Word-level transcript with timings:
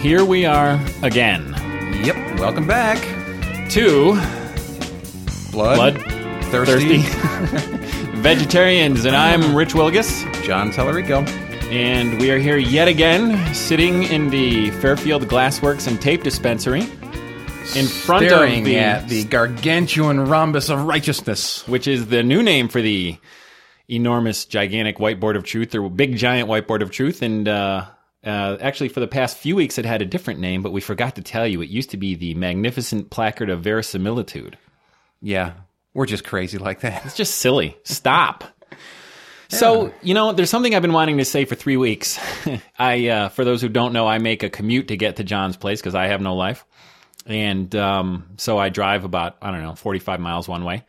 Here 0.00 0.24
we 0.24 0.44
are 0.46 0.80
again. 1.02 1.54
Yep. 2.04 2.38
Welcome 2.40 2.66
back. 2.66 2.98
to 3.70 4.14
Blood. 5.52 5.76
blood 5.76 6.44
Thirsty. 6.46 7.02
thirsty 7.02 8.16
vegetarians, 8.20 9.04
and 9.04 9.14
I'm 9.14 9.54
Rich 9.54 9.74
Wilgus, 9.74 10.24
John 10.44 10.70
Tellerico. 10.72 11.26
and 11.70 12.18
we 12.20 12.30
are 12.30 12.38
here 12.38 12.56
yet 12.56 12.88
again, 12.88 13.54
sitting 13.54 14.04
in 14.04 14.30
the 14.30 14.70
Fairfield 14.72 15.24
Glassworks 15.28 15.86
and 15.86 16.00
Tape 16.00 16.22
Dispensary, 16.22 16.82
in 17.76 17.86
front 17.86 18.26
Staring 18.26 18.60
of 18.60 18.64
the, 18.64 18.78
at 18.78 19.08
the 19.08 19.24
gargantuan 19.24 20.20
rhombus 20.28 20.68
of 20.70 20.84
righteousness. 20.84 21.66
which 21.68 21.86
is 21.86 22.08
the 22.08 22.22
new 22.22 22.42
name 22.42 22.68
for 22.68 22.80
the 22.82 23.16
enormous, 23.88 24.44
gigantic 24.46 24.96
whiteboard 24.98 25.36
of 25.36 25.44
truth, 25.44 25.74
or 25.74 25.88
big 25.90 26.16
giant 26.16 26.48
whiteboard 26.48 26.80
of 26.82 26.90
truth, 26.90 27.22
and. 27.22 27.46
Uh, 27.46 27.84
uh, 28.24 28.58
actually, 28.60 28.88
for 28.88 29.00
the 29.00 29.08
past 29.08 29.38
few 29.38 29.56
weeks, 29.56 29.78
it 29.78 29.84
had 29.84 30.02
a 30.02 30.06
different 30.06 30.40
name, 30.40 30.62
but 30.62 30.72
we 30.72 30.80
forgot 30.80 31.16
to 31.16 31.22
tell 31.22 31.46
you. 31.46 31.62
It 31.62 31.70
used 31.70 31.90
to 31.90 31.96
be 31.96 32.14
the 32.14 32.34
Magnificent 32.34 33.10
Placard 33.10 33.48
of 33.48 33.62
Verisimilitude. 33.62 34.58
Yeah. 35.22 35.54
We're 35.94 36.06
just 36.06 36.24
crazy 36.24 36.58
like 36.58 36.80
that. 36.80 37.04
It's 37.06 37.16
just 37.16 37.36
silly. 37.36 37.76
Stop. 37.84 38.44
So, 39.52 39.92
you 40.00 40.14
know, 40.14 40.32
there's 40.32 40.48
something 40.48 40.76
I've 40.76 40.82
been 40.82 40.92
wanting 40.92 41.18
to 41.18 41.24
say 41.24 41.44
for 41.44 41.56
three 41.56 41.76
weeks. 41.76 42.20
I, 42.78 43.08
uh, 43.08 43.28
for 43.30 43.44
those 43.44 43.60
who 43.60 43.68
don't 43.68 43.92
know, 43.92 44.06
I 44.06 44.18
make 44.18 44.44
a 44.44 44.48
commute 44.48 44.86
to 44.88 44.96
get 44.96 45.16
to 45.16 45.24
John's 45.24 45.56
place 45.56 45.80
because 45.80 45.96
I 45.96 46.06
have 46.06 46.20
no 46.20 46.36
life. 46.36 46.64
And 47.26 47.74
um, 47.74 48.28
so 48.36 48.58
I 48.58 48.68
drive 48.68 49.02
about, 49.02 49.38
I 49.42 49.50
don't 49.50 49.62
know, 49.62 49.74
45 49.74 50.20
miles 50.20 50.46
one 50.46 50.62
way. 50.62 50.84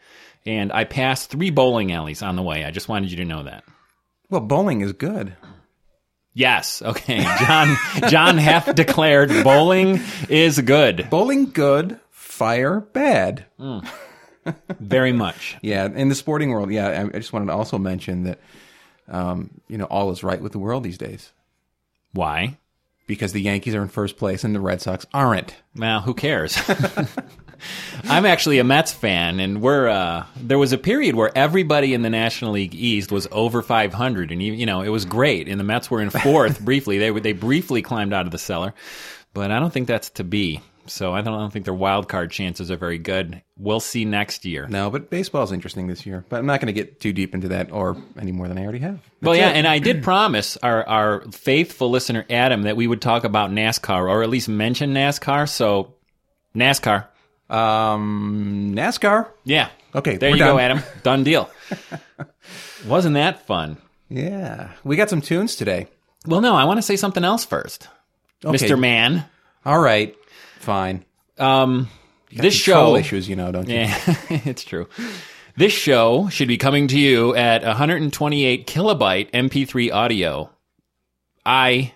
And 0.45 0.71
I 0.71 0.83
pass 0.83 1.25
three 1.25 1.49
bowling 1.49 1.91
alleys 1.91 2.21
on 2.21 2.35
the 2.35 2.43
way. 2.43 2.63
I 2.63 2.69
just 2.69 2.87
wanted 2.87 3.09
you 3.09 3.17
to 3.17 3.25
know 3.25 3.41
that. 3.41 3.63
Well, 4.29 4.41
bowling 4.41 4.81
is 4.81 4.93
good. 4.93 5.35
Yes. 6.33 6.81
Okay. 6.81 7.21
John, 7.21 7.75
John 8.09 8.37
Heff 8.37 8.73
declared 8.73 9.29
bowling 9.43 9.99
is 10.29 10.59
good. 10.61 11.09
Bowling 11.09 11.51
good, 11.51 11.99
fire 12.09 12.79
bad. 12.79 13.45
Very 14.79 15.11
much. 15.11 15.57
Yeah, 15.61 15.85
in 15.85 16.09
the 16.09 16.15
sporting 16.15 16.49
world, 16.51 16.71
yeah, 16.71 16.87
I 16.87 17.03
I 17.03 17.19
just 17.19 17.33
wanted 17.33 17.47
to 17.47 17.53
also 17.53 17.77
mention 17.77 18.23
that, 18.23 18.39
um, 19.07 19.51
you 19.67 19.77
know, 19.77 19.85
all 19.85 20.09
is 20.11 20.23
right 20.23 20.41
with 20.41 20.51
the 20.53 20.59
world 20.59 20.83
these 20.83 20.97
days 20.97 21.31
Why? 22.13 22.57
because 23.07 23.33
the 23.33 23.41
Yankees 23.41 23.75
are 23.75 23.81
in 23.81 23.89
first 23.89 24.17
place 24.17 24.43
and 24.43 24.55
the 24.55 24.61
Red 24.61 24.81
Sox 24.81 25.05
aren't. 25.13 25.53
Well, 25.75 26.01
who 26.01 26.13
cares? 26.13 26.57
I'm 28.05 28.25
actually 28.25 28.59
a 28.59 28.63
Mets 28.63 28.91
fan, 28.91 29.39
and 29.39 29.61
we're 29.61 29.87
uh, 29.87 30.25
there 30.35 30.57
was 30.59 30.73
a 30.73 30.77
period 30.77 31.15
where 31.15 31.31
everybody 31.35 31.93
in 31.93 32.01
the 32.01 32.09
National 32.09 32.51
League 32.51 32.75
East 32.75 33.11
was 33.11 33.27
over 33.31 33.61
500, 33.61 34.31
and 34.31 34.41
you 34.41 34.53
you 34.53 34.65
know 34.65 34.81
it 34.81 34.89
was 34.89 35.05
great. 35.05 35.47
And 35.47 35.59
the 35.59 35.63
Mets 35.63 35.89
were 35.89 36.01
in 36.01 36.09
fourth 36.23 36.59
briefly. 36.59 36.97
They 36.97 37.11
they 37.11 37.33
briefly 37.33 37.81
climbed 37.81 38.13
out 38.13 38.25
of 38.25 38.31
the 38.31 38.39
cellar, 38.39 38.73
but 39.33 39.51
I 39.51 39.59
don't 39.59 39.71
think 39.71 39.87
that's 39.87 40.09
to 40.11 40.23
be. 40.23 40.61
So 40.87 41.13
I 41.13 41.21
don't, 41.21 41.33
I 41.33 41.37
don't 41.37 41.51
think 41.51 41.65
their 41.65 41.73
wild 41.73 42.09
card 42.09 42.31
chances 42.31 42.71
are 42.71 42.75
very 42.75 42.97
good. 42.97 43.41
We'll 43.57 43.79
see 43.79 44.03
next 44.03 44.45
year. 44.45 44.67
No, 44.67 44.89
but 44.89 45.09
baseball's 45.09 45.51
interesting 45.51 45.87
this 45.87 46.05
year. 46.05 46.25
But 46.27 46.39
I'm 46.39 46.45
not 46.45 46.59
going 46.59 46.67
to 46.67 46.73
get 46.73 46.99
too 46.99 47.13
deep 47.13 47.33
into 47.33 47.49
that 47.49 47.71
or 47.71 47.95
any 48.19 48.31
more 48.31 48.47
than 48.47 48.57
I 48.57 48.63
already 48.63 48.79
have. 48.79 48.99
Well, 49.21 49.35
yeah, 49.35 49.49
and 49.49 49.67
I 49.67 49.79
did 49.79 50.03
promise 50.03 50.57
our, 50.57 50.87
our 50.87 51.21
faithful 51.31 51.89
listener 51.89 52.25
Adam 52.29 52.63
that 52.63 52.75
we 52.75 52.87
would 52.87 53.01
talk 53.01 53.23
about 53.23 53.51
NASCAR 53.51 54.09
or 54.09 54.23
at 54.23 54.29
least 54.29 54.49
mention 54.49 54.93
NASCAR. 54.93 55.47
So, 55.47 55.93
NASCAR, 56.55 57.07
Um, 57.51 58.73
NASCAR. 58.75 59.27
yeah, 59.43 59.69
Okay, 59.93 60.15
there 60.17 60.29
you 60.29 60.37
go. 60.37 60.57
Adam. 60.57 60.81
Done 61.03 61.23
deal. 61.23 61.49
Wasn't 62.87 63.15
that 63.15 63.45
fun? 63.45 63.77
Yeah, 64.09 64.71
we 64.83 64.95
got 64.95 65.09
some 65.09 65.21
tunes 65.21 65.55
today. 65.55 65.87
Well, 66.25 66.41
no, 66.41 66.55
I 66.55 66.63
want 66.65 66.77
to 66.77 66.81
say 66.81 66.95
something 66.95 67.23
else 67.23 67.43
first, 67.45 67.87
Okay. 68.45 68.57
Mr. 68.57 68.79
Man. 68.79 69.25
All 69.65 69.79
right, 69.79 70.15
fine. 70.59 71.03
Um, 71.37 71.89
this 72.31 72.53
show, 72.55 72.95
issues, 72.95 73.27
you 73.27 73.35
know, 73.35 73.51
don't 73.51 73.67
you? 73.67 73.75
yeah, 73.75 73.97
it's 74.29 74.63
true. 74.63 74.87
This 75.57 75.73
show 75.73 76.29
should 76.29 76.47
be 76.47 76.57
coming 76.57 76.87
to 76.87 76.97
you 76.97 77.35
at 77.35 77.63
128 77.63 78.65
kilobyte 78.67 79.29
MP3 79.31 79.91
audio. 79.91 80.49
I 81.45 81.93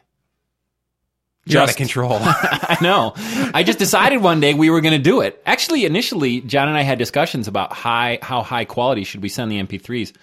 You're 1.46 1.62
out 1.62 1.70
of 1.70 1.76
control. 1.76 2.18
I 2.22 2.78
know. 2.82 3.14
I 3.54 3.64
just 3.64 3.78
decided 3.78 4.22
one 4.22 4.40
day 4.40 4.56
we 4.56 4.72
were 4.72 4.82
going 4.82 4.98
to 4.98 5.04
do 5.04 5.22
it. 5.22 5.42
Actually, 5.46 5.86
initially, 5.86 6.42
John 6.42 6.68
and 6.68 6.76
I 6.76 6.82
had 6.82 6.98
discussions 6.98 7.48
about 7.48 7.72
high 7.72 8.18
how 8.22 8.42
high 8.42 8.66
quality 8.66 9.04
should 9.04 9.22
we 9.22 9.30
send 9.30 9.52
the 9.52 9.62
MP3s. 9.62 10.14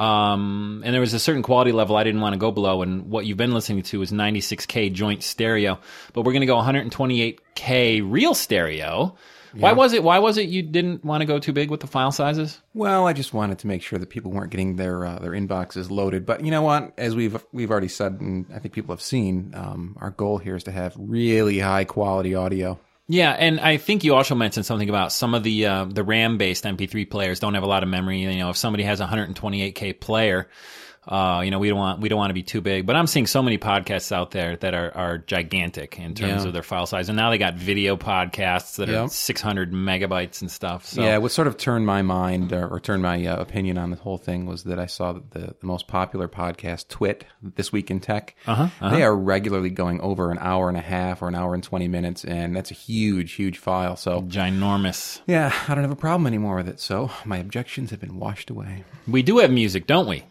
Um, 0.00 0.82
and 0.84 0.92
there 0.92 1.00
was 1.00 1.14
a 1.14 1.18
certain 1.18 1.42
quality 1.42 1.72
level 1.72 1.96
I 1.96 2.04
didn't 2.04 2.20
want 2.20 2.34
to 2.34 2.38
go 2.38 2.50
below, 2.50 2.82
and 2.82 3.08
what 3.08 3.24
you've 3.24 3.38
been 3.38 3.54
listening 3.54 3.82
to 3.84 4.02
is 4.02 4.12
96k 4.12 4.92
joint 4.92 5.22
stereo, 5.22 5.78
but 6.12 6.22
we're 6.22 6.32
going 6.32 6.42
to 6.42 6.46
go 6.46 6.56
128k 6.56 8.02
real 8.04 8.34
stereo. 8.34 9.16
Why 9.54 9.72
was 9.72 9.92
it? 9.92 10.02
Why 10.02 10.18
was 10.18 10.38
it 10.38 10.48
you 10.48 10.62
didn't 10.62 11.04
want 11.04 11.22
to 11.22 11.26
go 11.26 11.38
too 11.38 11.52
big 11.52 11.70
with 11.70 11.80
the 11.80 11.86
file 11.86 12.12
sizes? 12.12 12.60
well, 12.74 13.06
I 13.06 13.12
just 13.12 13.32
wanted 13.32 13.58
to 13.60 13.66
make 13.66 13.82
sure 13.82 13.98
that 13.98 14.10
people 14.10 14.30
weren't 14.30 14.50
getting 14.50 14.76
their 14.76 15.04
uh, 15.04 15.18
their 15.18 15.32
inboxes 15.32 15.90
loaded. 15.90 16.26
But 16.26 16.44
you 16.44 16.50
know 16.50 16.62
what? 16.62 16.92
As 16.98 17.14
we've 17.14 17.42
we've 17.52 17.70
already 17.70 17.88
said, 17.88 18.20
and 18.20 18.46
I 18.54 18.58
think 18.58 18.74
people 18.74 18.94
have 18.94 19.02
seen, 19.02 19.52
um, 19.54 19.96
our 20.00 20.10
goal 20.10 20.38
here 20.38 20.56
is 20.56 20.64
to 20.64 20.72
have 20.72 20.94
really 20.98 21.58
high 21.58 21.84
quality 21.84 22.34
audio. 22.34 22.78
Yeah, 23.08 23.30
and 23.32 23.60
I 23.60 23.76
think 23.76 24.02
you 24.02 24.14
also 24.14 24.34
mentioned 24.34 24.66
something 24.66 24.88
about 24.88 25.12
some 25.12 25.34
of 25.34 25.42
the 25.44 25.66
uh, 25.66 25.84
the 25.84 26.02
RAM 26.02 26.38
based 26.38 26.64
MP3 26.64 27.08
players 27.08 27.38
don't 27.38 27.54
have 27.54 27.62
a 27.62 27.68
lot 27.68 27.82
of 27.82 27.88
memory. 27.88 28.20
You 28.20 28.36
know, 28.36 28.50
if 28.50 28.56
somebody 28.56 28.82
has 28.82 29.00
a 29.00 29.06
128k 29.06 30.00
player, 30.00 30.48
uh, 31.08 31.40
you 31.44 31.50
know, 31.50 31.58
we 31.58 31.68
don't 31.68 31.78
want 31.78 32.00
we 32.00 32.08
don't 32.08 32.18
want 32.18 32.30
to 32.30 32.34
be 32.34 32.42
too 32.42 32.60
big. 32.60 32.84
But 32.86 32.96
I'm 32.96 33.06
seeing 33.06 33.26
so 33.26 33.42
many 33.42 33.58
podcasts 33.58 34.10
out 34.12 34.32
there 34.32 34.56
that 34.56 34.74
are 34.74 34.90
are 34.96 35.18
gigantic 35.18 35.98
in 35.98 36.14
terms 36.14 36.42
Yeah. 36.42 36.48
of 36.48 36.52
their 36.52 36.62
file 36.62 36.86
size, 36.86 37.08
and 37.08 37.16
now 37.16 37.30
they 37.30 37.38
got 37.38 37.54
video 37.54 37.96
podcasts 37.96 38.76
that 38.76 38.88
are 38.88 39.08
600 39.08 39.72
megabytes 39.72 40.40
and 40.40 40.50
stuff. 40.50 40.84
So 40.86 41.02
Yeah, 41.02 41.18
what 41.18 41.30
sort 41.32 41.46
of 41.46 41.56
turned 41.56 41.86
my 41.86 42.02
mind 42.02 42.52
or, 42.52 42.66
or 42.68 42.80
turned 42.80 43.02
my 43.02 43.24
uh, 43.24 43.36
opinion 43.36 43.78
on 43.78 43.90
the 43.90 43.96
whole 43.96 44.18
thing 44.18 44.46
was 44.46 44.64
that 44.64 44.78
I 44.78 44.86
saw 44.86 45.12
that 45.12 45.30
the, 45.30 45.54
the 45.60 45.66
most 45.66 45.86
popular 45.86 46.26
podcast, 46.28 46.88
TWiT, 46.88 47.24
This 47.42 47.72
Week 47.72 47.90
in 47.90 48.00
Tech, 48.00 48.34
Uh-huh, 48.46 48.68
they 48.90 49.02
are 49.02 49.14
regularly 49.16 49.70
going 49.70 50.00
over 50.00 50.30
an 50.30 50.38
hour 50.40 50.68
and 50.68 50.76
a 50.76 50.80
half 50.82 51.22
or 51.22 51.28
an 51.28 51.34
hour 51.34 51.54
and 51.54 51.62
20 51.62 51.88
minutes, 51.88 52.24
and 52.24 52.56
that's 52.56 52.70
a 52.70 52.74
huge, 52.74 53.32
huge 53.34 53.58
file. 53.58 53.96
So, 53.96 54.22
ginormous. 54.22 55.20
yeah, 55.26 55.52
I 55.68 55.74
don't 55.74 55.84
have 55.84 55.90
a 55.92 55.96
problem 55.96 56.26
anymore 56.26 56.56
with 56.56 56.68
it. 56.68 56.80
So, 56.80 57.10
my 57.24 57.38
objections 57.38 57.90
have 57.90 58.00
been 58.00 58.18
washed 58.18 58.50
away. 58.50 58.84
We 59.06 59.22
do 59.22 59.38
have 59.38 59.50
music, 59.50 59.86
don't 59.86 60.08
we? 60.08 60.24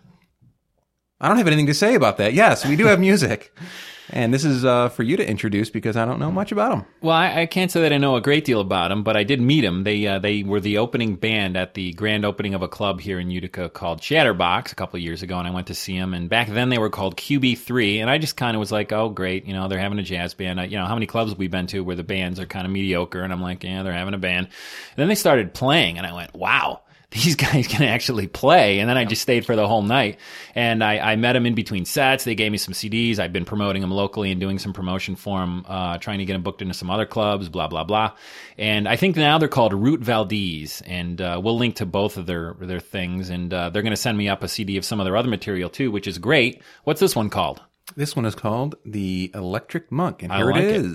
I 1.20 1.28
don't 1.28 1.38
have 1.38 1.48
anything 1.48 1.68
to 1.68 1.74
say 1.74 1.96
about 1.96 2.18
that. 2.18 2.34
Yes, 2.34 2.66
we 2.66 2.76
do 2.76 2.86
have 2.86 3.00
music. 3.00 3.56
And 4.12 4.34
this 4.34 4.46
is 4.46 4.64
uh, 4.64 4.90
for 4.90 5.02
you 5.02 5.18
to 5.18 5.28
introduce 5.28 5.70
because 5.70 5.98
I 5.98 6.06
don't 6.06 6.20
know 6.20 6.32
much 6.32 6.52
about 6.52 6.70
them. 6.70 6.86
Well, 7.02 7.16
I, 7.16 7.42
I 7.42 7.46
can't 7.48 7.72
say 7.72 7.82
that 7.82 7.94
I 7.94 7.98
know 7.98 8.16
a 8.16 8.22
great 8.22 8.46
deal 8.46 8.62
about 8.62 8.90
them, 8.90 9.04
but 9.04 9.18
I 9.18 9.24
did 9.24 9.42
meet 9.42 9.62
them. 9.62 9.84
They 9.84 10.06
uh, 10.06 10.20
they 10.20 10.44
were 10.44 10.60
the 10.60 10.78
opening 10.78 11.16
band 11.16 11.58
at 11.58 11.74
the 11.74 11.94
grand 11.94 12.24
opening 12.24 12.54
of 12.54 12.62
a 12.62 12.68
club 12.68 13.02
here 13.02 13.20
in 13.20 13.32
Utica 13.32 13.70
called 13.70 14.02
Chatterbox 14.02 14.72
a 14.72 14.76
couple 14.76 15.00
years 15.00 15.24
ago, 15.24 15.40
and 15.40 15.48
I 15.48 15.52
went 15.52 15.68
to 15.68 15.74
see 15.74 15.98
them. 15.98 16.14
And 16.14 16.30
back 16.30 16.50
then 16.50 16.70
they 16.70 16.78
were 16.78 16.92
called 16.92 17.18
QB3, 17.18 17.98
and 17.98 18.10
I 18.10 18.20
just 18.20 18.38
kind 18.38 18.56
of 18.56 18.60
was 18.60 18.72
like, 18.72 18.92
oh, 18.92 19.10
great, 19.10 19.46
you 19.46 19.54
know, 19.54 19.68
they're 19.68 19.80
having 19.80 20.00
a 20.00 20.04
jazz 20.04 20.36
band. 20.36 20.72
You 20.72 20.78
know, 20.78 20.86
how 20.86 20.96
many 20.96 21.08
clubs 21.08 21.32
have 21.32 21.40
we 21.40 21.48
been 21.48 21.68
to 21.68 21.80
where 21.80 21.96
the 21.96 22.04
bands 22.04 22.40
are 22.40 22.46
kind 22.46 22.68
of 22.68 22.72
mediocre? 22.72 23.22
And 23.22 23.34
I'm 23.34 23.42
like, 23.42 23.64
yeah, 23.64 23.82
they're 23.82 23.92
having 23.92 24.14
a 24.14 24.20
band. 24.20 24.48
And 24.48 24.98
then 24.98 25.08
they 25.08 25.16
started 25.16 25.54
playing, 25.54 25.98
and 25.98 26.06
I 26.06 26.14
went, 26.14 26.36
wow. 26.36 26.82
These 27.16 27.36
guys 27.38 27.68
can 27.68 27.84
actually 27.84 28.28
play, 28.28 28.80
and 28.80 28.90
then 28.90 28.98
I 28.98 29.06
just 29.06 29.22
stayed 29.22 29.46
for 29.46 29.56
the 29.56 29.68
whole 29.68 29.82
night. 29.82 30.20
And 30.54 30.84
I, 30.84 31.00
I 31.00 31.16
met 31.16 31.34
them 31.34 31.46
in 31.46 31.56
between 31.56 31.86
sets. 31.86 32.26
They 32.26 32.36
gave 32.36 32.52
me 32.52 32.58
some 32.58 32.74
CDs. 32.74 33.20
I've 33.20 33.34
been 33.34 33.46
promoting 33.46 33.82
them 33.82 33.92
locally 33.92 34.32
and 34.32 34.40
doing 34.40 34.60
some 34.60 34.74
promotion 34.74 35.16
for 35.16 35.40
them, 35.40 35.66
uh, 35.68 35.98
trying 35.98 36.20
to 36.20 36.26
get 36.26 36.34
them 36.34 36.44
booked 36.44 36.62
into 36.62 36.74
some 36.74 36.90
other 36.90 37.06
clubs. 37.06 37.50
Blah 37.50 37.68
blah 37.68 37.84
blah. 37.84 38.12
And 38.58 38.88
I 38.88 38.96
think 38.96 39.16
now 39.16 39.38
they're 39.38 39.48
called 39.48 39.74
Root 39.74 40.02
Valdez, 40.02 40.82
and 40.86 41.20
uh, 41.22 41.42
we'll 41.44 41.58
link 41.58 41.78
to 41.78 41.86
both 41.86 42.18
of 42.18 42.26
their 42.26 42.56
their 42.60 42.80
things. 42.80 43.30
And 43.30 43.54
uh, 43.54 43.70
they're 43.70 43.82
going 43.82 43.92
to 43.92 43.98
send 43.98 44.18
me 44.18 44.30
up 44.30 44.44
a 44.44 44.48
CD 44.48 44.78
of 44.78 44.86
some 44.86 45.00
of 45.00 45.06
their 45.06 45.18
other 45.18 45.30
material 45.30 45.70
too, 45.70 45.92
which 45.92 46.08
is 46.08 46.20
great. 46.20 46.62
What's 46.84 47.00
this 47.00 47.16
one 47.16 47.30
called? 47.30 47.62
This 47.96 48.16
one 48.16 48.26
is 48.26 48.36
called 48.36 48.76
The 48.84 49.32
Electric 49.34 49.92
Monk, 49.92 50.24
and 50.24 50.34
I 50.34 50.38
here 50.38 50.52
like 50.52 50.64
it 50.64 50.76
it. 50.76 50.86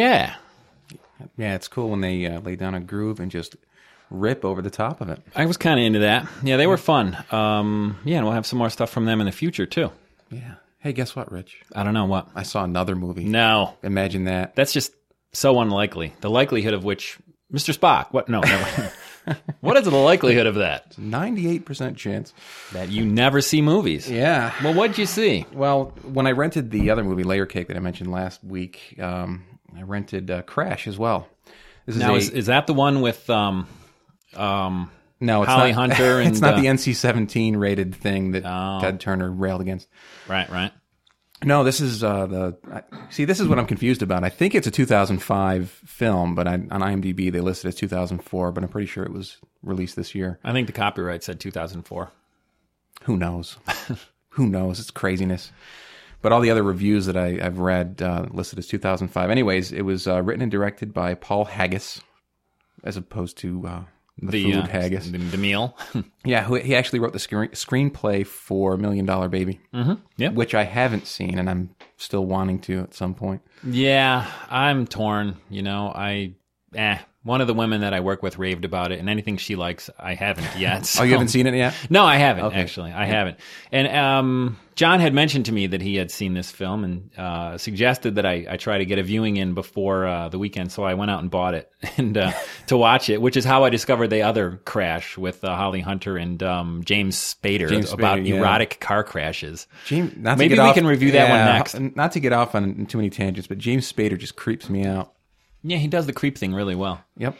Yeah, 0.00 0.34
Yeah, 1.36 1.54
it's 1.54 1.68
cool 1.68 1.90
when 1.90 2.00
they 2.00 2.26
uh, 2.26 2.40
lay 2.40 2.56
down 2.56 2.74
a 2.74 2.80
groove 2.80 3.20
and 3.20 3.30
just 3.30 3.56
rip 4.10 4.44
over 4.44 4.62
the 4.62 4.70
top 4.70 5.00
of 5.00 5.08
it. 5.10 5.20
I 5.36 5.46
was 5.46 5.56
kind 5.56 5.78
of 5.78 5.84
into 5.86 5.98
that. 6.00 6.26
Yeah, 6.42 6.56
they 6.56 6.66
were 6.66 6.76
fun. 6.78 7.16
Um, 7.30 7.98
yeah, 8.04 8.16
and 8.16 8.24
we'll 8.26 8.34
have 8.34 8.46
some 8.46 8.58
more 8.58 8.70
stuff 8.70 8.90
from 8.90 9.04
them 9.04 9.20
in 9.20 9.26
the 9.26 9.32
future 9.32 9.66
too. 9.66 9.90
Yeah. 10.30 10.54
Hey, 10.78 10.92
guess 10.94 11.14
what, 11.14 11.30
Rich? 11.30 11.60
I 11.74 11.82
don't 11.84 11.92
know 11.94 12.06
what. 12.06 12.28
I 12.34 12.42
saw 12.42 12.64
another 12.64 12.96
movie. 12.96 13.24
No, 13.24 13.74
Imagine 13.82 14.24
that. 14.24 14.54
that's 14.56 14.72
just 14.72 14.92
so 15.32 15.60
unlikely. 15.60 16.14
The 16.22 16.30
likelihood 16.30 16.72
of 16.74 16.82
which, 16.84 17.18
Mr. 17.52 17.76
Spock. 17.76 18.06
What? 18.12 18.28
No. 18.30 18.40
never. 18.40 18.92
what 19.60 19.76
is 19.76 19.84
the 19.84 19.90
likelihood 19.90 20.46
of 20.46 20.54
that? 20.56 20.96
98% 20.96 21.96
chance. 21.96 22.32
That 22.72 22.88
you 22.88 23.04
never 23.04 23.42
see 23.42 23.60
movies. 23.60 24.10
Yeah. 24.10 24.52
Well, 24.64 24.72
what'd 24.74 24.96
you 24.96 25.04
see? 25.06 25.44
Well, 25.52 25.92
when 26.02 26.26
I 26.26 26.30
rented 26.32 26.70
the 26.70 26.88
other 26.90 27.04
movie, 27.04 27.24
Layer 27.24 27.46
Cake, 27.46 27.68
that 27.68 27.76
I 27.76 27.80
mentioned 27.80 28.10
last 28.10 28.42
week, 28.42 28.96
um, 28.98 29.44
I 29.76 29.82
rented 29.82 30.30
uh, 30.30 30.42
Crash 30.42 30.86
as 30.86 30.98
well. 30.98 31.28
This 31.86 31.96
Now, 31.96 32.14
a- 32.14 32.18
is, 32.18 32.30
is 32.30 32.46
that 32.46 32.66
the 32.66 32.74
one 32.74 33.00
with 33.00 33.28
um, 33.30 33.66
um, 34.36 34.90
no, 35.20 35.42
it's 35.42 35.50
Holly 35.50 35.72
not, 35.72 35.90
Hunter 35.90 36.20
And, 36.20 36.30
it's 36.30 36.40
not 36.40 36.54
uh, 36.54 36.60
the 36.60 36.66
NC-17 36.66 37.56
rated 37.58 37.94
thing 37.94 38.32
that 38.32 38.44
Oh. 38.46 38.80
Ted 38.80 39.00
Turner 39.00 39.30
railed 39.30 39.60
against. 39.60 39.88
right, 40.28 40.48
right? 40.50 40.72
No, 41.42 41.64
this 41.64 41.80
is 41.80 42.04
uh, 42.04 42.26
the. 42.26 42.58
I, 42.70 42.82
see, 43.08 43.24
this 43.24 43.40
is 43.40 43.48
what 43.48 43.58
I'm 43.58 43.64
confused 43.66 44.02
about. 44.02 44.24
I 44.24 44.28
think 44.28 44.54
it's 44.54 44.66
a 44.66 44.70
2005 44.70 45.70
film, 45.70 46.34
but 46.34 46.46
I, 46.46 46.52
on 46.52 46.68
IMDb 46.68 47.32
they 47.32 47.40
listed 47.40 47.64
it 47.64 47.68
as 47.68 47.74
2004. 47.76 48.52
But 48.52 48.62
I'm 48.62 48.68
pretty 48.68 48.86
sure 48.86 49.04
it 49.04 49.12
was 49.12 49.38
released 49.62 49.96
this 49.96 50.14
year. 50.14 50.38
I 50.44 50.52
think 50.52 50.66
the 50.66 50.74
copyright 50.74 51.24
said 51.24 51.40
2004. 51.40 52.10
Who 53.04 53.16
knows? 53.16 53.56
Who 54.34 54.48
knows? 54.48 54.80
It's 54.80 54.90
craziness. 54.90 55.50
But 56.22 56.32
all 56.32 56.40
the 56.40 56.50
other 56.50 56.62
reviews 56.62 57.06
that 57.06 57.16
I, 57.16 57.38
I've 57.42 57.58
read 57.58 58.02
uh, 58.02 58.26
listed 58.30 58.58
as 58.58 58.66
2005. 58.66 59.30
Anyways, 59.30 59.72
it 59.72 59.82
was 59.82 60.06
uh, 60.06 60.22
written 60.22 60.42
and 60.42 60.50
directed 60.50 60.92
by 60.92 61.14
Paul 61.14 61.46
Haggis, 61.46 62.00
as 62.84 62.96
opposed 62.98 63.38
to 63.38 63.66
uh, 63.66 63.82
the, 64.18 64.30
The 64.30 64.52
food 64.52 64.64
uh, 64.64 64.66
haggis. 64.66 65.10
the, 65.10 65.18
the 65.18 65.38
meal. 65.38 65.76
Yeah, 66.24 66.42
who, 66.44 66.56
he 66.56 66.76
actually 66.76 66.98
wrote 66.98 67.14
the 67.14 67.18
screen, 67.18 67.48
screenplay 67.52 68.26
for 68.26 68.76
Million 68.76 69.06
Dollar 69.06 69.30
Baby, 69.30 69.58
mm-hmm. 69.72 69.94
Yep. 70.18 70.34
which 70.34 70.54
I 70.54 70.64
haven't 70.64 71.06
seen, 71.06 71.38
and 71.38 71.48
I'm 71.48 71.70
still 71.96 72.26
wanting 72.26 72.58
to 72.60 72.80
at 72.80 72.92
some 72.92 73.14
point. 73.14 73.40
yeah, 73.64 74.30
I'm 74.50 74.86
torn. 74.86 75.38
You 75.48 75.62
know, 75.62 75.90
I 75.94 76.34
eh. 76.74 76.98
One 77.22 77.42
of 77.42 77.46
the 77.46 77.54
women 77.54 77.82
that 77.82 77.92
I 77.92 78.00
work 78.00 78.22
with 78.22 78.38
raved 78.38 78.64
about 78.64 78.92
it, 78.92 78.98
and 78.98 79.10
anything 79.10 79.36
she 79.36 79.54
likes, 79.54 79.90
I 79.98 80.14
haven't 80.14 80.58
yet. 80.58 80.90
Oh, 81.00 81.02
you 81.02 81.12
haven't 81.12 81.28
seen 81.28 81.46
it 81.46 81.54
yet? 81.54 81.74
No, 81.90 82.04
I 82.04 82.16
haven't 82.16 82.46
Okay. 82.46 82.60
actually. 82.60 82.92
I 82.92 83.04
haven't. 83.04 83.38
And 83.70 83.88
um, 83.88 84.58
John 84.74 85.00
had 85.00 85.12
mentioned 85.12 85.44
to 85.46 85.52
me 85.52 85.66
that 85.66 85.82
he 85.82 85.96
had 85.96 86.10
seen 86.10 86.32
this 86.32 86.50
film 86.50 86.82
and 86.84 87.10
uh, 87.18 87.58
suggested 87.58 88.14
that 88.14 88.24
I, 88.24 88.46
I 88.48 88.56
try 88.56 88.78
to 88.78 88.86
get 88.86 88.98
a 88.98 89.02
viewing 89.02 89.36
in 89.36 89.52
before 89.52 90.06
uh, 90.06 90.28
the 90.30 90.38
weekend. 90.38 90.72
So 90.72 90.82
I 90.84 90.94
went 90.94 91.10
out 91.10 91.20
and 91.20 91.30
bought 91.30 91.52
it 91.52 91.70
and 91.98 92.16
uh, 92.16 92.32
to 92.68 92.78
watch 92.78 93.10
it, 93.10 93.20
which 93.20 93.36
is 93.36 93.44
how 93.44 93.64
I 93.64 93.70
discovered 93.70 94.08
the 94.08 94.22
other 94.22 94.60
crash 94.64 95.18
with 95.18 95.44
uh, 95.44 95.54
Holly 95.54 95.80
Hunter 95.80 96.16
and 96.16 96.42
um, 96.42 96.82
James 96.84 97.16
Spader 97.16 97.68
James 97.68 97.92
about 97.92 98.24
yeah. 98.24 98.36
erotic 98.36 98.80
car 98.80 99.04
crashes. 99.04 99.66
James, 99.84 100.14
Maybe 100.16 100.54
we 100.54 100.58
off- 100.58 100.74
can 100.74 100.86
review 100.86 101.12
that 101.12 101.28
one 101.28 101.54
next. 101.54 101.96
Not 101.96 102.12
to 102.12 102.20
get 102.20 102.32
off 102.32 102.54
on 102.54 102.86
too 102.86 102.96
many 102.96 103.10
tangents, 103.10 103.46
but 103.46 103.58
James 103.58 103.90
Spader 103.92 104.18
just 104.18 104.36
creeps 104.36 104.70
me 104.70 104.86
out. 104.86 105.12
Yeah, 105.62 105.78
he 105.78 105.88
does 105.88 106.06
the 106.06 106.12
creep 106.12 106.38
thing 106.38 106.54
really 106.54 106.74
well. 106.74 107.02
Yep. 107.16 107.36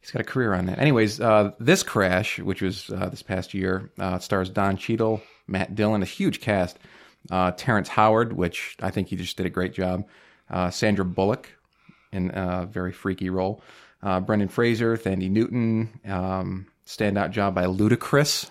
He's 0.00 0.10
got 0.10 0.20
a 0.20 0.24
career 0.24 0.54
on 0.54 0.66
that. 0.66 0.78
Anyways, 0.78 1.20
uh, 1.20 1.52
this 1.58 1.82
crash, 1.82 2.38
which 2.38 2.62
was 2.62 2.88
uh, 2.90 3.08
this 3.08 3.22
past 3.22 3.52
year, 3.52 3.90
uh, 3.98 4.18
stars 4.18 4.48
Don 4.48 4.76
Cheadle, 4.76 5.20
Matt 5.46 5.74
Dillon, 5.74 6.02
a 6.02 6.06
huge 6.06 6.40
cast. 6.40 6.78
Uh, 7.30 7.50
Terrence 7.50 7.88
Howard, 7.88 8.32
which 8.32 8.76
I 8.80 8.90
think 8.90 9.08
he 9.08 9.16
just 9.16 9.36
did 9.36 9.44
a 9.44 9.50
great 9.50 9.74
job. 9.74 10.06
Uh, 10.48 10.70
Sandra 10.70 11.04
Bullock 11.04 11.50
in 12.12 12.30
a 12.30 12.66
very 12.70 12.92
freaky 12.92 13.28
role. 13.28 13.62
Uh, 14.02 14.20
Brendan 14.20 14.48
Fraser, 14.48 14.96
Thandie 14.96 15.30
Newton. 15.30 16.00
Um, 16.06 16.68
standout 16.86 17.32
job 17.32 17.54
by 17.54 17.64
Ludacris. 17.64 18.50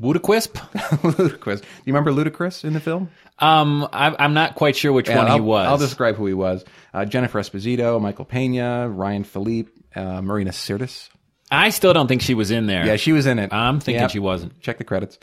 Woodaquisp? 0.00 0.52
Ludacris. 1.02 1.60
Do 1.60 1.66
you 1.84 1.92
remember 1.92 2.10
Ludacris 2.12 2.64
in 2.64 2.72
the 2.72 2.80
film? 2.80 3.10
Um, 3.38 3.88
I, 3.92 4.14
I'm 4.18 4.34
not 4.34 4.54
quite 4.54 4.76
sure 4.76 4.92
which 4.92 5.08
one 5.08 5.18
I'll, 5.26 5.34
he 5.34 5.40
was. 5.40 5.66
I'll 5.66 5.78
describe 5.78 6.16
who 6.16 6.26
he 6.26 6.34
was. 6.34 6.64
Uh, 6.94 7.04
Jennifer 7.04 7.40
Esposito, 7.40 8.00
Michael 8.00 8.24
Pena, 8.24 8.88
Ryan 8.88 9.24
Phillippe, 9.24 9.68
uh, 9.94 10.22
Marina 10.22 10.50
Sirtis. 10.50 11.08
I 11.50 11.70
still 11.70 11.92
don't 11.92 12.06
think 12.06 12.22
she 12.22 12.34
was 12.34 12.50
in 12.50 12.66
there. 12.66 12.86
Yeah, 12.86 12.96
she 12.96 13.12
was 13.12 13.26
in 13.26 13.38
it. 13.38 13.52
I'm 13.52 13.80
thinking 13.80 14.02
Yep. 14.02 14.10
she 14.10 14.18
wasn't. 14.20 14.60
Check 14.60 14.78
the 14.78 14.84
credits. 14.84 15.18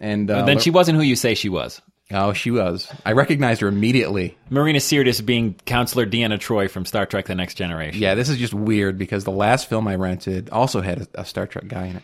And 0.00 0.30
uh, 0.30 0.44
then 0.44 0.58
she 0.58 0.70
wasn't 0.70 0.96
who 0.96 1.02
you 1.04 1.16
say 1.16 1.34
she 1.34 1.48
was. 1.48 1.80
Oh, 2.10 2.32
she 2.32 2.50
was. 2.50 2.90
I 3.04 3.12
recognized 3.12 3.60
her 3.60 3.68
immediately. 3.68 4.36
Marina 4.48 4.78
Sirtis 4.78 5.24
being 5.24 5.54
Counselor 5.66 6.06
Deanna 6.06 6.38
Troi 6.38 6.70
from 6.70 6.86
Star 6.86 7.04
Trek: 7.04 7.26
The 7.26 7.34
Next 7.34 7.54
Generation. 7.54 8.00
Yeah, 8.00 8.14
this 8.14 8.30
is 8.30 8.38
just 8.38 8.54
weird 8.54 8.96
because 8.96 9.24
the 9.24 9.30
last 9.30 9.68
film 9.68 9.86
I 9.86 9.96
rented 9.96 10.48
also 10.48 10.80
had 10.80 11.02
a, 11.14 11.20
a 11.20 11.24
Star 11.26 11.46
Trek 11.46 11.68
guy 11.68 11.86
in 11.86 11.96
it, 11.96 12.02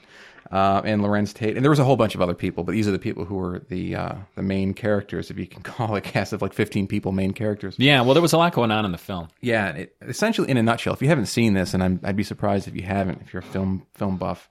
uh, 0.50 0.82
and 0.84 1.00
Larenz 1.00 1.32
Tate, 1.32 1.56
and 1.56 1.64
there 1.64 1.70
was 1.70 1.78
a 1.78 1.84
whole 1.84 1.96
bunch 1.96 2.14
of 2.14 2.20
other 2.20 2.34
people, 2.34 2.64
but 2.64 2.72
these 2.72 2.86
are 2.86 2.90
the 2.90 2.98
people 2.98 3.24
who 3.24 3.36
were 3.36 3.62
the 3.68 3.96
uh, 3.96 4.14
the 4.34 4.42
main 4.42 4.74
characters, 4.74 5.30
if 5.30 5.38
you 5.38 5.46
can 5.46 5.62
call 5.62 5.96
a 5.96 6.00
cast 6.00 6.32
of 6.32 6.42
like 6.42 6.52
fifteen 6.52 6.86
people 6.86 7.12
main 7.12 7.32
characters. 7.32 7.74
Yeah, 7.78 8.02
well, 8.02 8.14
there 8.14 8.22
was 8.22 8.32
a 8.32 8.38
lot 8.38 8.52
going 8.52 8.70
on 8.70 8.84
in 8.84 8.92
the 8.92 8.98
film. 8.98 9.28
Yeah, 9.40 9.70
it, 9.70 9.96
essentially 10.02 10.50
in 10.50 10.56
a 10.56 10.62
nutshell. 10.62 10.92
If 10.94 11.02
you 11.02 11.08
haven't 11.08 11.26
seen 11.26 11.54
this, 11.54 11.74
and 11.74 11.82
I'm, 11.82 12.00
I'd 12.02 12.16
be 12.16 12.24
surprised 12.24 12.68
if 12.68 12.74
you 12.74 12.82
haven't, 12.82 13.22
if 13.22 13.32
you're 13.32 13.42
a 13.42 13.46
film 13.46 13.86
film 13.94 14.16
buff, 14.16 14.48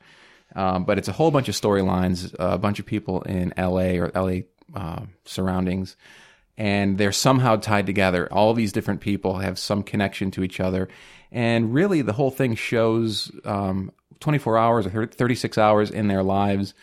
um, 0.55 0.85
but 0.85 0.97
it's 0.97 1.07
a 1.07 1.13
whole 1.13 1.31
bunch 1.31 1.47
of 1.47 1.55
storylines, 1.55 2.35
a 2.39 2.57
bunch 2.57 2.79
of 2.79 2.85
people 2.85 3.21
in 3.21 3.53
L.A. 3.57 3.99
or 3.99 4.11
L.A. 4.15 4.45
Uh, 4.75 5.01
surroundings, 5.25 5.95
and 6.57 6.97
they're 6.97 7.11
somehow 7.11 7.55
tied 7.55 7.85
together. 7.85 8.27
All 8.31 8.53
these 8.53 8.71
different 8.71 9.01
people 9.01 9.37
have 9.37 9.59
some 9.59 9.83
connection 9.83 10.31
to 10.31 10.43
each 10.43 10.59
other, 10.59 10.89
and 11.31 11.73
really 11.73 12.01
the 12.01 12.13
whole 12.13 12.31
thing 12.31 12.55
shows 12.55 13.31
um, 13.45 13.91
24 14.23 14.57
hours 14.57 14.87
or 14.87 15.05
36 15.05 15.57
hours 15.57 15.91
in 15.91 16.07
their 16.07 16.23
lives. 16.23 16.73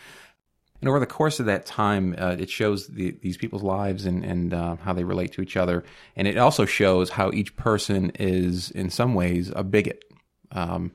And 0.81 0.89
over 0.89 1.01
the 1.01 1.07
course 1.07 1.41
of 1.41 1.47
that 1.47 1.67
time, 1.67 2.15
uh, 2.19 2.37
it 2.39 2.49
shows 2.49 2.87
the, 2.87 3.11
these 3.23 3.37
people's 3.37 3.63
lives 3.63 4.07
and, 4.07 4.25
and 4.25 4.55
uh, 4.55 4.77
how 4.77 4.93
they 4.93 5.05
relate 5.05 5.33
to 5.33 5.43
each 5.43 5.57
other. 5.57 5.85
And 6.17 6.29
it 6.29 6.39
also 6.39 6.65
shows 6.65 7.11
how 7.11 7.31
each 7.33 7.57
person 7.57 8.13
is, 8.19 8.71
in 8.71 8.91
some 8.91 9.15
ways, 9.15 9.53
a 9.55 9.65
bigot. 9.65 10.05
Um, 10.53 10.93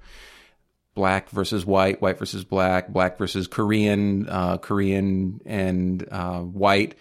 black 0.96 1.30
versus 1.30 1.66
white, 1.66 2.02
white 2.02 2.18
versus 2.18 2.44
black, 2.44 2.88
black 2.88 3.18
versus 3.18 3.48
Korean, 3.48 4.28
uh, 4.30 4.58
Korean 4.58 5.42
and 5.46 6.08
uh, 6.10 6.40
white. 6.40 6.96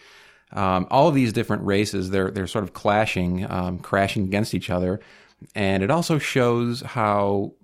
Um, 0.53 0.87
all 0.91 1.09
of 1.09 1.15
these 1.15 1.33
different 1.33 1.65
races, 1.65 2.11
they're 2.11 2.31
they're 2.31 2.47
sort 2.47 2.65
of 2.65 2.75
clashing, 2.75 3.51
um, 3.51 3.79
crashing 3.79 4.25
against 4.25 4.55
each 4.55 4.71
other, 4.71 5.01
and 5.55 5.83
it 5.83 5.91
also 5.91 6.19
shows 6.19 6.81
how 6.81 7.55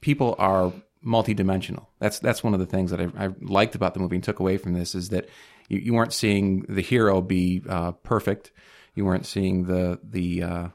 people 0.00 0.34
are 0.38 0.72
multidimensional. 1.04 1.86
That's 1.98 2.18
that's 2.18 2.42
one 2.42 2.54
of 2.54 2.60
the 2.60 2.66
things 2.66 2.90
that 2.90 3.00
I, 3.00 3.08
I 3.16 3.28
liked 3.40 3.74
about 3.74 3.94
the 3.94 4.00
movie 4.00 4.16
and 4.16 4.24
took 4.24 4.40
away 4.40 4.56
from 4.56 4.74
this 4.74 4.94
is 4.94 5.10
that 5.10 5.28
you, 5.68 5.78
you 5.78 5.94
weren't 5.94 6.12
seeing 6.12 6.62
the 6.68 6.82
hero 6.82 7.20
be 7.20 7.62
uh, 7.68 7.92
perfect, 7.92 8.52
you 8.94 9.04
weren't 9.04 9.26
seeing 9.26 9.64
the 9.64 10.00
the 10.02 10.42
uh, 10.42 10.68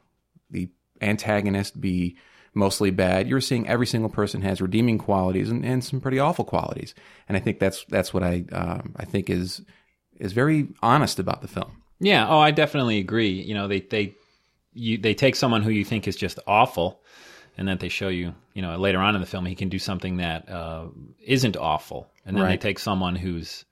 the 0.50 0.70
antagonist 1.02 1.80
be 1.80 2.18
mostly 2.54 2.92
bad. 2.92 3.28
You're 3.28 3.42
seeing 3.42 3.68
every 3.68 3.88
single 3.88 4.10
person 4.10 4.42
has 4.42 4.62
redeeming 4.62 4.98
qualities 4.98 5.50
and, 5.50 5.66
and 5.66 5.84
some 5.84 6.00
pretty 6.00 6.20
awful 6.20 6.46
qualities. 6.46 6.94
And 7.28 7.36
I 7.36 7.40
think 7.40 7.60
that's 7.60 7.86
that's 7.86 8.14
what 8.14 8.24
I 8.24 8.46
um, 8.52 8.94
I 8.96 9.06
think 9.06 9.30
is 9.30 9.62
is 10.20 10.34
very 10.34 10.70
honest 10.82 11.20
about 11.20 11.42
the 11.42 11.48
film. 11.48 11.84
Yeah. 12.00 12.28
Oh, 12.28 12.40
I 12.40 12.52
definitely 12.52 13.00
agree. 13.00 13.30
You 13.30 13.54
know, 13.54 13.68
they 13.68 13.82
they 13.82 14.16
you 14.74 14.98
they 14.98 15.14
take 15.14 15.36
someone 15.36 15.62
who 15.62 15.72
you 15.72 15.86
think 15.86 16.08
is 16.08 16.16
just 16.16 16.40
awful, 16.48 17.02
and 17.58 17.68
then 17.68 17.78
they 17.78 17.90
show 17.90 18.10
you, 18.10 18.34
you 18.54 18.62
know, 18.62 18.78
later 18.78 19.00
on 19.00 19.16
in 19.16 19.22
the 19.22 19.28
film 19.28 19.46
he 19.46 19.56
can 19.56 19.70
do 19.70 19.80
something 19.80 20.18
that 20.18 20.50
uh, 20.50 20.86
isn't 21.26 21.58
awful, 21.58 22.10
and 22.26 22.36
then 22.36 22.44
they 22.44 22.50
Right. 22.52 22.62
take 22.62 22.80
someone 22.80 23.16
who's 23.16 23.66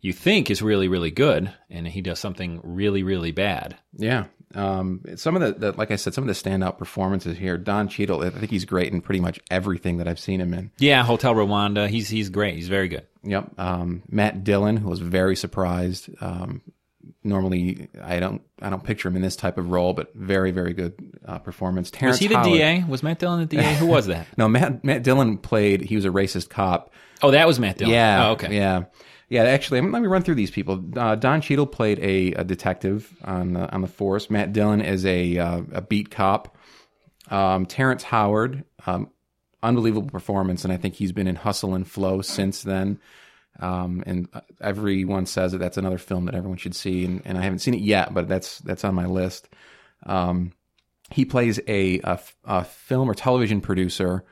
you 0.00 0.12
think 0.12 0.50
is 0.50 0.62
really 0.62 0.88
really 0.88 1.10
good, 1.10 1.52
and 1.70 1.86
he 1.86 2.00
does 2.00 2.18
something 2.18 2.60
really 2.62 3.02
really 3.02 3.32
bad. 3.32 3.76
Yeah. 3.96 4.24
Um, 4.54 5.02
some 5.16 5.36
of 5.36 5.42
the, 5.42 5.52
the, 5.72 5.72
like 5.76 5.90
I 5.90 5.96
said, 5.96 6.14
some 6.14 6.26
of 6.26 6.28
the 6.34 6.50
standout 6.50 6.78
performances 6.78 7.36
here. 7.36 7.58
Don 7.58 7.86
Cheadle, 7.86 8.22
I 8.22 8.30
think 8.30 8.50
he's 8.50 8.64
great 8.64 8.90
in 8.90 9.02
pretty 9.02 9.20
much 9.20 9.38
everything 9.50 9.98
that 9.98 10.08
I've 10.08 10.18
seen 10.18 10.40
him 10.40 10.54
in. 10.54 10.70
Yeah, 10.78 11.02
Hotel 11.04 11.34
Rwanda. 11.34 11.86
He's 11.86 12.08
he's 12.08 12.30
great. 12.30 12.54
He's 12.54 12.68
very 12.68 12.88
good. 12.88 13.06
Yep. 13.24 13.58
Um, 13.58 14.02
Matt 14.08 14.44
Dillon, 14.44 14.78
who 14.78 14.88
was 14.88 15.00
very 15.00 15.36
surprised. 15.36 16.08
Um, 16.22 16.62
normally, 17.24 17.88
I 18.02 18.20
don't, 18.20 18.40
I 18.62 18.70
don't 18.70 18.82
picture 18.84 19.08
him 19.08 19.16
in 19.16 19.22
this 19.22 19.36
type 19.36 19.58
of 19.58 19.70
role, 19.70 19.92
but 19.92 20.14
very, 20.14 20.50
very 20.50 20.72
good 20.72 20.94
uh, 21.28 21.38
performance. 21.38 21.90
Terrence 21.90 22.14
Was 22.14 22.20
he 22.20 22.26
the 22.28 22.36
Howard- 22.36 22.52
DA? 22.58 22.84
Was 22.88 23.02
Matt 23.02 23.18
Dillon 23.18 23.40
the 23.40 23.46
DA? 23.46 23.74
Who 23.74 23.86
was 23.86 24.06
that? 24.06 24.26
No, 24.36 24.48
Matt 24.48 24.82
Matt 24.82 25.02
Dillon 25.04 25.38
played. 25.38 25.82
He 25.82 25.94
was 25.94 26.04
a 26.04 26.08
racist 26.08 26.48
cop. 26.48 26.92
Oh, 27.22 27.30
that 27.32 27.46
was 27.46 27.60
Matt 27.60 27.78
Dillon. 27.78 27.92
Yeah. 27.94 28.28
Oh, 28.28 28.32
okay. 28.32 28.54
Yeah. 28.56 28.84
Yeah. 29.28 29.44
Actually, 29.44 29.82
let 29.82 30.00
me 30.02 30.08
run 30.08 30.22
through 30.22 30.36
these 30.36 30.50
people. 30.50 30.82
Uh, 30.96 31.14
Don 31.16 31.40
Cheadle 31.40 31.66
played 31.66 31.98
a, 32.00 32.32
a 32.32 32.44
detective 32.44 33.14
on 33.24 33.52
the, 33.52 33.70
on 33.72 33.82
the 33.82 33.88
force. 33.88 34.30
Matt 34.30 34.52
Dillon 34.52 34.80
is 34.80 35.04
a 35.04 35.36
uh, 35.38 35.62
a 35.72 35.82
beat 35.82 36.10
cop. 36.10 36.56
Um, 37.30 37.66
Terrence 37.66 38.02
Howard, 38.04 38.64
um, 38.86 39.10
unbelievable 39.62 40.08
performance, 40.08 40.64
and 40.64 40.72
I 40.72 40.78
think 40.78 40.94
he's 40.94 41.12
been 41.12 41.26
in 41.28 41.36
Hustle 41.36 41.74
and 41.74 41.86
Flow 41.86 42.22
since 42.22 42.62
then. 42.62 43.00
Um, 43.60 44.02
and 44.06 44.28
everyone 44.62 45.26
says 45.26 45.52
that 45.52 45.58
that's 45.58 45.76
another 45.76 45.98
film 45.98 46.24
that 46.26 46.34
everyone 46.34 46.56
should 46.58 46.74
see, 46.76 47.04
and, 47.04 47.20
and 47.24 47.36
I 47.36 47.42
haven't 47.42 47.58
seen 47.58 47.74
it 47.74 47.80
yet, 47.80 48.14
but 48.14 48.28
that's 48.28 48.60
that's 48.60 48.84
on 48.84 48.94
my 48.94 49.06
list. 49.06 49.48
Um, 50.06 50.52
he 51.10 51.24
plays 51.24 51.60
a 51.68 52.00
a 52.44 52.64
film 52.64 53.10
or 53.10 53.14
television 53.14 53.60
producer. 53.60 54.24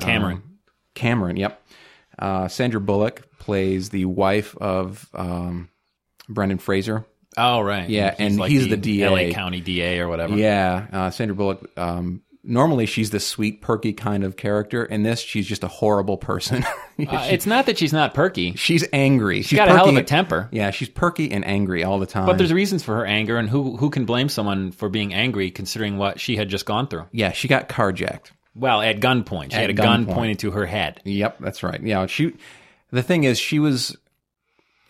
Cameron. 0.00 0.36
Um, 0.36 0.58
Cameron, 0.94 1.36
yep. 1.36 1.62
Uh, 2.18 2.48
Sandra 2.48 2.80
Bullock 2.80 3.28
plays 3.38 3.90
the 3.90 4.04
wife 4.04 4.56
of 4.56 5.08
um, 5.14 5.68
Brendan 6.28 6.58
Fraser. 6.58 7.04
oh, 7.36 7.60
right. 7.60 7.88
Yeah, 7.88 8.14
and 8.18 8.38
like 8.38 8.50
he's 8.50 8.68
the 8.68 8.76
DA. 8.76 9.08
LA 9.28 9.32
County 9.32 9.60
DA 9.60 10.00
or 10.00 10.08
whatever. 10.08 10.36
Yeah, 10.36 10.86
uh, 10.92 11.10
Sandra 11.10 11.36
Bullock. 11.36 11.70
Um, 11.78 12.22
normally, 12.48 12.86
she's 12.86 13.10
the 13.10 13.20
sweet, 13.20 13.60
perky 13.60 13.92
kind 13.92 14.24
of 14.24 14.36
character. 14.36 14.84
In 14.84 15.02
this, 15.04 15.20
she's 15.20 15.46
just 15.46 15.62
a 15.62 15.68
horrible 15.68 16.16
person. 16.16 16.64
Uh, 16.98 17.28
it's 17.30 17.46
not 17.46 17.66
that 17.66 17.78
she's 17.78 17.92
not 17.92 18.12
perky. 18.12 18.54
she's 18.54 18.84
angry. 18.92 19.42
She's 19.42 19.56
got 19.56 19.68
a 19.68 19.72
hell 19.72 19.88
of 19.88 19.96
a 19.96 20.02
temper. 20.02 20.48
Yeah, 20.50 20.72
she's 20.72 20.88
perky 20.88 21.30
and 21.30 21.46
angry 21.46 21.84
all 21.84 22.00
the 22.00 22.06
time. 22.06 22.26
But 22.26 22.38
there's 22.38 22.52
reasons 22.52 22.82
for 22.82 22.96
her 22.96 23.06
anger, 23.06 23.36
and 23.36 23.48
who 23.48 23.76
who 23.76 23.88
can 23.88 24.04
blame 24.04 24.28
someone 24.28 24.72
for 24.72 24.88
being 24.88 25.14
angry 25.14 25.52
considering 25.52 25.96
what 25.96 26.18
she 26.18 26.34
had 26.34 26.48
just 26.48 26.66
gone 26.66 26.88
through? 26.88 27.04
yeah, 27.12 27.30
she 27.30 27.46
got 27.46 27.68
carjacked. 27.68 28.32
Well, 28.56 28.82
at 28.82 28.98
gunpoint, 28.98 29.52
she 29.52 29.56
At 29.58 29.60
had 29.60 29.70
a 29.70 29.74
gun 29.74 30.06
gunpoint. 30.06 30.12
pointed 30.14 30.38
to 30.40 30.50
her 30.50 30.66
head. 30.66 31.00
Yep, 31.04 31.38
that's 31.38 31.62
right. 31.62 31.80
Yeah, 31.80 32.06
she. 32.06 32.34
The 32.90 33.04
thing 33.04 33.22
is, 33.22 33.38
she 33.38 33.60
was. 33.60 33.96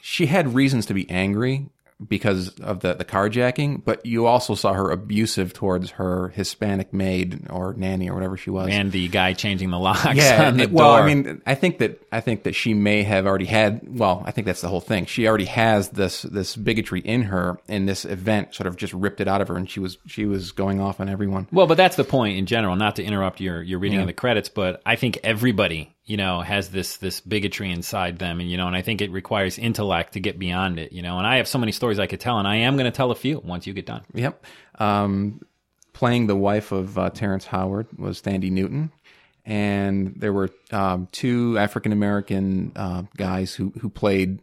She 0.00 0.24
had 0.24 0.54
reasons 0.54 0.86
to 0.86 0.94
be 0.94 1.10
angry 1.10 1.68
because 2.06 2.50
of 2.60 2.80
the 2.80 2.94
the 2.94 3.04
carjacking, 3.04 3.84
but 3.84 4.04
you 4.06 4.26
also 4.26 4.54
saw 4.54 4.72
her 4.72 4.90
abusive 4.90 5.52
towards 5.52 5.90
her 5.92 6.28
Hispanic 6.28 6.92
maid 6.92 7.48
or 7.50 7.74
nanny 7.74 8.08
or 8.08 8.14
whatever 8.14 8.36
she 8.36 8.50
was. 8.50 8.68
And 8.70 8.92
the 8.92 9.08
guy 9.08 9.32
changing 9.32 9.70
the 9.70 9.78
locks 9.78 10.14
yeah, 10.14 10.50
the 10.50 10.66
well, 10.66 10.96
door. 10.96 11.02
I 11.02 11.06
mean, 11.06 11.42
I 11.44 11.54
think 11.54 11.78
that 11.78 12.00
I 12.12 12.20
think 12.20 12.44
that 12.44 12.54
she 12.54 12.72
may 12.72 13.02
have 13.02 13.26
already 13.26 13.46
had. 13.46 13.98
Well, 13.98 14.22
I 14.24 14.30
think 14.30 14.46
that's 14.46 14.60
the 14.60 14.68
whole 14.68 14.80
thing. 14.80 15.06
She 15.06 15.26
already 15.26 15.46
has 15.46 15.88
this 15.90 16.22
this 16.22 16.54
bigotry 16.54 17.00
in 17.00 17.22
her, 17.22 17.58
and 17.66 17.88
this 17.88 18.04
event 18.04 18.54
sort 18.54 18.68
of 18.68 18.76
just 18.76 18.92
ripped 18.92 19.20
it 19.20 19.26
out 19.26 19.40
of 19.40 19.48
her, 19.48 19.56
and 19.56 19.68
she 19.68 19.80
was 19.80 19.98
she 20.06 20.24
was 20.24 20.52
going 20.52 20.80
off 20.80 21.00
on 21.00 21.08
everyone. 21.08 21.48
Well, 21.50 21.66
but 21.66 21.76
that's 21.76 21.96
the 21.96 22.04
point 22.04 22.38
in 22.38 22.46
general. 22.46 22.76
Not 22.76 22.96
to 22.96 23.02
interrupt 23.02 23.40
your 23.40 23.60
your 23.62 23.80
reading 23.80 24.00
of 24.00 24.06
the 24.06 24.12
credits, 24.12 24.48
but 24.48 24.80
I 24.86 24.94
think 24.94 25.18
everybody 25.24 25.94
you 26.08 26.16
know 26.16 26.40
has 26.40 26.70
this 26.70 26.96
this 26.96 27.20
bigotry 27.20 27.70
inside 27.70 28.18
them, 28.18 28.40
and 28.40 28.50
you 28.50 28.56
know, 28.56 28.66
and 28.66 28.74
I 28.74 28.82
think 28.82 29.00
it 29.00 29.12
requires 29.12 29.58
intellect 29.58 30.14
to 30.14 30.20
get 30.20 30.38
beyond 30.38 30.78
it. 30.78 30.92
You 30.92 31.02
know, 31.02 31.18
and 31.18 31.26
I 31.26 31.36
have 31.36 31.46
so 31.46 31.58
many 31.58 31.70
stories 31.70 31.98
I 31.98 32.06
could 32.06 32.18
tell, 32.18 32.38
and 32.38 32.48
I 32.48 32.56
am 32.56 32.76
going 32.76 32.86
to 32.86 32.96
tell 32.96 33.10
a 33.10 33.14
few 33.14 33.38
once 33.40 33.66
you 33.66 33.74
get 33.74 33.86
done. 33.86 34.02
Yep. 34.14 34.44
Um, 34.78 35.42
playing 35.92 36.26
the 36.26 36.36
wife 36.36 36.72
of 36.72 36.98
uh, 36.98 37.10
Terrence 37.10 37.44
Howard 37.44 37.86
was 37.98 38.22
Thandie 38.22 38.50
Newton, 38.50 38.90
and 39.44 40.14
there 40.16 40.32
were 40.32 40.48
um, 40.72 41.08
two 41.12 41.58
African 41.58 41.92
American 41.92 42.72
uh, 42.74 43.02
guys 43.16 43.54
who 43.54 43.72
who 43.80 43.90
played 43.90 44.40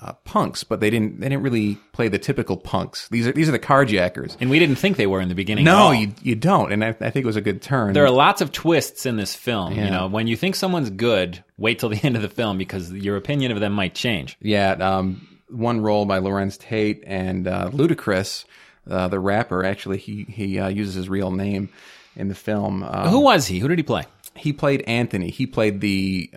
uh, 0.00 0.12
punks, 0.24 0.62
but 0.62 0.80
they 0.80 0.90
didn't 0.90 1.20
they 1.20 1.28
didn't 1.28 1.42
really 1.42 1.76
play 1.92 2.08
the 2.08 2.18
typical 2.18 2.56
punks. 2.56 3.08
These 3.08 3.26
are 3.26 3.32
these 3.32 3.48
are 3.48 3.52
the 3.52 3.58
carjackers. 3.58 4.36
And 4.40 4.50
we 4.50 4.58
didn't 4.58 4.76
think 4.76 4.96
they 4.96 5.06
were 5.06 5.20
in 5.20 5.28
the 5.28 5.34
beginning. 5.34 5.64
No, 5.64 5.90
you 5.90 6.12
you 6.22 6.34
don't, 6.34 6.72
and 6.72 6.84
I, 6.84 6.88
I 6.88 7.10
think 7.10 7.16
it 7.16 7.26
was 7.26 7.36
a 7.36 7.40
good 7.40 7.62
turn. 7.62 7.94
There 7.94 8.04
are 8.04 8.10
lots 8.10 8.40
of 8.40 8.52
twists 8.52 9.06
in 9.06 9.16
this 9.16 9.34
film. 9.34 9.72
You 9.74 9.90
know, 9.90 10.06
when 10.06 10.26
you 10.26 10.36
think 10.36 10.54
someone's 10.54 10.90
good, 10.90 11.42
wait 11.56 11.78
till 11.78 11.88
the 11.88 12.00
end 12.02 12.16
of 12.16 12.22
the 12.22 12.28
film 12.28 12.58
because 12.58 12.92
your 12.92 13.16
opinion 13.16 13.52
of 13.52 13.60
them 13.60 13.72
might 13.72 13.94
change. 13.94 14.36
Yeah, 14.40 14.72
um, 14.72 15.26
one 15.48 15.80
role 15.80 16.04
by 16.04 16.20
Larenz 16.20 16.58
Tate 16.58 17.02
and 17.06 17.48
uh, 17.48 17.70
Ludacris, 17.70 18.44
uh, 18.90 19.08
the 19.08 19.20
rapper. 19.20 19.64
Actually, 19.64 19.98
he 19.98 20.24
he 20.24 20.58
uh, 20.58 20.68
uses 20.68 20.94
his 20.94 21.08
real 21.08 21.30
name 21.30 21.70
in 22.16 22.28
the 22.28 22.34
film. 22.34 22.82
Uh, 22.82 23.08
Who 23.08 23.20
was 23.20 23.46
he? 23.46 23.60
Who 23.60 23.68
did 23.68 23.78
he 23.78 23.82
play? 23.82 24.04
he 24.36 24.52
played 24.52 24.82
Anthony. 24.82 25.30
He 25.30 25.46
played 25.46 25.80
the. 25.80 26.30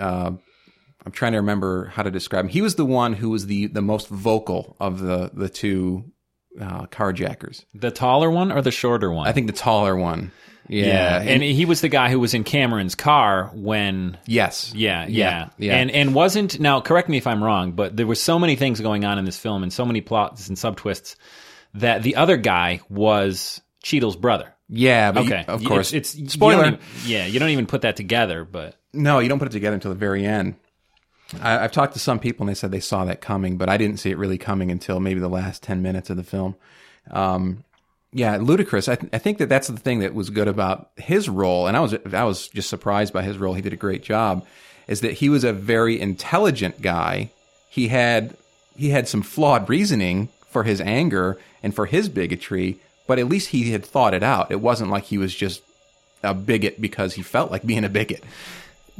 I'm 1.06 1.12
trying 1.12 1.32
to 1.32 1.38
remember 1.40 1.86
how 1.86 2.04
to 2.04 2.12
describe 2.12 2.46
him. 2.46 2.50
He 2.50 2.62
was 2.62 2.76
the 2.76 2.86
one 2.86 3.14
who 3.14 3.30
was 3.30 3.46
the 3.48 3.68
the 3.68 3.82
most 3.82 4.08
vocal 4.10 4.76
of 4.80 5.00
the 5.00 5.32
the 5.34 5.50
two 5.50 6.06
uh, 6.60 6.86
carjackers. 6.88 7.64
The 7.74 7.92
taller 7.92 8.30
one 8.30 8.52
or 8.52 8.62
the 8.62 8.72
shorter 8.72 9.12
one? 9.12 9.28
I 9.28 9.32
think 9.32 9.48
the 9.48 9.54
taller 9.54 9.96
one. 9.96 10.32
Yeah, 10.72 11.20
and 11.22 11.42
he 11.42 11.66
was 11.66 11.82
the 11.82 11.90
guy 11.90 12.12
who 12.12 12.20
was 12.20 12.36
in 12.36 12.44
Cameron's 12.44 12.94
car 12.94 13.50
when 13.56 14.18
yes, 14.28 14.72
Yeah, 14.76 15.08
yeah, 15.08 15.08
Yeah, 15.08 15.50
yeah. 15.58 15.76
And 15.78 15.90
and 15.90 16.14
wasn't 16.14 16.60
now 16.60 16.80
correct 16.80 17.10
me 17.10 17.18
if 17.18 17.26
I'm 17.26 17.44
wrong, 17.44 17.72
but 17.72 17.98
there 17.98 18.06
were 18.06 18.14
so 18.14 18.38
many 18.38 18.56
things 18.56 18.80
going 18.80 19.04
on 19.04 19.18
in 19.18 19.26
this 19.26 19.38
film 19.38 19.64
and 19.64 19.74
so 19.74 19.84
many 19.84 20.02
plots 20.02 20.48
and 20.48 20.56
subtwists 20.58 21.16
that 21.74 22.04
the 22.04 22.18
other 22.18 22.38
guy 22.38 22.82
was 22.90 23.62
Cheadle's 23.82 24.16
brother. 24.16 24.54
yeah. 24.68 25.12
But 25.12 25.24
you- 25.26 25.34
Okay, 25.34 25.46
of 25.48 25.64
course. 25.64 25.92
It's, 25.94 26.14
it's 26.14 26.34
spoiler. 26.34 26.64
don't 26.66 26.74
even- 26.76 26.86
yeah, 27.06 27.26
you 27.26 27.40
don't 27.40 27.50
even 27.50 27.66
put 27.66 27.82
that 27.82 27.96
together, 27.96 28.44
but 28.46 28.76
No, 28.94 29.18
you 29.20 29.30
don't 29.30 29.40
put 29.40 29.48
it 29.48 29.52
together 29.52 29.74
until 29.76 29.92
the 29.92 29.98
very 29.98 30.24
end. 30.26 30.54
I, 31.42 31.60
I've 31.60 31.72
talked 31.72 31.94
to 31.94 32.00
some 32.00 32.20
people 32.20 32.44
and 32.44 32.50
they 32.50 32.56
said 32.56 32.72
they 32.72 32.80
saw 32.80 33.06
that 33.06 33.22
coming, 33.22 33.58
but 33.58 33.70
I 33.70 33.78
didn't 33.78 33.98
see 33.98 34.12
it 34.12 34.18
really 34.18 34.38
coming 34.38 34.72
until 34.72 35.00
maybe 35.00 35.20
the 35.20 35.30
last 35.30 35.64
ten 35.64 35.82
minutes 35.82 36.10
of 36.10 36.18
the 36.18 36.24
film. 36.24 36.56
Um, 37.12 37.64
yeah, 38.12 38.38
Ludacris. 38.38 38.92
I, 38.92 38.96
th- 38.96 39.14
I 39.14 39.20
think 39.20 39.38
that 39.38 39.50
that's 39.50 39.68
the 39.68 39.78
thing 39.78 40.00
that 40.00 40.16
was 40.16 40.30
good 40.30 40.48
about 40.48 40.90
his 40.98 41.30
role, 41.30 41.68
and 41.68 41.78
I 41.78 41.80
was 41.80 41.96
I 42.14 42.24
was 42.24 42.48
just 42.48 42.70
surprised 42.70 43.14
by 43.14 43.22
his 43.22 43.38
role. 43.38 43.54
He 43.54 43.62
did 43.62 43.74
a 43.74 43.78
great 43.78 44.04
job. 44.04 44.46
Is 44.88 45.02
that 45.02 45.14
he 45.14 45.30
was 45.30 45.44
a 45.44 45.54
very 45.54 46.00
intelligent 46.00 46.82
guy. 46.82 47.30
He 47.70 47.90
had 47.90 48.36
he 48.76 48.90
had 48.90 49.08
some 49.08 49.22
flawed 49.22 49.70
reasoning 49.70 50.30
for 50.48 50.64
his 50.64 50.82
anger 50.82 51.38
and 51.62 51.76
for 51.76 51.86
his 51.86 52.10
bigotry, 52.10 52.80
but 53.06 53.20
at 53.20 53.28
least 53.28 53.50
he 53.50 53.72
had 53.72 53.86
thought 53.86 54.16
it 54.16 54.24
out. 54.24 54.52
It 54.52 54.62
wasn't 54.62 54.90
like 54.90 55.04
he 55.04 55.20
was 55.20 55.36
just 55.36 55.62
a 56.24 56.34
bigot 56.34 56.82
because 56.82 57.14
he 57.14 57.22
felt 57.22 57.52
like 57.52 57.66
being 57.66 57.84
a 57.84 57.90
bigot. 57.90 58.24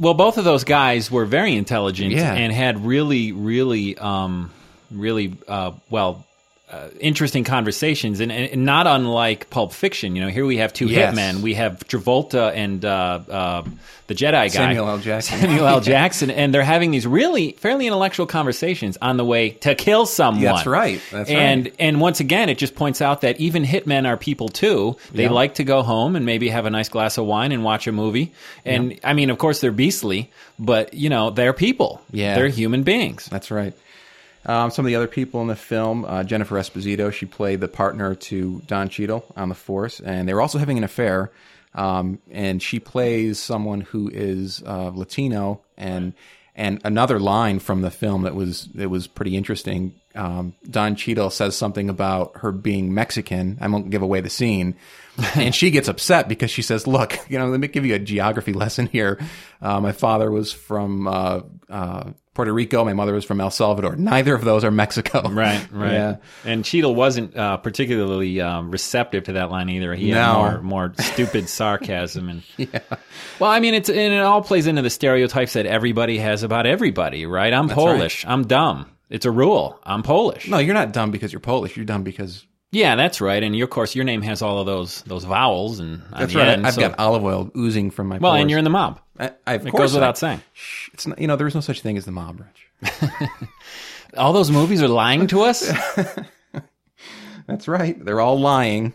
Well, 0.00 0.14
both 0.14 0.38
of 0.38 0.44
those 0.44 0.64
guys 0.64 1.10
were 1.10 1.26
very 1.26 1.54
intelligent 1.54 2.12
Yeah. 2.12 2.32
and 2.34 2.52
had 2.52 2.84
really, 2.84 3.32
really, 3.32 3.96
um, 3.98 4.50
really 4.90 5.36
uh, 5.46 5.72
well. 5.90 6.24
Uh, 6.70 6.88
interesting 7.00 7.42
conversations, 7.42 8.20
and, 8.20 8.30
and 8.30 8.64
not 8.64 8.86
unlike 8.86 9.50
Pulp 9.50 9.72
Fiction. 9.72 10.14
You 10.14 10.22
know, 10.22 10.28
here 10.28 10.46
we 10.46 10.58
have 10.58 10.72
two 10.72 10.86
Yes. 10.86 11.12
hitmen. 11.18 11.40
We 11.42 11.54
have 11.54 11.78
Travolta 11.88 12.52
and 12.54 12.84
uh, 12.84 13.20
uh, 13.28 13.62
the 14.06 14.14
Jedi 14.14 14.30
guy, 14.30 14.46
Samuel 14.48 14.88
L. 14.88 14.98
Jackson. 14.98 15.38
Samuel 15.40 15.66
L. 15.66 15.80
Jackson, 15.94 16.30
and 16.30 16.54
they're 16.54 16.62
having 16.62 16.92
these 16.92 17.08
really 17.08 17.52
fairly 17.58 17.88
intellectual 17.88 18.24
conversations 18.26 18.96
on 19.02 19.16
the 19.16 19.24
way 19.24 19.50
to 19.50 19.74
kill 19.74 20.06
someone. 20.06 20.44
That's 20.44 20.64
right. 20.64 21.02
That's 21.10 21.28
and 21.28 21.64
right. 21.64 21.74
and 21.80 22.00
once 22.00 22.20
again, 22.20 22.48
it 22.48 22.56
just 22.58 22.76
points 22.76 23.02
out 23.02 23.22
that 23.22 23.40
even 23.40 23.64
hitmen 23.64 24.06
are 24.06 24.16
people 24.16 24.48
too. 24.48 24.96
They 25.12 25.24
Yeah. 25.24 25.30
like 25.30 25.56
to 25.56 25.64
go 25.64 25.82
home 25.82 26.14
and 26.14 26.24
maybe 26.24 26.50
have 26.50 26.66
a 26.66 26.70
nice 26.70 26.88
glass 26.88 27.18
of 27.18 27.26
wine 27.26 27.50
and 27.50 27.64
watch 27.64 27.88
a 27.88 27.92
movie. 27.92 28.32
And 28.64 28.96
I 29.02 29.14
mean, 29.14 29.30
of 29.30 29.38
course, 29.38 29.60
they're 29.60 29.72
beastly, 29.72 30.30
but 30.56 30.94
you 30.94 31.08
know, 31.08 31.30
they're 31.30 31.52
people. 31.52 32.00
Yeah. 32.12 32.36
they're 32.36 32.46
human 32.48 32.84
beings. 32.84 33.26
That's 33.28 33.50
right. 33.50 33.72
Um, 34.46 34.70
some 34.70 34.84
of 34.84 34.88
the 34.88 34.96
other 34.96 35.06
people 35.06 35.42
in 35.42 35.48
the 35.48 35.56
film, 35.56 36.04
uh, 36.04 36.24
Jennifer 36.24 36.56
Esposito, 36.56 37.12
she 37.12 37.26
played 37.26 37.60
the 37.60 37.68
partner 37.68 38.14
to 38.14 38.62
Don 38.66 38.88
Cheadle 38.88 39.24
on 39.36 39.48
the 39.48 39.54
Force, 39.54 40.00
and 40.00 40.28
they 40.28 40.34
were 40.34 40.40
also 40.40 40.58
having 40.58 40.78
an 40.78 40.84
affair. 40.84 41.30
Um, 41.74 42.18
and 42.30 42.62
she 42.62 42.80
plays 42.80 43.38
someone 43.38 43.82
who 43.82 44.08
is 44.12 44.62
uh, 44.64 44.90
Latino, 44.94 45.60
and 45.76 46.14
and 46.56 46.80
another 46.84 47.20
line 47.20 47.58
from 47.58 47.82
the 47.82 47.90
film 47.90 48.22
that 48.22 48.34
was 48.34 48.66
that 48.74 48.88
was 48.88 49.06
pretty 49.06 49.36
interesting. 49.36 49.94
Um, 50.14 50.54
Don 50.68 50.96
Cheadle 50.96 51.30
says 51.30 51.56
something 51.56 51.88
about 51.88 52.38
her 52.38 52.50
being 52.50 52.92
Mexican. 52.92 53.58
I 53.60 53.68
won't 53.68 53.90
give 53.90 54.02
away 54.02 54.20
the 54.20 54.30
scene, 54.30 54.74
and 55.34 55.54
she 55.54 55.70
gets 55.70 55.88
upset 55.88 56.28
because 56.28 56.50
she 56.50 56.62
says, 56.62 56.86
"Look, 56.86 57.18
you 57.28 57.38
know, 57.38 57.48
let 57.48 57.60
me 57.60 57.68
give 57.68 57.86
you 57.86 57.94
a 57.94 57.98
geography 57.98 58.52
lesson 58.60 58.86
here. 58.86 59.18
Uh, 59.62 59.80
my 59.80 59.92
father 59.92 60.30
was 60.30 60.52
from 60.52 61.06
uh, 61.06 61.40
uh, 61.68 62.10
Puerto 62.34 62.52
Rico. 62.52 62.84
My 62.84 62.92
mother 62.92 63.12
was 63.12 63.24
from 63.24 63.40
El 63.40 63.52
Salvador. 63.52 63.94
Neither 63.94 64.34
of 64.34 64.44
those 64.44 64.64
are 64.64 64.70
Mexico. 64.72 65.28
Right, 65.30 65.64
right. 65.70 65.92
Yeah. 65.92 66.16
And 66.44 66.64
Cheadle 66.64 66.94
wasn't 66.94 67.36
uh, 67.36 67.58
particularly 67.58 68.40
um, 68.40 68.70
receptive 68.70 69.24
to 69.24 69.34
that 69.34 69.50
line 69.50 69.68
either. 69.68 69.94
He 69.94 70.10
had 70.10 70.34
more, 70.34 70.60
more 70.60 70.92
stupid 70.98 71.48
sarcasm 71.48 72.28
and. 72.28 72.42
Yeah. 72.56 72.80
Well, 73.38 73.50
I 73.50 73.60
mean, 73.60 73.74
it's 73.74 73.88
and 73.88 74.12
it 74.12 74.20
all 74.20 74.42
plays 74.42 74.66
into 74.66 74.82
the 74.82 74.90
stereotypes 74.90 75.52
that 75.52 75.66
everybody 75.66 76.18
has 76.18 76.42
about 76.42 76.66
everybody, 76.66 77.26
right? 77.26 77.52
I'm 77.52 77.68
Polish. 77.68 78.24
I'm 78.26 78.46
dumb. 78.46 78.90
It's 79.10 79.26
a 79.26 79.30
rule. 79.30 79.78
I'm 79.84 80.02
Polish. 80.02 80.48
No, 80.48 80.58
you're 80.58 80.72
not 80.74 80.92
dumb 80.92 81.10
because 81.10 81.32
you're 81.32 81.40
Polish. 81.40 81.76
You're 81.76 81.84
dumb 81.84 82.04
because 82.04 82.46
Yeah, 82.72 82.94
that's 82.96 83.20
right. 83.20 83.42
And 83.42 83.60
of 83.60 83.68
course, 83.70 83.94
your 83.96 84.04
name 84.04 84.22
has 84.22 84.40
all 84.40 84.60
of 84.60 84.66
those 84.66 85.02
those 85.02 85.24
vowels 85.24 85.80
and 85.80 86.02
that's 86.16 86.34
right. 86.34 86.48
end, 86.48 86.66
I've 86.66 86.74
so- 86.74 86.80
got 86.80 86.98
olive 86.98 87.24
oil 87.24 87.50
oozing 87.56 87.90
from 87.90 88.06
my. 88.08 88.18
well, 88.18 88.32
pores. 88.32 88.40
and 88.42 88.50
you're 88.50 88.58
in 88.60 88.64
the 88.64 88.70
mob. 88.70 89.00
I, 89.18 89.32
I, 89.46 89.54
It 89.56 89.72
goes 89.72 89.92
without 89.92 90.16
I- 90.16 90.18
saying. 90.18 90.42
Shh, 90.54 90.88
It's 90.94 91.06
not, 91.06 91.18
you 91.20 91.26
know, 91.26 91.36
there's 91.36 91.54
no 91.54 91.60
such 91.60 91.80
thing 91.82 91.96
as 91.98 92.04
the 92.06 92.12
mob, 92.12 92.40
Rich. 92.40 92.92
All 94.16 94.32
those 94.32 94.50
movies 94.50 94.82
are 94.82 94.88
lying 94.88 95.26
to 95.28 95.42
us. 95.42 95.70
That's 97.46 97.68
right. 97.68 98.02
They're 98.04 98.20
all 98.20 98.38
lying. 98.38 98.92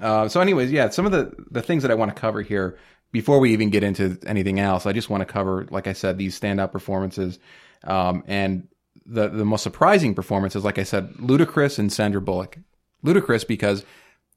Uh, 0.00 0.28
so, 0.28 0.40
anyways, 0.40 0.70
yeah, 0.72 0.88
some 0.90 1.06
of 1.06 1.12
the 1.12 1.32
the 1.50 1.62
things 1.62 1.82
that 1.82 1.90
I 1.90 1.94
want 1.94 2.14
to 2.14 2.20
cover 2.20 2.42
here 2.42 2.78
before 3.12 3.38
we 3.40 3.52
even 3.52 3.70
get 3.70 3.82
into 3.84 4.18
anything 4.26 4.58
else, 4.58 4.86
I 4.86 4.92
just 4.92 5.10
want 5.10 5.20
to 5.20 5.24
cover, 5.26 5.66
like 5.70 5.86
I 5.86 5.92
said, 5.92 6.16
these 6.18 6.38
standout 6.38 6.72
performances, 6.72 7.38
um, 7.84 8.24
and 8.26 8.68
the 9.12 9.28
the 9.28 9.44
most 9.44 9.62
surprising 9.62 10.14
performances, 10.14 10.64
like 10.64 10.78
I 10.78 10.84
said, 10.84 11.14
Ludacris 11.14 11.78
and 11.78 11.92
Sandra 11.92 12.20
Bullock. 12.20 12.58
Ludacris 13.04 13.46
because 13.46 13.84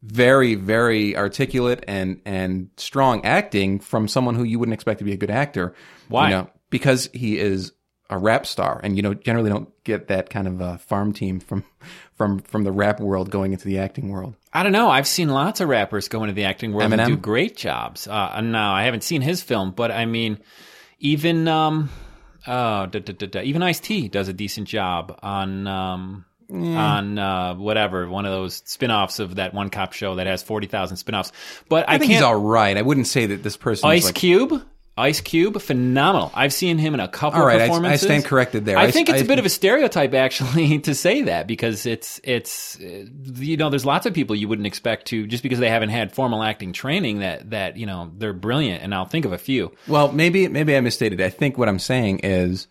very 0.03 0.55
very 0.55 1.15
articulate 1.15 1.83
and 1.87 2.21
and 2.25 2.69
strong 2.77 3.25
acting 3.25 3.79
from 3.79 4.07
someone 4.07 4.35
who 4.35 4.43
you 4.43 4.59
wouldn't 4.59 4.73
expect 4.73 4.99
to 4.99 5.05
be 5.05 5.13
a 5.13 5.17
good 5.17 5.31
actor. 5.31 5.73
Why? 6.09 6.29
You 6.29 6.35
know, 6.35 6.49
because 6.69 7.09
he 7.13 7.39
is 7.39 7.71
a 8.09 8.17
rap 8.17 8.45
star, 8.45 8.79
and 8.83 8.95
you 8.95 9.01
know 9.01 9.13
generally 9.13 9.49
don't 9.49 9.69
get 9.83 10.09
that 10.09 10.29
kind 10.29 10.47
of 10.47 10.61
uh, 10.61 10.77
farm 10.77 11.13
team 11.13 11.39
from 11.39 11.63
from 12.13 12.39
from 12.39 12.63
the 12.63 12.71
rap 12.71 12.99
world 12.99 13.31
going 13.31 13.53
into 13.53 13.65
the 13.65 13.79
acting 13.79 14.09
world. 14.09 14.35
I 14.53 14.63
don't 14.63 14.71
know. 14.71 14.89
I've 14.89 15.07
seen 15.07 15.29
lots 15.29 15.59
of 15.59 15.69
rappers 15.69 16.07
go 16.07 16.23
into 16.23 16.33
the 16.33 16.45
acting 16.45 16.73
world 16.73 16.91
Eminem? 16.91 16.99
and 16.99 17.07
do 17.07 17.17
great 17.17 17.57
jobs. 17.57 18.07
Uh, 18.07 18.39
no, 18.41 18.59
I 18.71 18.83
haven't 18.83 19.03
seen 19.03 19.21
his 19.21 19.41
film, 19.41 19.71
but 19.71 19.91
I 19.91 20.05
mean, 20.05 20.39
even 20.99 21.47
um, 21.47 21.89
oh, 22.47 22.85
da, 22.85 22.99
da, 22.99 23.13
da, 23.13 23.27
da, 23.27 23.41
even 23.41 23.63
Ice 23.63 23.79
T 23.79 24.07
does 24.07 24.27
a 24.27 24.33
decent 24.33 24.67
job 24.67 25.17
on 25.21 25.67
um, 25.67 26.25
on 26.49 27.17
uh, 27.17 27.55
whatever 27.55 28.07
one 28.07 28.25
of 28.25 28.31
those 28.31 28.61
spin-offs 28.65 29.19
of 29.19 29.35
that 29.35 29.53
one 29.53 29.69
cop 29.69 29.93
show 29.93 30.15
that 30.15 30.27
has 30.27 30.43
forty 30.43 30.67
thousand 30.67 30.97
spin-offs. 30.97 31.31
But 31.69 31.89
I, 31.89 31.95
I 31.95 31.97
think 31.97 32.11
he's 32.11 32.21
all 32.21 32.35
right. 32.35 32.77
I 32.77 32.81
wouldn't 32.81 33.07
say 33.07 33.27
that 33.27 33.43
this 33.43 33.57
person 33.57 33.89
Ice 33.89 34.03
is 34.03 34.05
like, 34.09 34.15
Cube. 34.15 34.63
Ice 34.97 35.19
Cube, 35.19 35.61
phenomenal. 35.61 36.31
I've 36.33 36.53
seen 36.53 36.77
him 36.77 36.93
in 36.93 37.01
a 37.01 37.07
couple 37.09 37.41
All 37.41 37.45
right, 37.45 37.59
I- 37.59 37.67
I 37.67 37.95
stand 37.97 38.23
corrected 38.23 38.63
there. 38.63 38.77
I 38.77 38.83
I- 38.83 38.91
think 38.91 39.09
it's 39.09 39.19
a 39.19 39.25
I- 39.25 39.27
bit 39.27 39.39
of 39.39 39.45
a 39.45 39.49
stereotype, 39.49 40.13
actually, 40.13 40.79
to 40.87 40.95
say 40.95 41.23
that 41.23 41.47
because 41.47 41.85
it's 41.85 42.21
it's 42.23 42.79
uh, 42.79 43.05
you 43.35 43.57
know 43.57 43.69
there's 43.69 43.85
lots 43.85 44.05
of 44.05 44.13
people 44.13 44.37
you 44.37 44.47
wouldn't 44.47 44.65
expect 44.67 45.07
to 45.07 45.27
just 45.27 45.43
because 45.43 45.59
they 45.59 45.69
haven't 45.69 45.89
had 45.89 46.13
formal 46.13 46.41
acting 46.41 46.71
training 46.71 47.19
that 47.19 47.49
that 47.49 47.75
you 47.75 47.85
know 47.85 48.11
they're 48.17 48.31
brilliant. 48.33 48.83
And 48.83 48.95
I'll 48.95 49.03
think 49.05 49.25
of 49.25 49.33
a 49.33 49.37
few. 49.37 49.73
Well, 49.87 50.13
maybe 50.13 50.47
maybe 50.47 50.77
I 50.77 50.79
misstated. 50.79 51.19
I 51.19 51.29
think 51.29 51.57
what 51.57 51.67
I'm 51.67 51.79
saying 51.79 52.19
is 52.19 52.67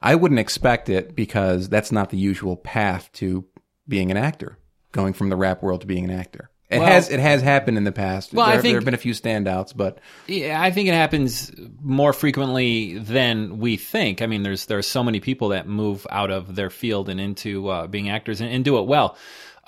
I 0.00 0.14
wouldn't 0.14 0.40
expect 0.40 0.88
it 0.88 1.14
because 1.14 1.68
that's 1.68 1.92
not 1.92 2.08
the 2.08 2.16
usual 2.16 2.56
path 2.56 3.10
to 3.14 3.44
being 3.86 4.10
an 4.10 4.16
actor, 4.16 4.56
going 4.92 5.12
from 5.12 5.28
the 5.28 5.36
rap 5.36 5.62
world 5.62 5.82
to 5.82 5.86
being 5.86 6.04
an 6.04 6.18
actor. 6.18 6.48
It 6.72 6.78
Well- 6.78 6.86
has 6.88 7.10
it 7.10 7.20
has 7.20 7.42
happened 7.42 7.76
in 7.76 7.84
the 7.84 7.92
past. 7.92 8.32
Well, 8.32 8.46
I 8.46 8.52
there, 8.52 8.62
think- 8.62 8.72
there 8.72 8.80
have 8.80 8.84
been 8.84 8.94
a 8.94 8.98
few 8.98 9.12
standouts, 9.14 9.72
but 9.76 9.98
Yeah, 10.26 10.60
I 10.60 10.70
think 10.70 10.88
it 10.88 10.94
happens 10.94 11.52
more 11.82 12.12
frequently 12.12 12.98
than 12.98 13.58
we 13.58 13.76
think. 13.76 14.22
I 14.22 14.26
mean, 14.26 14.42
there's 14.42 14.66
there's 14.66 14.86
so 14.86 15.04
many 15.04 15.20
people 15.20 15.50
that 15.50 15.68
move 15.68 16.06
out 16.10 16.30
of 16.30 16.54
their 16.54 16.70
field 16.70 17.08
and 17.08 17.20
into 17.20 17.68
uh, 17.68 17.86
being 17.86 18.08
actors 18.08 18.40
and, 18.40 18.50
and 18.50 18.64
do 18.64 18.78
it 18.78 18.86
well. 18.86 19.16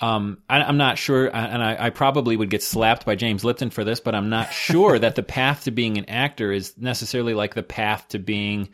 Um, 0.01 0.39
I, 0.51 0.61
I'm 0.61 0.77
not 0.77 0.99
sure, 0.99 1.27
and 1.33 1.63
I, 1.63 1.87
I 1.87 1.91
probably 1.91 2.37
would 2.37 2.51
get 2.51 2.65
slapped 2.65 3.07
by 3.07 3.15
James 3.15 3.45
Lipton 3.45 3.71
for 3.71 3.85
this, 3.85 4.01
but 4.01 4.15
I'm 4.15 4.29
not 4.29 4.53
sure 4.53 4.99
that 5.01 5.15
the 5.15 5.23
path 5.23 5.65
to 5.65 5.71
being 5.71 5.99
an 5.99 6.07
actor 6.07 6.51
is 6.51 6.75
necessarily 6.77 7.33
like 7.33 7.55
the 7.55 7.63
path 7.63 8.09
to 8.09 8.19
being 8.19 8.71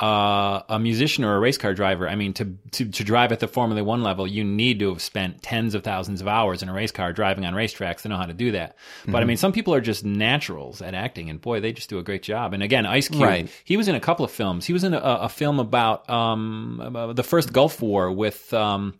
uh, 0.00 0.62
a 0.68 0.78
musician 0.78 1.24
or 1.24 1.34
a 1.34 1.40
race 1.40 1.58
car 1.58 1.74
driver. 1.74 2.08
I 2.08 2.14
mean, 2.14 2.32
to, 2.34 2.56
to 2.72 2.84
to 2.90 3.04
drive 3.04 3.32
at 3.32 3.40
the 3.40 3.48
Formula 3.48 3.82
One 3.82 4.02
level, 4.02 4.26
you 4.26 4.44
need 4.44 4.78
to 4.78 4.90
have 4.90 5.02
spent 5.02 5.42
tens 5.42 5.74
of 5.74 5.82
thousands 5.82 6.20
of 6.20 6.28
hours 6.28 6.62
in 6.62 6.68
a 6.68 6.72
race 6.72 6.92
car 6.92 7.12
driving 7.12 7.44
on 7.44 7.52
racetracks 7.54 8.02
to 8.02 8.08
know 8.08 8.16
how 8.16 8.26
to 8.26 8.32
do 8.32 8.52
that. 8.52 8.76
But 9.06 9.22
I 9.22 9.24
mean, 9.26 9.36
some 9.36 9.52
people 9.52 9.74
are 9.74 9.80
just 9.80 10.04
naturals 10.04 10.80
at 10.82 10.94
acting, 10.94 11.30
and 11.30 11.40
boy, 11.40 11.60
they 11.60 11.72
just 11.72 11.88
do 11.90 11.98
a 11.98 12.02
great 12.04 12.22
job. 12.22 12.54
And 12.54 12.62
again, 12.62 12.86
Ice 12.86 13.08
Cube, 13.08 13.22
Right. 13.22 13.50
he 13.64 13.76
was 13.76 13.88
in 13.88 13.94
a 13.96 14.00
couple 14.00 14.24
of 14.24 14.30
films. 14.30 14.64
He 14.66 14.72
was 14.72 14.84
in 14.84 14.94
a, 14.94 14.98
a 14.98 15.28
film 15.28 15.58
about 15.58 16.08
um, 16.08 16.80
about 16.84 17.16
the 17.16 17.24
first 17.24 17.52
Gulf 17.52 17.82
War 17.82 18.12
with 18.12 18.54
um, 18.54 18.94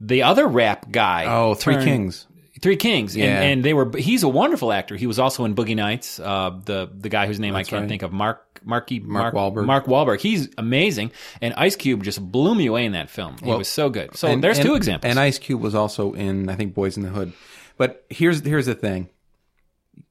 the 0.00 0.24
other 0.24 0.46
rap 0.48 0.90
guy. 0.90 1.26
oh, 1.28 1.54
Three 1.54 1.74
turned- 1.74 1.86
Kings. 1.86 2.26
Three 2.60 2.76
Kings, 2.76 3.16
Yeah. 3.16 3.24
and, 3.40 3.44
and 3.44 3.64
they 3.64 3.74
were. 3.74 3.90
He's 3.96 4.22
a 4.22 4.28
wonderful 4.28 4.72
actor. 4.72 4.94
He 4.96 5.06
was 5.08 5.18
also 5.18 5.44
in 5.44 5.54
Boogie 5.54 5.74
Nights. 5.76 6.20
Uh, 6.20 6.58
the 6.64 6.88
the 6.96 7.08
guy 7.08 7.26
whose 7.26 7.40
name 7.40 7.54
I 7.56 7.64
can't 7.64 7.82
right. 7.82 7.88
think 7.88 8.02
of, 8.02 8.12
Mark 8.12 8.60
Marky 8.64 9.00
Mark 9.00 9.34
Wahlberg. 9.34 9.66
Mark 9.66 9.86
Wahlberg. 9.86 10.20
He's 10.20 10.48
amazing, 10.56 11.10
and 11.42 11.52
Ice 11.54 11.74
Cube 11.76 12.04
just 12.04 12.20
blew 12.20 12.54
me 12.54 12.66
away 12.66 12.84
in 12.84 12.92
that 12.92 13.10
film. 13.10 13.36
He 13.42 13.50
was 13.50 13.68
so 13.68 13.90
good. 13.90 14.16
So 14.16 14.28
And- 14.28 14.42
there's 14.42 14.58
and- 14.58 14.66
two 14.68 14.74
examples. 14.76 15.10
And 15.10 15.18
Ice 15.18 15.38
Cube 15.38 15.60
was 15.60 15.74
also 15.74 16.12
in 16.12 16.48
I 16.48 16.54
think 16.54 16.74
Boys 16.74 16.96
in 16.96 17.02
the 17.02 17.08
Hood. 17.10 17.32
But 17.76 18.04
here's 18.08 18.40
here's 18.44 18.66
the 18.66 18.74
thing. 18.76 19.08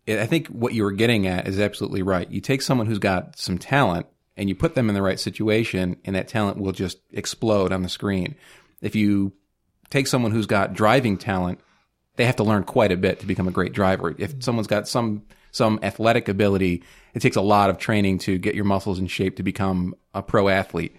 I 0.07 0.25
think 0.25 0.47
what 0.47 0.73
you 0.73 0.83
were 0.83 0.91
getting 0.91 1.27
at 1.27 1.47
is 1.47 1.59
absolutely 1.59 2.01
right. 2.01 2.29
You 2.29 2.41
take 2.41 2.61
someone 2.61 2.87
who's 2.87 2.99
got 2.99 3.37
some 3.37 3.57
talent 3.57 4.05
and 4.35 4.49
you 4.49 4.55
put 4.55 4.75
them 4.75 4.89
in 4.89 4.95
the 4.95 5.01
right 5.01 5.19
situation, 5.19 5.95
and 6.03 6.15
that 6.17 6.27
talent 6.27 6.57
will 6.57 6.73
just 6.73 6.97
explode 7.13 7.71
on 7.71 7.83
the 7.83 7.89
screen. 7.89 8.35
If 8.81 8.95
you 8.95 9.31
take 9.89 10.07
someone 10.07 10.31
who's 10.31 10.45
got 10.47 10.73
driving 10.73 11.17
talent, 11.17 11.59
they 12.15 12.25
have 12.25 12.35
to 12.37 12.43
learn 12.43 12.63
quite 12.63 12.91
a 12.91 12.97
bit 12.97 13.19
to 13.21 13.25
become 13.25 13.47
a 13.47 13.51
great 13.51 13.73
driver. 13.73 14.13
If 14.17 14.43
someone's 14.43 14.67
got 14.67 14.87
some 14.87 15.23
some 15.51 15.79
athletic 15.83 16.27
ability, 16.29 16.83
it 17.13 17.19
takes 17.21 17.35
a 17.35 17.41
lot 17.41 17.69
of 17.69 17.77
training 17.77 18.17
to 18.19 18.37
get 18.39 18.55
your 18.55 18.65
muscles 18.65 18.97
in 18.99 19.05
shape 19.07 19.35
to 19.37 19.43
become 19.43 19.93
a 20.13 20.21
pro 20.23 20.49
athlete. 20.49 20.95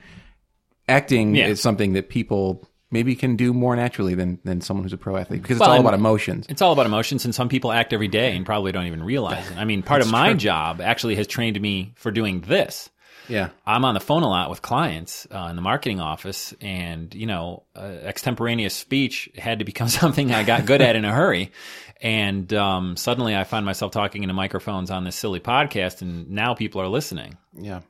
Acting 0.88 1.34
Yeah. 1.34 1.46
is 1.48 1.60
something 1.60 1.94
that 1.94 2.08
people 2.08 2.68
maybe 2.90 3.16
can 3.16 3.34
do 3.36 3.52
more 3.52 3.74
naturally 3.74 4.14
than 4.14 4.38
than 4.44 4.60
someone 4.60 4.84
who's 4.84 4.92
a 4.92 4.98
pro 4.98 5.16
athlete 5.16 5.42
because 5.42 5.56
it's 5.56 5.60
Well, 5.66 5.72
all 5.72 5.80
about 5.80 5.94
emotions. 5.94 6.46
It's 6.48 6.62
all 6.62 6.72
about 6.72 6.86
emotions, 6.86 7.24
and 7.24 7.34
some 7.34 7.48
people 7.48 7.72
act 7.72 7.92
every 7.92 8.06
day 8.08 8.36
and 8.36 8.44
probably 8.46 8.70
don't 8.70 8.86
even 8.86 9.02
realize 9.02 9.50
it. 9.50 9.56
I 9.56 9.64
mean, 9.64 9.82
part 9.82 10.02
of 10.02 10.10
my 10.10 10.34
job 10.34 10.80
actually 10.80 11.16
has 11.16 11.26
trained 11.26 11.60
me 11.60 11.92
for 11.96 12.10
doing 12.10 12.42
this. 12.42 12.90
Yeah. 13.28 13.50
I'm 13.66 13.84
on 13.84 13.94
the 13.94 14.00
phone 14.00 14.22
a 14.22 14.28
lot 14.28 14.50
with 14.50 14.62
clients 14.62 15.26
uh, 15.30 15.46
in 15.50 15.56
the 15.56 15.62
marketing 15.62 16.00
office, 16.00 16.54
and 16.60 17.14
you 17.14 17.26
know, 17.26 17.64
uh, 17.76 17.80
extemporaneous 17.80 18.74
speech 18.74 19.30
had 19.36 19.60
to 19.60 19.64
become 19.64 19.88
something 20.02 20.32
I 20.32 20.42
got 20.42 20.66
good 20.66 20.80
at 20.80 20.96
in 20.96 21.04
a 21.04 21.12
hurry. 21.12 21.52
And 22.00 22.52
um, 22.52 22.96
suddenly, 22.96 23.34
I 23.34 23.44
find 23.44 23.64
myself 23.64 23.92
talking 23.92 24.22
into 24.22 24.34
microphones 24.34 24.90
on 24.90 25.04
this 25.04 25.16
silly 25.16 25.40
podcast, 25.40 26.02
and 26.02 26.30
now 26.30 26.54
people 26.54 26.80
are 26.80 26.88
listening. 26.88 27.38
Yeah. 27.54 27.80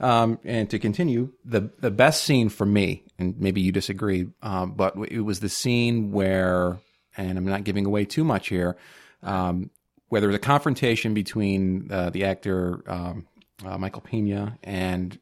Um, 0.00 0.38
and 0.44 0.68
to 0.70 0.78
continue, 0.78 1.32
the 1.44 1.70
the 1.78 1.90
best 1.90 2.24
scene 2.24 2.48
for 2.48 2.66
me, 2.66 3.04
and 3.18 3.38
maybe 3.38 3.60
you 3.60 3.70
disagree, 3.70 4.28
um, 4.42 4.72
but 4.72 4.96
it 5.08 5.20
was 5.20 5.40
the 5.40 5.48
scene 5.48 6.10
where, 6.10 6.78
and 7.16 7.38
I'm 7.38 7.44
not 7.44 7.64
giving 7.64 7.86
away 7.86 8.04
too 8.04 8.24
much 8.24 8.48
here, 8.48 8.76
um, 9.22 9.70
where 10.08 10.20
there 10.20 10.28
was 10.28 10.36
a 10.36 10.40
confrontation 10.40 11.14
between 11.14 11.92
uh, 11.92 12.10
the 12.10 12.24
actor 12.24 12.82
um, 12.88 13.26
uh, 13.64 13.78
Michael 13.78 14.02
Pena 14.02 14.58
and 14.62 15.18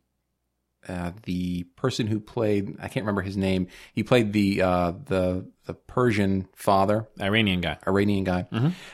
uh, 0.88 1.12
the 1.24 1.62
person 1.76 2.06
who 2.06 2.18
played 2.18 2.76
I 2.80 2.88
can't 2.88 3.04
remember 3.04 3.22
his 3.22 3.36
name. 3.36 3.68
He 3.92 4.02
played 4.02 4.32
the 4.32 4.62
uh, 4.62 4.92
the 5.04 5.46
the 5.66 5.74
Persian 5.74 6.48
father, 6.56 7.08
Iranian 7.20 7.60
guy. 7.60 7.78
Iranian 7.86 8.24
guy. 8.24 8.46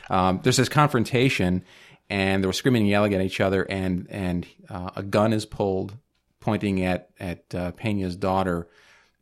Um, 0.09 0.39
there's 0.43 0.57
this 0.57 0.69
confrontation, 0.69 1.63
and 2.09 2.43
they 2.43 2.47
were 2.47 2.53
screaming 2.53 2.83
and 2.83 2.89
yelling 2.89 3.13
at 3.15 3.21
each 3.21 3.41
other, 3.41 3.63
and 3.63 4.07
and 4.09 4.45
uh, 4.69 4.91
a 4.97 5.03
gun 5.03 5.33
is 5.33 5.45
pulled, 5.45 5.95
pointing 6.39 6.83
at 6.83 7.09
at 7.19 7.55
uh, 7.55 7.71
Pena's 7.71 8.15
daughter. 8.15 8.67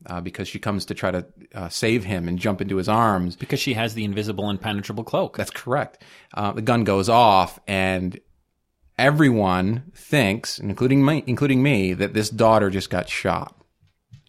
Uh, 0.06 0.22
because 0.22 0.48
she 0.48 0.60
comes 0.60 0.86
to 0.86 0.94
try 0.94 1.10
to 1.10 1.26
uh, 1.56 1.68
save 1.70 2.04
him 2.04 2.28
and 2.28 2.38
jump 2.38 2.62
into 2.62 2.78
his 2.78 2.88
arms. 2.88 3.36
Because 3.36 3.60
she 3.60 3.74
has 3.74 3.96
the 3.96 4.06
invisible 4.06 4.48
impenetrable 4.50 5.04
cloak. 5.04 5.36
That's 5.36 5.50
correct. 5.50 6.04
Uh, 6.36 6.52
the 6.52 6.62
gun 6.62 6.84
goes 6.84 7.10
off, 7.10 7.60
and 7.68 8.18
everyone 8.98 9.92
thinks, 9.94 10.60
including 10.60 11.06
me, 11.06 11.24
including 11.28 11.62
me, 11.62 11.94
that 11.94 12.14
this 12.14 12.30
daughter 12.30 12.70
just 12.70 12.90
got 12.90 13.10
shot. 13.10 13.56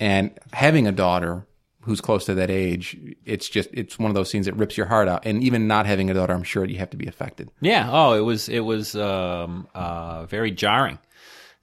And 0.00 0.38
having 0.52 0.86
a 0.86 0.92
daughter 0.92 1.46
who's 1.82 2.00
close 2.00 2.26
to 2.26 2.34
that 2.34 2.50
age, 2.50 2.96
it's 3.24 3.48
just 3.48 3.70
it's 3.72 3.98
one 3.98 4.10
of 4.10 4.14
those 4.14 4.30
scenes 4.30 4.46
that 4.46 4.54
rips 4.54 4.76
your 4.76 4.86
heart 4.86 5.08
out. 5.08 5.26
And 5.26 5.42
even 5.42 5.66
not 5.66 5.86
having 5.86 6.10
a 6.10 6.14
daughter, 6.14 6.34
I'm 6.34 6.44
sure 6.44 6.64
you 6.64 6.78
have 6.78 6.90
to 6.90 6.96
be 6.96 7.06
affected. 7.06 7.50
Yeah. 7.60 7.88
Oh, 7.90 8.12
it 8.12 8.20
was 8.20 8.48
it 8.48 8.60
was 8.60 8.94
um, 8.94 9.68
uh, 9.74 10.26
very 10.26 10.50
jarring 10.50 10.98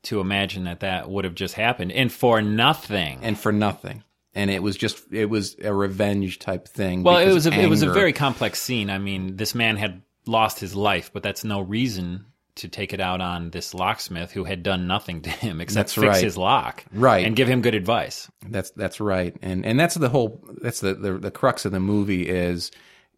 to 0.04 0.20
imagine 0.20 0.66
that 0.66 0.82
that 0.82 1.10
would 1.10 1.26
have 1.26 1.36
just 1.36 1.56
happened, 1.56 1.92
and 1.92 2.12
for 2.12 2.42
nothing. 2.42 3.20
And 3.22 3.40
for 3.40 3.52
nothing. 3.52 4.04
And 4.34 4.52
it 4.52 4.62
was 4.62 4.76
just 4.76 5.02
it 5.12 5.26
was 5.26 5.56
a 5.64 5.74
revenge 5.74 6.40
type 6.40 6.68
thing. 6.68 7.04
well, 7.04 7.20
it 7.20 7.34
was 7.34 7.48
a, 7.48 7.54
it 7.54 7.70
was 7.70 7.84
a 7.84 7.92
very 7.92 8.12
complex 8.12 8.62
scene. 8.62 8.90
I 8.90 8.98
mean, 8.98 9.38
this 9.38 9.56
man 9.56 9.78
had 9.78 10.02
lost 10.26 10.60
his 10.60 10.76
life, 10.76 11.12
but 11.14 11.24
that's 11.24 11.46
no 11.46 11.62
reason 11.62 12.26
to 12.56 12.68
take 12.68 12.94
it 12.94 13.00
out 13.02 13.22
on 13.22 13.50
this 13.52 13.74
locksmith 13.74 14.32
who 14.32 14.44
had 14.46 14.64
done 14.64 14.88
nothing 14.88 15.22
to 15.22 15.30
him 15.30 15.60
except 15.62 15.76
That's 15.90 15.94
fix 15.96 16.06
right. 16.08 16.24
his 16.24 16.38
lock, 16.38 16.86
Right. 16.94 17.26
and 17.26 17.36
give 17.36 17.48
him 17.48 17.62
good 17.62 17.76
advice. 17.76 18.30
That's 18.48 18.72
that's 18.72 19.00
right, 19.00 19.36
and 19.42 19.66
and 19.66 19.80
that's 19.80 19.96
the 19.96 20.10
whole 20.10 20.44
that's 20.62 20.80
the 20.80 20.94
the, 20.94 21.14
the 21.18 21.32
crux 21.32 21.66
of 21.66 21.72
the 21.72 21.80
movie 21.80 22.28
is 22.30 22.72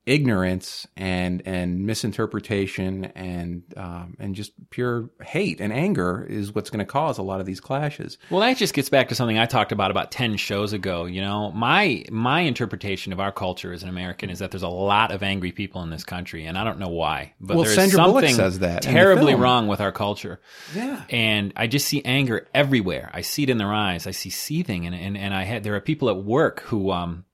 ignorance 0.08 0.88
and 0.96 1.44
and 1.46 1.86
misinterpretation 1.86 3.06
and 3.14 3.64
um, 3.76 4.16
and 4.20 4.36
just 4.36 4.54
pure 4.70 5.10
hate 5.22 5.60
and 5.60 5.74
anger 5.74 6.26
is 6.28 6.56
what's 6.56 6.70
going 6.70 6.80
to 6.80 6.86
cause 6.86 7.18
a 7.18 7.22
lot 7.22 7.42
of 7.42 7.46
these 7.46 7.60
clashes. 7.60 8.18
Well, 8.32 8.40
that 8.40 8.56
just 8.58 8.74
gets 8.74 8.90
back 8.90 9.10
to 9.10 9.16
something 9.16 9.38
I 9.38 9.46
talked 9.46 9.74
about 9.74 9.92
about 9.92 10.10
ten 10.12 10.38
shows 10.38 10.74
ago. 10.74 11.06
You 11.06 11.22
know, 11.22 11.52
my 11.52 12.06
my 12.10 12.42
interpretation 12.42 13.12
of 13.14 13.20
our 13.20 13.34
culture 13.34 13.74
as 13.74 13.84
an 13.84 13.90
American 13.90 14.30
is 14.30 14.40
that 14.40 14.50
there's 14.52 14.64
a 14.64 14.70
lot 14.70 15.12
of 15.12 15.22
angry 15.22 15.52
people 15.52 15.84
in 15.84 15.90
this 15.90 16.06
country, 16.06 16.46
and 16.46 16.58
I 16.58 16.64
don't 16.64 16.80
know 16.80 16.88
why. 16.88 17.34
But 17.40 17.58
Well, 17.58 17.66
there's 17.66 17.76
Sandra 17.76 18.00
Bullock 18.04 18.24
something 18.24 18.36
says 18.36 18.60
that 18.60 18.82
terribly 18.82 19.36
wrong 19.36 19.68
with 19.68 19.82
our 19.82 19.92
culture. 19.92 20.40
Yeah. 20.74 21.04
and 21.10 21.52
I 21.56 21.68
just 21.68 21.88
see 21.88 22.02
anger 22.06 22.48
everywhere. 22.54 23.12
I 23.14 23.22
see 23.22 23.44
it 23.44 23.50
in 23.50 23.58
their 23.58 23.74
eyes. 23.74 24.08
I 24.08 24.12
see 24.12 24.30
seething, 24.30 24.86
and 24.86 24.96
and 24.96 25.18
and 25.18 25.34
I 25.34 25.44
had 25.44 25.64
there 25.64 25.76
are 25.76 25.82
people 25.82 26.10
at 26.10 26.18
work 26.18 26.62
who 26.62 26.92
um. 26.92 27.26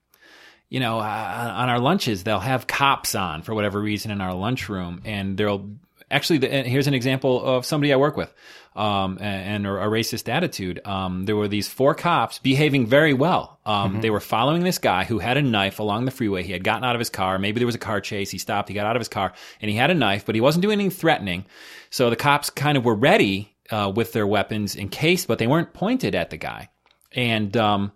You 0.74 0.80
know, 0.80 0.98
uh, 0.98 1.54
on 1.56 1.68
our 1.68 1.78
lunches, 1.78 2.24
they'll 2.24 2.40
have 2.40 2.66
cops 2.66 3.14
on 3.14 3.42
for 3.42 3.54
whatever 3.54 3.80
reason 3.80 4.10
in 4.10 4.20
our 4.20 4.34
lunchroom, 4.34 5.02
and 5.04 5.36
they'll 5.36 5.70
actually. 6.10 6.38
The, 6.38 6.48
here's 6.48 6.88
an 6.88 6.94
example 6.94 7.44
of 7.44 7.64
somebody 7.64 7.92
I 7.92 7.96
work 7.96 8.16
with, 8.16 8.34
um, 8.74 9.18
and, 9.20 9.66
and 9.66 9.66
a 9.68 9.86
racist 9.86 10.28
attitude. 10.28 10.84
Um, 10.84 11.26
there 11.26 11.36
were 11.36 11.46
these 11.46 11.68
four 11.68 11.94
cops 11.94 12.40
behaving 12.40 12.88
very 12.88 13.14
well. 13.14 13.60
Um, 13.64 14.00
They 14.00 14.10
were 14.10 14.18
following 14.18 14.64
this 14.64 14.78
guy 14.78 15.04
who 15.04 15.20
had 15.20 15.36
a 15.36 15.42
knife 15.42 15.78
along 15.78 16.06
the 16.06 16.10
freeway. 16.10 16.42
He 16.42 16.50
had 16.50 16.64
gotten 16.64 16.82
out 16.82 16.96
of 16.96 16.98
his 16.98 17.10
car. 17.10 17.38
Maybe 17.38 17.60
there 17.60 17.66
was 17.66 17.76
a 17.76 17.78
car 17.78 18.00
chase. 18.00 18.32
He 18.32 18.38
stopped. 18.38 18.68
He 18.68 18.74
got 18.74 18.86
out 18.86 18.96
of 18.96 19.00
his 19.00 19.08
car, 19.08 19.32
and 19.60 19.70
he 19.70 19.76
had 19.76 19.90
a 19.90 19.94
knife, 19.94 20.26
but 20.26 20.34
he 20.34 20.40
wasn't 20.40 20.62
doing 20.62 20.80
anything 20.80 20.90
threatening. 20.90 21.44
So 21.90 22.10
the 22.10 22.16
cops 22.16 22.50
kind 22.50 22.76
of 22.76 22.84
were 22.84 22.96
ready 22.96 23.54
uh, 23.70 23.92
with 23.94 24.12
their 24.12 24.26
weapons 24.26 24.74
in 24.74 24.88
case, 24.88 25.24
but 25.24 25.38
they 25.38 25.46
weren't 25.46 25.72
pointed 25.72 26.16
at 26.16 26.30
the 26.30 26.36
guy. 26.36 26.68
And 27.12 27.56
um, 27.56 27.92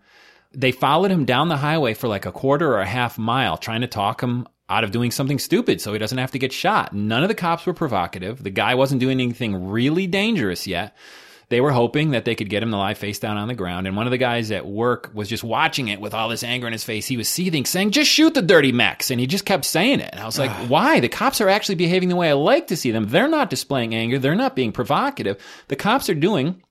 they 0.53 0.73
followed 0.73 1.11
him 1.11 1.25
down 1.25 1.49
the 1.49 1.57
highway 1.57 1.95
for 1.95 2.09
like 2.09 2.27
a 2.27 2.33
quarter 2.33 2.73
or 2.73 2.81
a 2.81 2.87
half 2.87 3.19
mile, 3.19 3.57
trying 3.57 3.83
to 3.83 3.87
talk 3.87 4.23
him 4.23 4.47
out 4.69 4.85
of 4.85 4.91
doing 4.91 5.11
something 5.11 5.39
stupid 5.39 5.81
so 5.81 5.93
he 5.93 5.99
doesn't 5.99 6.19
have 6.19 6.33
to 6.33 6.39
get 6.39 6.53
shot. 6.53 6.93
None 6.93 7.23
of 7.23 7.29
the 7.29 7.35
cops 7.35 7.67
were 7.67 7.75
provocative. 7.75 8.43
The 8.43 8.51
guy 8.51 8.75
wasn't 8.75 9.01
doing 9.01 9.21
anything 9.21 9.69
really 9.69 10.07
dangerous 10.07 10.67
yet. 10.67 10.97
They 11.51 11.63
were 11.63 11.73
hoping 11.73 12.11
that 12.11 12.27
they 12.27 12.35
could 12.35 12.51
get 12.51 12.63
him 12.63 12.71
to 12.73 12.77
lie 12.77 12.93
face 12.93 13.19
down 13.19 13.39
on 13.39 13.49
the 13.49 13.55
ground. 13.55 13.87
And 13.87 13.97
one 13.97 14.07
of 14.07 14.11
the 14.11 14.19
guys 14.19 14.51
at 14.51 14.67
work 14.67 15.11
was 15.15 15.31
just 15.31 15.43
watching 15.43 15.89
it 15.89 15.99
with 15.99 16.13
all 16.13 16.29
this 16.29 16.43
anger 16.43 16.67
in 16.67 16.75
his 16.75 16.85
face. 16.85 17.07
He 17.07 17.17
was 17.17 17.27
seething, 17.27 17.65
saying, 17.65 17.93
just 17.93 18.11
shoot 18.11 18.35
the 18.35 18.43
dirty 18.43 18.71
mechs. 18.71 19.11
And 19.11 19.19
he 19.19 19.27
just 19.27 19.47
kept 19.47 19.65
saying 19.65 20.01
it. 20.01 20.11
And 20.13 20.21
I 20.21 20.27
was 20.27 20.39
like, 20.39 20.51
why? 20.69 21.01
The 21.01 21.09
cops 21.09 21.41
are 21.41 21.49
actually 21.49 21.77
behaving 21.77 22.11
the 22.11 22.17
way 22.17 22.29
I 22.29 22.35
like 22.35 22.67
to 22.67 22.77
see 22.77 22.91
them. 22.91 23.09
They're 23.09 23.29
not 23.29 23.49
displaying 23.49 23.95
anger. 23.95 24.19
They're 24.19 24.35
not 24.35 24.57
being 24.57 24.73
provocative. 24.73 25.43
The 25.69 25.77
cops 25.77 26.11
are 26.11 26.15
doing 26.15 26.63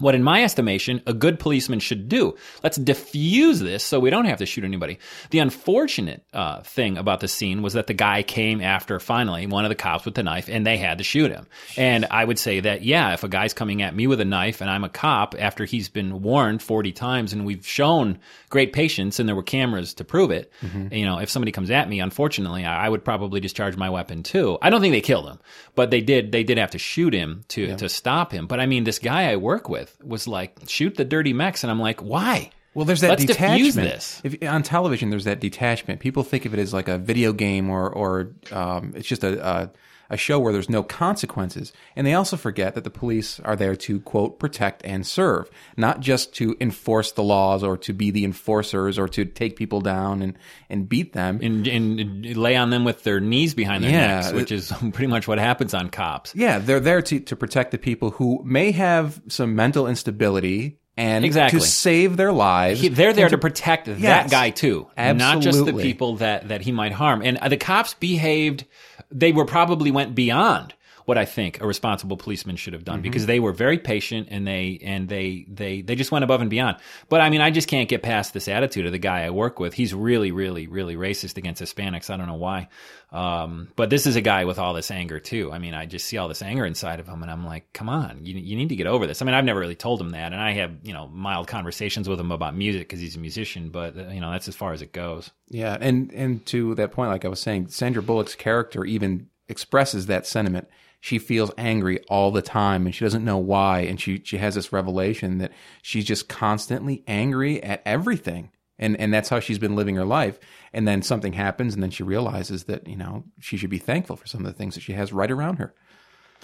what 0.00 0.16
in 0.16 0.24
my 0.24 0.42
estimation 0.42 1.00
a 1.06 1.14
good 1.14 1.38
policeman 1.38 1.78
should 1.78 2.08
do. 2.08 2.34
Let's 2.64 2.76
diffuse 2.76 3.60
this 3.60 3.84
so 3.84 4.00
we 4.00 4.10
don't 4.10 4.24
have 4.24 4.38
to 4.38 4.46
shoot 4.46 4.64
anybody. 4.64 4.98
The 5.30 5.38
unfortunate 5.38 6.24
uh, 6.32 6.62
thing 6.62 6.98
about 6.98 7.20
the 7.20 7.28
scene 7.28 7.62
was 7.62 7.74
that 7.74 7.86
the 7.86 7.94
guy 7.94 8.24
came 8.24 8.60
after 8.60 8.98
finally 8.98 9.46
one 9.46 9.64
of 9.64 9.68
the 9.68 9.76
cops 9.76 10.04
with 10.04 10.16
the 10.16 10.24
knife 10.24 10.48
and 10.48 10.66
they 10.66 10.78
had 10.78 10.98
to 10.98 11.04
shoot 11.04 11.30
him. 11.30 11.46
And 11.76 12.06
I 12.10 12.24
would 12.24 12.40
say 12.40 12.58
that, 12.58 12.82
yeah, 12.82 13.12
if 13.12 13.22
a 13.22 13.28
guy's 13.28 13.54
coming 13.54 13.82
at 13.82 13.94
me 13.94 14.08
with 14.08 14.20
a 14.20 14.24
knife 14.24 14.60
and 14.60 14.68
I'm 14.68 14.82
a 14.82 14.88
cop 14.88 15.36
after 15.38 15.64
he's 15.64 15.88
been 15.88 16.22
warned 16.22 16.60
40 16.60 16.90
times 16.90 17.32
and 17.32 17.46
we've 17.46 17.64
shown 17.64 18.18
great 18.50 18.72
patience 18.72 19.20
and 19.20 19.28
there 19.28 19.36
were 19.36 19.44
cameras 19.44 19.94
to 19.94 20.04
prove 20.04 20.32
it, 20.32 20.52
you 20.90 21.04
know, 21.04 21.18
if 21.18 21.30
somebody 21.30 21.52
comes 21.52 21.70
at 21.70 21.88
me, 21.88 22.00
unfortunately, 22.00 22.64
I, 22.64 22.88
would 22.88 23.04
probably 23.04 23.38
discharge 23.38 23.76
my 23.76 23.90
weapon 23.90 24.24
too. 24.24 24.58
I 24.60 24.70
don't 24.70 24.80
think 24.80 24.92
they 24.92 25.00
killed 25.00 25.28
him, 25.28 25.38
but 25.76 25.90
they 25.90 26.00
did, 26.00 26.32
they 26.32 26.42
did 26.42 26.58
have 26.58 26.70
to 26.72 26.78
shoot 26.78 27.14
him 27.14 27.44
to, 27.48 27.76
to 27.76 27.88
stop 27.88 28.32
him. 28.32 28.48
But 28.48 28.58
I 28.58 28.66
mean, 28.66 28.82
this 28.82 28.98
guy 28.98 29.30
I 29.30 29.36
work 29.36 29.68
with, 29.68 29.83
was 30.02 30.26
like, 30.28 30.56
shoot 30.66 30.96
the 30.96 31.04
dirty 31.04 31.32
mechs. 31.32 31.64
And 31.64 31.70
I'm 31.70 31.80
like, 31.80 32.02
why? 32.02 32.50
Well, 32.74 32.84
there's 32.84 33.02
that 33.02 33.10
Let's 33.10 33.24
detachment. 33.24 33.74
this. 33.74 34.20
If, 34.24 34.42
on 34.42 34.62
television, 34.62 35.10
there's 35.10 35.24
that 35.24 35.40
detachment. 35.40 36.00
People 36.00 36.24
think 36.24 36.44
of 36.44 36.54
it 36.54 36.60
as 36.60 36.74
like 36.74 36.88
a 36.88 36.98
video 36.98 37.32
game 37.32 37.70
or, 37.70 37.88
or 37.88 38.32
um, 38.50 38.92
it's 38.96 39.06
just 39.06 39.22
a, 39.22 39.46
a, 39.46 39.70
a 40.10 40.16
show 40.16 40.38
where 40.38 40.52
there's 40.52 40.68
no 40.68 40.82
consequences. 40.82 41.72
And 41.96 42.06
they 42.06 42.14
also 42.14 42.36
forget 42.36 42.74
that 42.74 42.84
the 42.84 42.90
police 42.90 43.40
are 43.40 43.56
there 43.56 43.76
to, 43.76 44.00
quote, 44.00 44.38
protect 44.38 44.84
and 44.84 45.06
serve, 45.06 45.50
not 45.76 46.00
just 46.00 46.34
to 46.36 46.56
enforce 46.60 47.12
the 47.12 47.22
laws 47.22 47.62
or 47.62 47.76
to 47.78 47.92
be 47.92 48.10
the 48.10 48.24
enforcers 48.24 48.98
or 48.98 49.08
to 49.08 49.24
take 49.24 49.56
people 49.56 49.80
down 49.80 50.22
and, 50.22 50.38
and 50.68 50.88
beat 50.88 51.12
them. 51.12 51.40
And, 51.42 51.66
and 51.66 52.36
lay 52.36 52.56
on 52.56 52.70
them 52.70 52.84
with 52.84 53.04
their 53.04 53.20
knees 53.20 53.54
behind 53.54 53.84
their 53.84 53.90
Yeah, 53.90 54.20
necks, 54.20 54.32
which 54.32 54.52
is 54.52 54.72
pretty 54.92 55.06
much 55.08 55.26
what 55.26 55.38
happens 55.38 55.74
on 55.74 55.90
cops. 55.90 56.34
Yeah, 56.34 56.58
they're 56.58 56.80
there 56.80 57.02
to, 57.02 57.20
to 57.20 57.36
protect 57.36 57.70
the 57.70 57.78
people 57.78 58.10
who 58.10 58.42
may 58.44 58.72
have 58.72 59.20
some 59.28 59.54
mental 59.54 59.86
instability 59.86 60.78
and 60.96 61.24
Exactly. 61.24 61.60
to 61.60 61.66
save 61.66 62.16
their 62.16 62.32
lives. 62.32 62.80
He- 62.80 62.88
they're 62.88 63.12
there 63.12 63.28
to 63.28 63.38
protect 63.38 63.86
that 63.86 64.30
guy 64.30 64.50
too, 64.50 64.88
absolutely. 64.96 65.34
not 65.34 65.42
just 65.42 65.64
the 65.64 65.72
people 65.82 66.16
that 66.16 66.48
that 66.48 66.60
he 66.62 66.72
might 66.72 66.92
harm. 66.92 67.22
And 67.22 67.38
uh, 67.38 67.48
the 67.48 67.56
cops 67.56 67.94
behaved; 67.94 68.64
they 69.10 69.32
were 69.32 69.44
probably 69.44 69.90
went 69.90 70.14
beyond 70.14 70.74
what 71.06 71.18
I 71.18 71.26
think 71.26 71.60
a 71.60 71.66
responsible 71.66 72.16
policeman 72.16 72.56
should 72.56 72.72
have 72.72 72.82
done 72.84 73.02
because 73.02 73.26
they 73.26 73.38
were 73.38 73.52
very 73.52 73.76
patient 73.78 74.28
and 74.30 74.46
they 74.46 74.80
and 74.82 75.06
they 75.06 75.44
they 75.48 75.82
they 75.82 75.96
just 75.96 76.10
went 76.10 76.24
above 76.24 76.40
and 76.40 76.48
beyond. 76.48 76.78
But 77.10 77.20
I 77.20 77.28
mean, 77.28 77.42
I 77.42 77.50
just 77.50 77.68
can't 77.68 77.90
get 77.90 78.02
past 78.02 78.32
this 78.32 78.48
attitude 78.48 78.86
of 78.86 78.92
the 78.92 78.98
guy 78.98 79.24
I 79.24 79.30
work 79.30 79.58
with. 79.60 79.74
He's 79.74 79.92
really, 79.92 80.32
really, 80.32 80.66
really 80.66 80.96
racist 80.96 81.36
against 81.36 81.60
Hispanics. 81.60 82.08
I 82.08 82.16
don't 82.16 82.26
know 82.26 82.34
why. 82.36 82.68
Um, 83.14 83.68
but 83.76 83.90
this 83.90 84.08
is 84.08 84.16
a 84.16 84.20
guy 84.20 84.44
with 84.44 84.58
all 84.58 84.74
this 84.74 84.90
anger 84.90 85.20
too. 85.20 85.52
I 85.52 85.60
mean, 85.60 85.72
I 85.72 85.86
just 85.86 86.06
see 86.06 86.18
all 86.18 86.26
this 86.26 86.42
anger 86.42 86.66
inside 86.66 86.98
of 86.98 87.06
him, 87.06 87.22
and 87.22 87.30
I'm 87.30 87.46
like, 87.46 87.72
come 87.72 87.88
on, 87.88 88.18
you 88.24 88.34
you 88.34 88.56
need 88.56 88.70
to 88.70 88.76
get 88.76 88.88
over 88.88 89.06
this. 89.06 89.22
I 89.22 89.24
mean, 89.24 89.36
I've 89.36 89.44
never 89.44 89.60
really 89.60 89.76
told 89.76 90.00
him 90.00 90.10
that, 90.10 90.32
and 90.32 90.42
I 90.42 90.50
have 90.54 90.72
you 90.82 90.92
know 90.92 91.06
mild 91.06 91.46
conversations 91.46 92.08
with 92.08 92.18
him 92.18 92.32
about 92.32 92.56
music 92.56 92.88
because 92.88 92.98
he's 92.98 93.14
a 93.14 93.20
musician, 93.20 93.70
but 93.70 93.96
uh, 93.96 94.08
you 94.08 94.20
know 94.20 94.32
that's 94.32 94.48
as 94.48 94.56
far 94.56 94.72
as 94.72 94.82
it 94.82 94.92
goes. 94.92 95.30
Yeah, 95.48 95.78
and 95.80 96.12
and 96.12 96.44
to 96.46 96.74
that 96.74 96.90
point, 96.90 97.10
like 97.10 97.24
I 97.24 97.28
was 97.28 97.38
saying, 97.38 97.68
Sandra 97.68 98.02
Bullock's 98.02 98.34
character 98.34 98.84
even 98.84 99.28
expresses 99.48 100.06
that 100.06 100.26
sentiment. 100.26 100.68
She 101.00 101.20
feels 101.20 101.52
angry 101.56 102.00
all 102.08 102.32
the 102.32 102.42
time, 102.42 102.84
and 102.84 102.92
she 102.92 103.04
doesn't 103.04 103.24
know 103.24 103.38
why. 103.38 103.82
And 103.82 104.00
she 104.00 104.22
she 104.24 104.38
has 104.38 104.56
this 104.56 104.72
revelation 104.72 105.38
that 105.38 105.52
she's 105.82 106.04
just 106.04 106.28
constantly 106.28 107.04
angry 107.06 107.62
at 107.62 107.80
everything, 107.86 108.50
and 108.78 108.98
and 108.98 109.12
that's 109.12 109.28
how 109.28 109.40
she's 109.40 109.58
been 109.58 109.76
living 109.76 109.96
her 109.96 110.04
life. 110.04 110.38
And 110.72 110.86
then 110.88 111.02
something 111.02 111.32
happens, 111.32 111.74
and 111.74 111.82
then 111.82 111.90
she 111.90 112.02
realizes 112.02 112.64
that 112.64 112.88
you 112.88 112.96
know 112.96 113.24
she 113.40 113.56
should 113.56 113.70
be 113.70 113.78
thankful 113.78 114.16
for 114.16 114.26
some 114.26 114.40
of 114.40 114.46
the 114.46 114.56
things 114.56 114.74
that 114.74 114.82
she 114.82 114.92
has 114.92 115.12
right 115.12 115.30
around 115.30 115.56
her. 115.56 115.74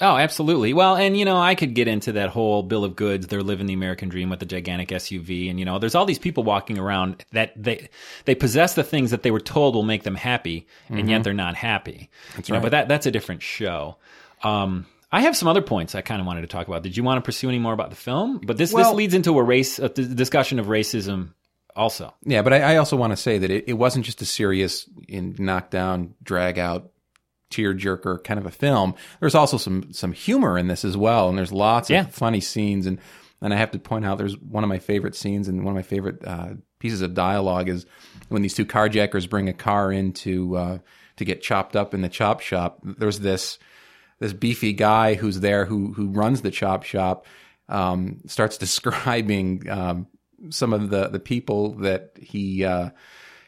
Oh, 0.03 0.17
absolutely. 0.17 0.73
Well, 0.73 0.97
and 0.97 1.17
you 1.17 1.27
know, 1.27 1.37
I 1.37 1.55
could 1.55 1.75
get 1.75 1.87
into 1.87 2.13
that 2.13 2.31
whole 2.31 2.63
bill 2.63 2.85
of 2.85 2.97
goods. 2.97 3.27
They're 3.27 3.43
living 3.43 3.67
the 3.67 3.75
American 3.75 4.09
dream 4.09 4.31
with 4.31 4.41
the 4.41 4.47
gigantic 4.47 4.89
SUV, 4.89 5.51
and 5.51 5.59
you 5.59 5.67
know, 5.67 5.79
there's 5.79 5.95
all 5.95 6.07
these 6.07 6.19
people 6.19 6.43
walking 6.43 6.79
around 6.79 7.25
that 7.33 7.53
they 7.57 7.91
they 8.25 8.35
possess 8.35 8.75
the 8.75 8.85
things 8.85 9.11
that 9.11 9.23
they 9.23 9.31
were 9.31 9.41
told 9.41 9.75
will 9.75 9.83
make 9.83 10.05
them 10.05 10.15
happy, 10.15 10.67
and 10.89 11.11
yet 11.11 11.23
they're 11.23 11.35
not 11.35 11.55
happy. 11.55 12.09
That's 12.35 12.49
right. 12.51 12.63
but 12.63 12.71
that 12.71 12.89
that's 12.89 13.07
a 13.07 13.11
different 13.11 13.43
show. 13.43 13.97
Um, 14.43 14.87
I 15.13 15.23
have 15.23 15.37
some 15.37 15.49
other 15.49 15.63
points 15.63 15.95
I 15.95 16.03
kind 16.03 16.21
of 16.21 16.27
wanted 16.27 16.43
to 16.43 16.47
talk 16.47 16.69
about. 16.69 16.83
Did 16.83 16.97
you 16.97 17.03
want 17.03 17.19
to 17.19 17.27
pursue 17.27 17.49
any 17.49 17.59
more 17.59 17.73
about 17.73 17.91
the 17.91 17.97
film? 17.97 18.41
But 18.45 18.57
this 18.57 18.73
this 18.73 18.93
leads 18.93 19.13
into 19.13 19.39
a 19.39 19.43
race 19.43 19.79
a 19.79 19.89
discussion 19.89 20.59
of 20.59 20.67
racism, 20.67 21.35
also. 21.77 22.15
Yeah, 22.25 22.43
but 22.43 22.53
I, 22.53 22.75
I 22.75 22.77
also 22.77 22.97
want 22.97 23.13
to 23.13 23.17
say 23.17 23.39
that 23.39 23.51
it, 23.51 23.65
it 23.69 23.73
wasn't 23.75 24.05
just 24.05 24.23
a 24.23 24.27
serious, 24.27 24.89
in 25.09 25.35
knockdown, 25.39 26.15
drag 26.23 26.59
out, 26.59 26.91
tear 27.51 27.75
jerker 27.75 28.23
kind 28.23 28.39
of 28.39 28.47
a 28.47 28.51
film. 28.51 28.95
There's 29.19 29.35
also 29.35 29.57
some 29.57 29.93
some 29.93 30.13
humor 30.13 30.57
in 30.57 30.69
this 30.69 30.85
as 30.85 30.97
well, 30.97 31.29
and 31.29 31.37
there's 31.37 31.53
lots 31.53 31.91
of 31.91 32.15
funny 32.15 32.41
scenes. 32.41 32.87
And 32.87 32.99
and 33.41 33.53
I 33.53 33.57
have 33.57 33.71
to 33.73 33.79
point 33.79 34.05
out, 34.05 34.19
there's 34.19 34.39
one 34.39 34.65
of 34.65 34.69
my 34.69 34.79
favorite 34.79 35.15
scenes 35.15 35.49
and 35.49 35.65
one 35.65 35.73
of 35.73 35.77
my 35.77 35.83
favorite 35.83 36.25
uh, 36.25 36.51
pieces 36.79 37.01
of 37.03 37.15
dialogue 37.15 37.69
is 37.69 37.87
when 38.29 38.43
these 38.43 38.55
two 38.55 38.67
carjackers 38.67 39.29
bring 39.29 39.49
a 39.49 39.53
car 39.53 39.93
in 39.93 40.13
to 40.13 40.57
uh, 40.57 40.79
to 41.17 41.25
get 41.25 41.43
chopped 41.43 41.77
up 41.77 41.95
in 41.95 42.03
the 42.03 42.09
chop 42.09 42.41
shop. 42.41 42.81
There's 42.83 43.21
this 43.21 43.59
this 44.19 44.33
beefy 44.33 44.73
guy 44.73 45.15
who's 45.15 45.41
there 45.41 45.65
who 45.65 45.93
who 45.93 46.09
runs 46.09 46.43
the 46.43 46.51
chop 46.51 46.83
shop 46.85 47.27
um, 47.69 48.21
starts 48.27 48.59
describing 48.59 49.69
um, 49.69 50.07
some 50.49 50.73
of 50.73 50.91
the 50.91 51.09
the 51.09 51.21
people 51.21 51.75
that 51.75 52.13
he 52.17 52.65
uh, 52.65 52.91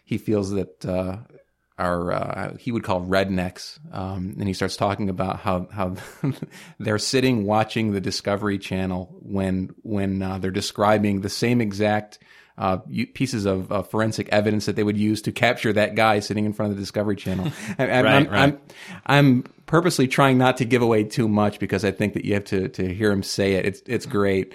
he 0.04 0.18
feels 0.18 0.50
that 0.50 0.84
uh, 0.84 1.18
are 1.78 2.12
uh, 2.12 2.56
he 2.58 2.70
would 2.70 2.84
call 2.84 3.02
rednecks, 3.02 3.78
um, 3.92 4.36
and 4.38 4.46
he 4.46 4.54
starts 4.54 4.76
talking 4.76 5.08
about 5.08 5.40
how 5.40 5.66
how 5.72 5.96
they're 6.78 6.98
sitting 6.98 7.44
watching 7.44 7.92
the 7.92 8.00
Discovery 8.00 8.58
Channel 8.58 9.14
when 9.22 9.74
when 9.82 10.22
uh, 10.22 10.38
they're 10.38 10.50
describing 10.50 11.20
the 11.20 11.30
same 11.30 11.60
exact. 11.60 12.18
Uh, 12.58 12.76
pieces 13.14 13.46
of 13.46 13.72
uh, 13.72 13.82
forensic 13.82 14.28
evidence 14.28 14.66
that 14.66 14.76
they 14.76 14.84
would 14.84 14.98
use 14.98 15.22
to 15.22 15.32
capture 15.32 15.72
that 15.72 15.94
guy 15.94 16.20
sitting 16.20 16.44
in 16.44 16.52
front 16.52 16.70
of 16.70 16.76
the 16.76 16.82
Discovery 16.82 17.16
Channel. 17.16 17.50
I, 17.78 17.84
I'm, 17.84 18.04
Right, 18.04 18.06
I'm, 18.06 18.26
right. 18.26 18.42
I'm, 18.42 18.60
I'm 19.06 19.42
purposely 19.64 20.06
trying 20.06 20.36
not 20.36 20.58
to 20.58 20.66
give 20.66 20.82
away 20.82 21.04
too 21.04 21.28
much 21.28 21.58
because 21.58 21.82
I 21.82 21.92
think 21.92 22.12
that 22.12 22.26
you 22.26 22.34
have 22.34 22.44
to 22.44 22.68
to 22.68 22.92
hear 22.92 23.10
him 23.10 23.22
say 23.22 23.54
it. 23.54 23.64
It's 23.64 23.82
it's 23.86 24.04
great. 24.04 24.54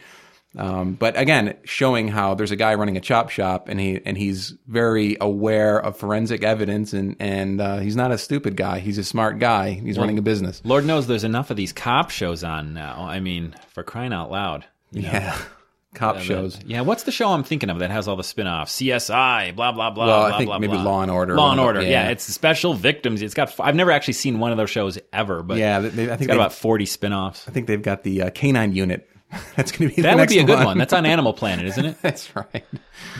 Um, 0.55 0.93
but 0.93 1.17
again, 1.19 1.55
showing 1.65 2.07
how 2.07 2.33
there's 2.33 2.51
a 2.51 2.55
guy 2.55 2.73
running 2.75 2.97
a 2.97 3.01
chop 3.01 3.29
shop 3.29 3.67
and 3.69 3.79
he 3.79 3.99
and 4.05 4.17
he's 4.17 4.55
very 4.67 5.17
aware 5.21 5.79
of 5.79 5.97
forensic 5.97 6.43
evidence 6.43 6.93
and 6.93 7.15
and 7.19 7.61
uh, 7.61 7.77
he's 7.77 7.95
not 7.95 8.11
a 8.11 8.17
stupid 8.17 8.55
guy. 8.55 8.79
He's 8.79 8.97
a 8.97 9.03
smart 9.03 9.39
guy. 9.39 9.71
He's 9.71 9.99
running 9.99 10.17
a 10.17 10.21
business. 10.21 10.61
Lord 10.63 10.85
knows 10.85 11.05
there's 11.05 11.23
enough 11.23 11.51
of 11.51 11.57
these 11.57 11.73
cop 11.73 12.09
shows 12.09 12.43
on 12.43 12.73
now. 12.73 13.05
I 13.07 13.19
mean, 13.19 13.55
for 13.69 13.83
crying 13.83 14.13
out 14.13 14.31
loud. 14.31 14.65
you 14.91 15.03
know? 15.03 15.09
Yeah, 15.11 15.37
cop 15.93 16.19
shows. 16.21 16.59
Yeah, 16.65 16.81
what's 16.81 17.03
the 17.03 17.11
show 17.11 17.29
I'm 17.29 17.43
thinking 17.43 17.69
of 17.69 17.79
that 17.79 17.91
has 17.91 18.07
all 18.07 18.15
the 18.15 18.23
spin-offs? 18.23 18.75
CSI, 18.77 19.55
blah 19.55 19.73
blah 19.73 19.91
blah. 19.91 20.07
Well, 20.07 20.23
I 20.33 20.37
think 20.37 20.47
blah, 20.47 20.57
maybe 20.59 20.73
blah. 20.73 20.81
Law 20.81 21.01
and 21.03 21.11
Order. 21.11 21.35
Law 21.35 21.51
and 21.51 21.59
Order. 21.59 21.81
Yeah. 21.81 21.89
yeah. 22.05 22.09
it's 22.09 22.23
special 22.23 22.73
victims. 22.73 23.21
It's 23.21 23.33
got. 23.35 23.53
I've 23.59 23.75
never 23.75 23.91
actually 23.91 24.13
seen 24.13 24.39
one 24.39 24.51
of 24.51 24.57
those 24.57 24.69
shows 24.71 24.97
ever, 25.13 25.43
but 25.43 25.57
Yeah, 25.57 25.81
they, 25.81 26.09
I 26.09 26.13
it's 26.13 26.19
think 26.19 26.29
got 26.29 26.37
about 26.37 26.53
40 26.53 26.85
spin-offs. 26.87 27.47
I 27.47 27.51
think 27.51 27.67
they've 27.67 27.81
got 27.81 28.01
the 28.03 28.23
uh, 28.23 28.29
canine 28.31 28.73
unit. 28.73 29.07
That's 29.55 29.71
going 29.71 29.89
to 29.89 29.95
be 29.95 30.01
That 30.01 30.15
would 30.15 30.29
be 30.29 30.39
a 30.39 30.43
good 30.43 30.57
one. 30.57 30.65
one. 30.65 30.77
That's 30.77 30.93
on 30.93 31.05
Animal 31.05 31.33
Planet, 31.33 31.65
isn't 31.65 31.85
it? 31.85 31.97
That's 32.01 32.35
right. 32.35 32.63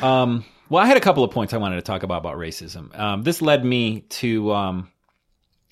Um, 0.02 0.46
well, 0.70 0.84
I 0.84 0.88
had 0.88 0.98
a 0.98 1.02
couple 1.02 1.24
of 1.24 1.32
points 1.32 1.54
I 1.54 1.58
wanted 1.58 1.78
to 1.78 1.82
talk 1.82 2.04
about 2.04 2.20
about 2.20 2.38
racism. 2.38 2.98
Um, 2.98 3.24
this 3.24 3.42
led 3.42 3.64
me 3.64 4.02
to 4.02 4.54
um, 4.54 4.92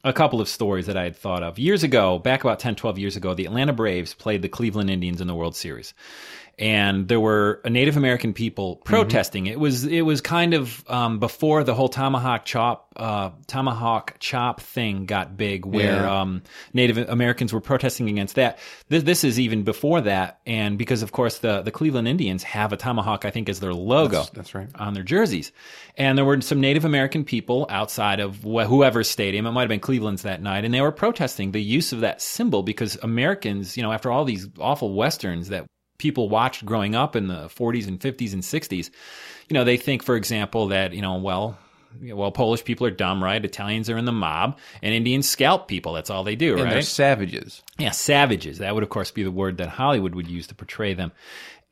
a 0.03 0.13
couple 0.13 0.39
of 0.41 0.47
stories 0.47 0.85
that 0.85 0.97
I 0.97 1.03
had 1.03 1.15
thought 1.15 1.43
of. 1.43 1.57
Years 1.59 1.83
ago, 1.83 2.19
back 2.19 2.43
about 2.43 2.59
10, 2.59 2.75
12 2.75 2.99
years 2.99 3.15
ago, 3.15 3.33
the 3.33 3.45
Atlanta 3.45 3.73
Braves 3.73 4.13
played 4.13 4.41
the 4.41 4.49
Cleveland 4.49 4.89
Indians 4.89 5.19
in 5.21 5.27
the 5.27 5.35
World 5.35 5.55
Series. 5.55 5.93
And 6.57 7.07
there 7.07 7.19
were 7.19 7.61
Native 7.65 7.97
American 7.97 8.33
people 8.33 8.77
protesting. 8.77 9.47
It 9.47 9.59
was 9.59 9.85
it 9.85 10.01
was 10.01 10.21
kind 10.21 10.53
of 10.53 10.83
um, 10.89 11.19
before 11.19 11.63
the 11.63 11.73
whole 11.73 11.89
tomahawk 11.89 12.45
chop 12.45 12.93
uh, 12.95 13.31
tomahawk 13.47 14.15
chop 14.19 14.61
thing 14.61 15.05
got 15.05 15.35
big, 15.35 15.65
where 15.65 16.01
Yeah. 16.03 16.21
um, 16.21 16.43
Native 16.73 16.97
Americans 17.09 17.51
were 17.51 17.59
protesting 17.59 18.07
against 18.09 18.35
that. 18.35 18.59
This, 18.87 19.03
this 19.03 19.23
is 19.25 19.37
even 19.39 19.63
before 19.63 20.01
that, 20.01 20.39
and 20.45 20.77
because 20.77 21.01
of 21.01 21.11
course 21.11 21.39
the 21.39 21.61
the 21.61 21.71
Cleveland 21.71 22.07
Indians 22.07 22.43
have 22.43 22.71
a 22.71 22.77
tomahawk, 22.77 23.25
I 23.25 23.31
think, 23.31 23.49
as 23.49 23.59
their 23.59 23.73
logo 23.73 24.17
That's, 24.17 24.29
that's 24.29 24.55
right. 24.55 24.69
on 24.75 24.93
their 24.93 25.03
jerseys. 25.03 25.51
And 25.97 26.17
there 26.17 26.25
were 26.25 26.39
some 26.41 26.61
Native 26.61 26.85
American 26.85 27.25
people 27.25 27.65
outside 27.69 28.19
of 28.19 28.37
wh- 28.43 28.65
whoever's 28.65 29.09
stadium, 29.09 29.45
it 29.45 29.51
might 29.51 29.61
have 29.61 29.69
been 29.69 29.79
Cleveland's 29.79 30.21
that 30.23 30.41
night, 30.41 30.63
and 30.65 30.73
they 30.73 30.81
were 30.81 30.91
protesting 30.91 31.51
the 31.51 31.61
use 31.61 31.91
of 31.91 32.01
that 32.01 32.21
symbol 32.21 32.63
because 32.63 32.97
Americans, 33.03 33.75
you 33.75 33.83
know, 33.83 33.91
after 33.91 34.09
all 34.11 34.23
these 34.25 34.47
awful 34.59 34.93
westerns 34.93 35.49
that 35.49 35.65
people 35.97 36.29
watched 36.29 36.65
growing 36.65 36.95
up 36.95 37.15
in 37.15 37.27
the 37.27 37.47
40s 37.47 37.87
and 37.87 37.99
50s 37.99 38.33
and 38.33 38.43
60s, 38.43 38.89
you 39.49 39.53
know, 39.53 39.63
they 39.63 39.77
think, 39.77 40.03
for 40.03 40.15
example, 40.15 40.67
that, 40.67 40.93
you 40.93 41.01
know, 41.01 41.15
well, 41.15 41.57
well, 42.01 42.31
Polish 42.31 42.63
people 42.63 42.85
are 42.87 42.91
dumb, 42.91 43.23
right? 43.23 43.43
Italians 43.43 43.89
are 43.89 43.97
in 43.97 44.05
the 44.05 44.11
mob, 44.11 44.57
and 44.81 44.93
Indians 44.93 45.29
scalp 45.29 45.67
people. 45.67 45.93
That's 45.93 46.09
all 46.09 46.23
they 46.23 46.35
do, 46.35 46.57
And 46.57 46.67
they're 46.67 46.75
right? 46.77 46.83
savages. 46.83 47.63
Yeah, 47.77 47.91
savages. 47.91 48.57
That 48.57 48.73
would, 48.73 48.83
of 48.83 48.89
course, 48.89 49.11
be 49.11 49.23
the 49.23 49.31
word 49.31 49.57
that 49.57 49.69
Hollywood 49.69 50.15
would 50.15 50.27
use 50.27 50.47
to 50.47 50.55
portray 50.55 50.93
them. 50.93 51.11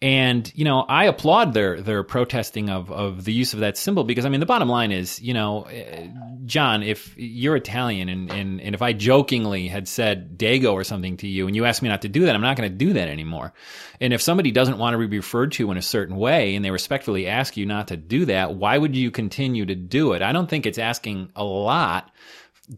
And 0.03 0.51
you 0.53 0.65
know, 0.65 0.81
I 0.81 1.05
applaud 1.05 1.53
their 1.53 1.79
their 1.79 2.03
protesting 2.03 2.69
of 2.69 2.91
of 2.91 3.23
the 3.23 3.31
use 3.31 3.53
of 3.53 3.61
that 3.61 3.77
symbol 3.77 4.03
because 4.03 4.25
I 4.25 4.29
mean, 4.29 4.41
the 4.41 4.45
bottom 4.45 4.67
line 4.67 4.91
is, 4.91 5.21
you 5.21 5.33
know, 5.33 5.63
uh, 5.63 6.07
John, 6.45 6.83
if 6.83 7.17
you're 7.17 7.55
Italian 7.55 8.09
and 8.09 8.29
and 8.29 8.59
and 8.59 8.75
if 8.75 8.81
I 8.81 8.91
jokingly 8.91 9.69
had 9.69 9.87
said 9.87 10.37
Dago 10.37 10.73
or 10.73 10.83
something 10.83 11.15
to 11.17 11.27
you, 11.29 11.47
and 11.47 11.55
you 11.55 11.63
asked 11.63 11.81
me 11.81 11.87
not 11.87 12.01
to 12.01 12.09
do 12.09 12.25
that, 12.25 12.35
I'm 12.35 12.41
not 12.41 12.57
going 12.57 12.69
to 12.69 12.75
do 12.75 12.91
that 12.91 13.07
anymore. 13.07 13.53
And 14.01 14.11
if 14.11 14.21
somebody 14.21 14.51
doesn't 14.51 14.77
want 14.77 14.93
to 14.93 15.07
be 15.07 15.15
referred 15.15 15.53
to 15.53 15.71
in 15.71 15.77
a 15.77 15.81
certain 15.81 16.17
way, 16.17 16.53
and 16.53 16.65
they 16.65 16.71
respectfully 16.71 17.25
ask 17.25 17.55
you 17.55 17.65
not 17.65 17.87
to 17.87 17.95
do 17.95 18.25
that, 18.25 18.55
why 18.55 18.77
would 18.77 18.97
you 18.97 19.09
continue 19.09 19.65
to 19.65 19.75
do 19.75 20.11
it? 20.11 20.21
I 20.21 20.33
don't 20.33 20.49
think 20.49 20.65
it's 20.65 20.79
asking 20.79 21.31
a 21.33 21.45
lot 21.45 22.11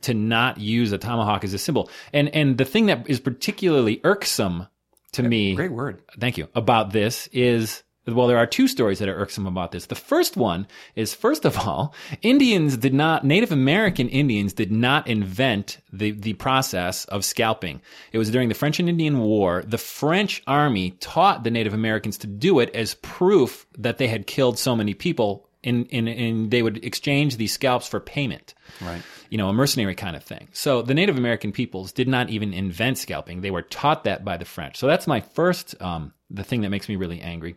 to 0.01 0.13
not 0.13 0.59
use 0.59 0.91
a 0.91 0.99
tomahawk 0.99 1.43
as 1.43 1.55
a 1.55 1.57
symbol. 1.57 1.89
And 2.13 2.29
and 2.35 2.55
the 2.59 2.65
thing 2.65 2.85
that 2.85 3.09
is 3.09 3.19
particularly 3.19 3.99
irksome 4.03 4.67
to 5.15 5.23
me 5.23 5.55
Great 5.55 5.71
word. 5.71 6.01
thank 6.19 6.37
you 6.37 6.47
about 6.55 6.91
this 6.91 7.27
is 7.33 7.83
well 8.07 8.27
there 8.27 8.37
are 8.37 8.45
two 8.45 8.67
stories 8.67 8.99
that 8.99 9.09
are 9.09 9.15
irksome 9.15 9.47
about 9.47 9.71
this. 9.71 9.87
The 9.87 9.95
first 9.95 10.37
one 10.37 10.67
is 10.95 11.13
first 11.15 11.43
of 11.43 11.57
all 11.57 11.95
indians 12.21 12.77
did 12.77 12.93
not 12.93 13.23
native 13.23 13.51
american 13.51 14.09
indians 14.09 14.53
did 14.53 14.71
not 14.71 15.07
invent 15.07 15.79
the, 15.91 16.11
the 16.11 16.33
process 16.33 17.05
of 17.05 17.25
scalping. 17.25 17.81
It 18.11 18.17
was 18.19 18.29
during 18.29 18.49
the 18.49 18.55
french 18.55 18.79
and 18.79 18.87
indian 18.89 19.19
war. 19.19 19.63
The 19.65 19.77
french 19.79 20.43
army 20.45 20.91
taught 20.99 21.43
the 21.43 21.51
native 21.51 21.73
americans 21.73 22.19
to 22.19 22.27
do 22.27 22.59
it 22.59 22.69
as 22.75 22.93
proof 22.95 23.65
that 23.77 23.97
they 23.97 24.07
had 24.07 24.27
killed 24.27 24.59
so 24.59 24.75
many 24.75 24.93
people 24.93 25.44
in, 25.65 25.85
in, 25.85 26.07
in 26.07 26.49
they 26.49 26.61
would 26.61 26.83
exchange 26.85 27.37
these 27.37 27.51
scalps 27.51 27.87
for 27.87 27.99
payment 27.99 28.53
Right. 28.81 29.01
you 29.29 29.37
know, 29.37 29.49
a 29.49 29.53
mercenary 29.53 29.95
kind 29.95 30.15
of 30.15 30.23
thing. 30.23 30.47
So 30.53 30.81
the 30.81 30.93
Native 30.93 31.17
American 31.17 31.51
peoples 31.51 31.91
did 31.91 32.07
not 32.07 32.29
even 32.29 32.53
invent 32.53 32.97
scalping; 32.97 33.41
they 33.41 33.51
were 33.51 33.63
taught 33.63 34.03
that 34.05 34.23
by 34.23 34.37
the 34.37 34.45
French. 34.45 34.77
So 34.77 34.87
that's 34.87 35.07
my 35.07 35.21
first, 35.21 35.75
um, 35.81 36.13
the 36.29 36.43
thing 36.43 36.61
that 36.61 36.69
makes 36.69 36.87
me 36.87 36.95
really 36.95 37.21
angry. 37.21 37.55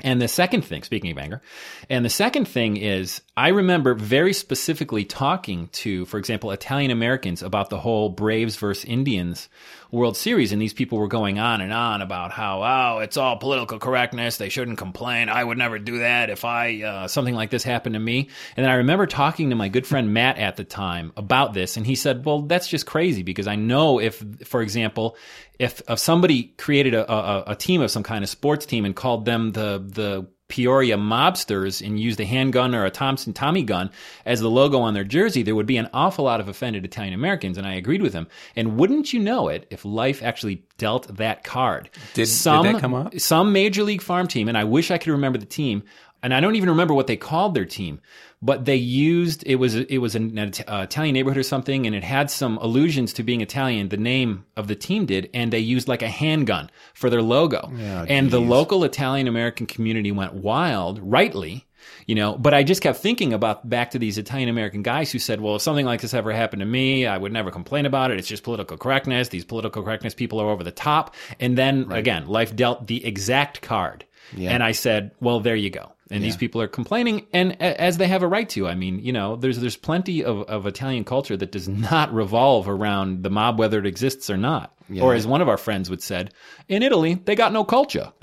And 0.00 0.20
the 0.20 0.28
second 0.28 0.62
thing, 0.62 0.82
speaking 0.82 1.10
of 1.10 1.16
anger, 1.16 1.40
and 1.88 2.04
the 2.04 2.10
second 2.10 2.46
thing 2.46 2.76
is, 2.76 3.22
I 3.34 3.48
remember 3.48 3.94
very 3.94 4.34
specifically 4.34 5.06
talking 5.06 5.68
to, 5.68 6.04
for 6.04 6.18
example, 6.18 6.50
Italian 6.50 6.90
Americans 6.90 7.42
about 7.42 7.70
the 7.70 7.78
whole 7.78 8.10
Braves 8.10 8.56
versus 8.56 8.84
Indians 8.84 9.48
World 9.90 10.16
Series, 10.16 10.52
and 10.52 10.60
these 10.60 10.72
people 10.72 10.98
were 10.98 11.08
going 11.08 11.38
on 11.38 11.60
and 11.60 11.72
on 11.72 12.02
about 12.02 12.32
how, 12.32 12.62
oh, 12.62 12.98
it's 13.00 13.16
all 13.16 13.36
political 13.36 13.78
correctness. 13.78 14.36
They 14.36 14.48
shouldn't 14.48 14.78
complain. 14.78 15.28
I 15.28 15.42
would 15.42 15.58
never 15.58 15.78
do 15.78 15.98
that 15.98 16.30
if 16.30 16.44
I 16.44 16.82
uh, 16.82 17.08
something 17.08 17.34
like 17.34 17.50
this 17.50 17.62
happened 17.62 17.94
to 17.94 18.00
me. 18.00 18.28
And 18.56 18.64
then 18.64 18.70
I 18.70 18.76
remember 18.76 19.06
talking 19.06 19.50
to 19.50 19.56
my 19.56 19.68
good 19.68 19.86
friend 19.86 20.12
Matt 20.12 20.38
at 20.38 20.56
the 20.56 20.64
time 20.64 21.12
about 21.16 21.54
this, 21.54 21.76
and 21.76 21.86
he 21.86 21.94
said, 21.94 22.24
"Well, 22.24 22.42
that's 22.42 22.68
just 22.68 22.86
crazy 22.86 23.22
because 23.22 23.46
I 23.46 23.56
know 23.56 24.00
if, 24.00 24.22
for 24.44 24.62
example, 24.62 25.16
if, 25.58 25.82
if 25.88 25.98
somebody 25.98 26.54
created 26.58 26.94
a, 26.94 27.10
a, 27.10 27.44
a 27.48 27.56
team 27.56 27.80
of 27.80 27.90
some 27.90 28.02
kind 28.02 28.22
of 28.22 28.30
sports 28.30 28.66
team 28.66 28.84
and 28.84 28.94
called 28.94 29.24
them 29.24 29.52
the 29.52 29.82
the 29.84 30.26
Peoria 30.48 30.96
mobsters 30.96 31.84
and 31.84 31.98
used 31.98 32.20
a 32.20 32.24
handgun 32.24 32.74
or 32.74 32.84
a 32.84 32.90
Thompson 32.90 33.32
Tommy 33.32 33.62
gun 33.62 33.90
as 34.24 34.40
the 34.40 34.50
logo 34.50 34.78
on 34.80 34.94
their 34.94 35.04
jersey, 35.04 35.42
there 35.42 35.54
would 35.54 35.66
be 35.66 35.76
an 35.76 35.88
awful 35.92 36.24
lot 36.24 36.40
of 36.40 36.48
offended 36.48 36.84
Italian 36.84 37.14
Americans, 37.14 37.58
and 37.58 37.66
I 37.66 37.74
agreed 37.74 38.02
with 38.02 38.12
him. 38.12 38.28
And 38.54 38.78
wouldn't 38.78 39.12
you 39.12 39.20
know 39.20 39.48
it, 39.48 39.66
if 39.70 39.84
life 39.84 40.22
actually 40.22 40.62
dealt 40.78 41.16
that 41.16 41.42
card? 41.42 41.90
Did- 42.14 42.28
did 42.62 42.74
that 42.74 42.80
come 42.80 42.94
up? 42.94 43.18
Some 43.18 43.52
major 43.52 43.82
league 43.82 44.02
farm 44.02 44.28
team, 44.28 44.48
and 44.48 44.56
I 44.56 44.64
wish 44.64 44.90
I 44.90 44.98
could 44.98 45.10
remember 45.12 45.38
the 45.38 45.46
team, 45.46 45.82
and 46.22 46.34
I 46.34 46.40
don't 46.40 46.56
even 46.56 46.70
remember 46.70 46.94
what 46.94 47.06
they 47.06 47.16
called 47.16 47.54
their 47.54 47.64
team, 47.64 48.00
but 48.42 48.64
they 48.64 48.76
used 48.76 49.42
it 49.46 49.56
was 49.56 49.74
it 49.74 49.98
was 49.98 50.14
an 50.14 50.36
It- 50.38 50.60
uh, 50.68 50.82
Italian 50.84 51.14
neighborhood 51.14 51.38
or 51.38 51.42
something, 51.42 51.86
and 51.86 51.94
it 51.94 52.04
had 52.04 52.30
some 52.30 52.58
allusions 52.58 53.12
to 53.14 53.22
being 53.22 53.40
Italian. 53.40 53.88
The 53.88 53.96
name 53.96 54.44
of 54.56 54.68
the 54.68 54.74
team 54.76 55.06
did, 55.06 55.30
and 55.34 55.52
they 55.52 55.58
used 55.60 55.88
like 55.88 56.02
a 56.02 56.08
handgun 56.08 56.70
for 56.94 57.10
their 57.10 57.22
logo, 57.22 57.70
and 58.08 58.30
the 58.30 58.40
local 58.40 58.84
Italian 58.84 59.28
American 59.28 59.66
community 59.66 60.12
went 60.12 60.34
wild, 60.34 61.00
rightly. 61.02 61.64
You 62.06 62.16
know, 62.16 62.36
but 62.36 62.52
I 62.52 62.64
just 62.64 62.82
kept 62.82 62.98
thinking 62.98 63.32
about 63.32 63.68
back 63.68 63.92
to 63.92 63.98
these 63.98 64.18
Italian 64.18 64.48
American 64.48 64.82
guys 64.82 65.12
who 65.12 65.20
said, 65.20 65.40
well, 65.40 65.56
if 65.56 65.62
something 65.62 65.86
like 65.86 66.00
this 66.00 66.14
ever 66.14 66.32
happened 66.32 66.60
to 66.60 66.66
me, 66.66 67.06
I 67.06 67.16
would 67.16 67.32
never 67.32 67.52
complain 67.52 67.86
about 67.86 68.10
it. 68.10 68.18
It's 68.18 68.26
just 68.26 68.42
political 68.42 68.76
correctness. 68.76 69.28
These 69.28 69.44
political 69.44 69.82
correctness 69.84 70.12
people 70.14 70.40
are 70.40 70.50
over 70.50 70.64
the 70.64 70.72
top. 70.72 71.14
And 71.38 71.56
then 71.56 71.86
again, 71.92 72.26
life 72.26 72.56
dealt 72.56 72.88
the 72.88 73.04
exact 73.06 73.62
card. 73.62 74.04
And 74.52 74.62
I 74.62 74.72
said, 74.72 75.12
well, 75.20 75.40
there 75.40 75.56
you 75.56 75.70
go. 75.70 75.92
And 76.10 76.22
these 76.22 76.36
people 76.36 76.62
are 76.62 76.68
complaining, 76.68 77.26
and 77.32 77.52
a- 77.52 77.80
as 77.80 77.98
they 77.98 78.06
have 78.06 78.22
a 78.22 78.28
right 78.28 78.48
to. 78.50 78.68
I 78.68 78.74
mean, 78.76 79.00
you 79.00 79.12
know, 79.12 79.34
there's 79.36 79.58
there's 79.58 79.76
plenty 79.76 80.22
of, 80.22 80.42
of 80.42 80.64
Italian 80.66 81.04
culture 81.04 81.36
that 81.36 81.50
does 81.52 81.68
not 81.90 82.14
revolve 82.14 82.68
around 82.68 83.22
the 83.24 83.30
mob, 83.30 83.58
whether 83.58 83.78
it 83.80 83.86
exists 83.86 84.30
or 84.30 84.36
not. 84.36 84.72
Or 85.02 85.14
as 85.14 85.26
one 85.26 85.40
of 85.42 85.48
our 85.48 85.56
friends 85.56 85.90
would 85.90 86.00
said, 86.02 86.32
in 86.68 86.82
Italy, 86.84 87.14
they 87.14 87.34
got 87.34 87.52
no 87.52 87.64
culture. 87.64 88.12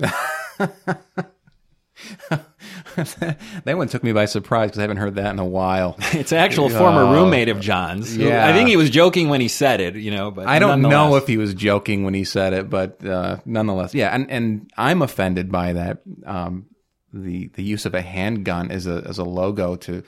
that 2.96 3.76
one 3.76 3.88
took 3.88 4.02
me 4.02 4.12
by 4.12 4.24
surprise 4.24 4.68
because 4.68 4.78
I 4.78 4.82
haven't 4.82 4.96
heard 4.96 5.14
that 5.16 5.32
in 5.32 5.38
a 5.38 5.44
while. 5.44 5.96
It's 6.14 6.32
an 6.32 6.38
actual 6.38 6.68
former 6.80 7.04
roommate 7.04 7.48
of 7.48 7.60
John's. 7.60 8.16
Yeah. 8.16 8.46
I 8.46 8.52
think 8.52 8.68
he 8.68 8.76
was 8.76 8.90
joking 8.90 9.28
when 9.28 9.40
he 9.40 9.48
said 9.48 9.80
it, 9.80 9.96
you 9.96 10.10
know, 10.10 10.30
but 10.30 10.46
I 10.46 10.58
don't 10.58 10.82
know 10.82 11.16
if 11.16 11.26
he 11.26 11.36
was 11.36 11.54
joking 11.54 12.04
when 12.04 12.14
he 12.14 12.24
said 12.24 12.52
it, 12.52 12.70
but 12.70 13.04
uh, 13.04 13.38
nonetheless, 13.44 13.94
yeah. 13.94 14.14
And 14.14 14.30
and 14.30 14.70
I'm 14.76 15.02
offended 15.02 15.50
by 15.50 15.74
that. 15.74 16.02
Um, 16.24 16.66
the 17.12 17.48
the 17.48 17.62
use 17.62 17.86
of 17.86 17.94
a 17.94 18.02
handgun 18.02 18.70
as 18.70 18.86
a 18.86 19.04
as 19.06 19.18
a 19.18 19.24
logo 19.24 19.76
to 19.76 20.02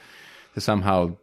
to 0.54 0.60
somehow. 0.60 1.16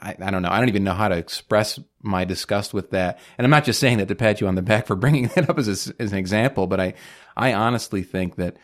I, 0.00 0.16
I 0.20 0.30
don't 0.32 0.42
know. 0.42 0.50
I 0.50 0.58
don't 0.58 0.70
even 0.70 0.82
know 0.82 0.92
how 0.92 1.06
to 1.06 1.16
express 1.16 1.78
my 2.00 2.24
disgust 2.24 2.74
with 2.74 2.90
that. 2.90 3.20
And 3.38 3.44
I'm 3.44 3.50
not 3.52 3.62
just 3.62 3.78
saying 3.78 3.98
that 3.98 4.08
to 4.08 4.16
pat 4.16 4.40
you 4.40 4.48
on 4.48 4.56
the 4.56 4.62
back 4.62 4.88
for 4.88 4.96
bringing 5.04 5.28
that 5.36 5.48
up 5.48 5.56
as 5.56 5.68
a, 5.68 6.02
as 6.02 6.10
an 6.10 6.18
example, 6.18 6.66
but 6.66 6.80
I 6.80 6.94
I 7.36 7.52
honestly 7.52 8.02
think 8.02 8.36
that 8.36 8.56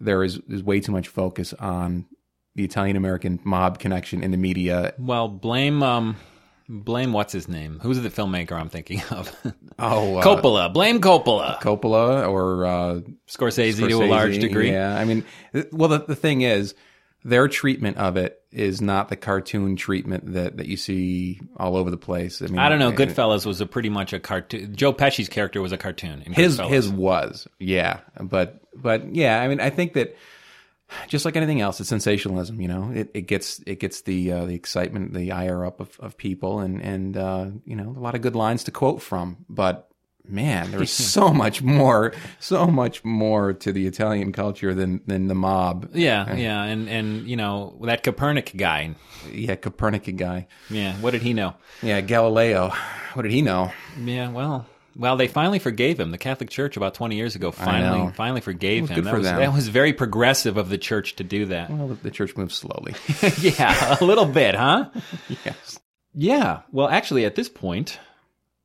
there 0.00 0.22
is 0.22 0.38
is 0.48 0.62
way 0.62 0.80
too 0.80 0.92
much 0.92 1.08
focus 1.08 1.52
on 1.54 2.06
the 2.54 2.64
Italian 2.64 2.96
American 2.96 3.40
mob 3.44 3.78
connection 3.78 4.22
in 4.22 4.30
the 4.30 4.36
media. 4.36 4.94
Well, 4.98 5.28
blame 5.28 5.82
um 5.82 6.16
blame 6.68 7.12
what's 7.12 7.32
his 7.32 7.48
name? 7.48 7.78
Who's 7.82 8.00
the 8.00 8.10
filmmaker 8.10 8.52
I'm 8.52 8.68
thinking 8.68 9.02
of? 9.10 9.34
Oh, 9.78 10.16
uh, 10.16 10.24
Coppola. 10.24 10.72
Blame 10.72 11.02
Coppola. 11.02 11.60
Coppola 11.60 12.26
or 12.30 12.64
uh, 12.64 13.00
Scorsese, 13.28 13.86
to 13.86 14.02
a 14.02 14.06
large 14.06 14.38
degree. 14.38 14.70
Yeah, 14.72 14.96
I 14.96 15.04
mean, 15.04 15.22
well, 15.70 15.90
the, 15.90 15.98
the 15.98 16.16
thing 16.16 16.40
is, 16.40 16.74
their 17.26 17.48
treatment 17.48 17.96
of 17.96 18.16
it 18.16 18.40
is 18.52 18.80
not 18.80 19.08
the 19.08 19.16
cartoon 19.16 19.74
treatment 19.74 20.32
that, 20.34 20.58
that 20.58 20.66
you 20.66 20.76
see 20.76 21.40
all 21.56 21.76
over 21.76 21.90
the 21.90 21.96
place. 21.96 22.40
I 22.40 22.46
mean, 22.46 22.58
I 22.58 22.68
don't 22.68 22.78
know. 22.78 22.90
uh, 22.90 22.92
Goodfellas 22.92 23.44
was 23.44 23.60
a 23.60 23.66
pretty 23.66 23.88
much 23.88 24.12
a 24.12 24.20
cartoon. 24.20 24.76
Joe 24.76 24.92
Pesci's 24.92 25.28
character 25.28 25.60
was 25.60 25.72
a 25.72 25.76
cartoon. 25.76 26.20
His 26.20 26.58
Goodfellas. 26.58 26.68
his 26.68 26.88
was, 26.88 27.48
yeah, 27.58 28.00
but 28.20 28.60
but 28.74 29.12
yeah, 29.14 29.40
I 29.40 29.48
mean, 29.48 29.60
I 29.60 29.70
think 29.70 29.94
that 29.94 30.16
just 31.08 31.24
like 31.24 31.34
anything 31.34 31.60
else, 31.60 31.80
it's 31.80 31.88
sensationalism. 31.88 32.60
You 32.60 32.68
know, 32.68 32.92
it, 32.94 33.10
it 33.12 33.22
gets 33.22 33.60
it 33.66 33.80
gets 33.80 34.02
the 34.02 34.30
uh, 34.30 34.44
the 34.44 34.54
excitement, 34.54 35.12
the 35.12 35.32
ire 35.32 35.66
up 35.66 35.80
of, 35.80 35.98
of 35.98 36.16
people, 36.16 36.60
and 36.60 36.80
and 36.80 37.16
uh, 37.16 37.46
you 37.64 37.74
know, 37.74 37.90
a 37.96 38.00
lot 38.00 38.14
of 38.14 38.22
good 38.22 38.36
lines 38.36 38.64
to 38.64 38.70
quote 38.70 39.02
from, 39.02 39.44
but. 39.48 39.88
Man, 40.28 40.70
there's 40.70 40.90
so 41.12 41.28
much 41.32 41.62
more, 41.62 42.12
so 42.40 42.66
much 42.66 43.04
more 43.04 43.52
to 43.52 43.72
the 43.72 43.86
Italian 43.86 44.32
culture 44.32 44.74
than 44.74 45.00
than 45.06 45.28
the 45.28 45.34
mob. 45.34 45.90
Yeah, 45.94 46.22
uh, 46.30 46.34
yeah, 46.34 46.62
and 46.64 46.88
and 46.88 47.28
you 47.28 47.36
know 47.36 47.78
that 47.84 48.02
Copernic 48.02 48.56
guy. 48.56 48.94
Yeah, 49.32 49.56
Copernican 49.56 50.16
guy. 50.16 50.46
Yeah, 50.70 50.94
what 50.96 51.12
did 51.12 51.22
he 51.22 51.32
know? 51.32 51.54
Yeah, 51.82 52.00
Galileo. 52.00 52.72
What 53.14 53.22
did 53.22 53.32
he 53.32 53.42
know? 53.42 53.72
Yeah, 53.98 54.30
well, 54.30 54.66
well, 54.94 55.16
they 55.16 55.28
finally 55.28 55.58
forgave 55.58 55.98
him. 56.00 56.10
The 56.10 56.18
Catholic 56.18 56.50
Church 56.50 56.76
about 56.76 56.94
twenty 56.94 57.16
years 57.16 57.34
ago 57.36 57.50
finally 57.52 58.12
finally 58.12 58.40
forgave 58.40 58.88
Well, 58.88 58.98
him. 58.98 59.04
that 59.04 59.10
for 59.10 59.16
was 59.18 59.26
them. 59.26 59.38
that 59.38 59.52
was 59.52 59.68
very 59.68 59.92
progressive 59.92 60.56
of 60.56 60.68
the 60.68 60.78
church 60.78 61.16
to 61.16 61.24
do 61.24 61.46
that. 61.46 61.70
Well, 61.70 61.88
the, 61.88 61.94
the 61.94 62.10
church 62.10 62.36
moves 62.36 62.54
slowly. 62.56 62.94
yeah, 63.40 63.96
a 64.00 64.04
little 64.04 64.26
bit, 64.26 64.54
huh? 64.54 64.90
yes. 65.44 65.78
Yeah. 66.14 66.60
Well, 66.72 66.88
actually, 66.88 67.24
at 67.26 67.34
this 67.36 67.48
point, 67.48 67.98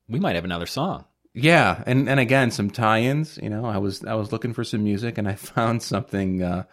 we 0.08 0.18
might 0.18 0.34
have 0.36 0.44
another 0.44 0.66
song. 0.66 1.04
Yeah, 1.34 1.82
and 1.86 2.08
and 2.08 2.20
again 2.20 2.50
some 2.50 2.70
tie-ins. 2.70 3.38
You 3.42 3.48
know, 3.48 3.64
I 3.64 3.78
was 3.78 4.04
I 4.04 4.14
was 4.14 4.32
looking 4.32 4.52
for 4.52 4.64
some 4.64 4.84
music, 4.84 5.16
and 5.16 5.26
I 5.26 5.34
found 5.36 5.82
something 5.82 6.42
uh, 6.42 6.64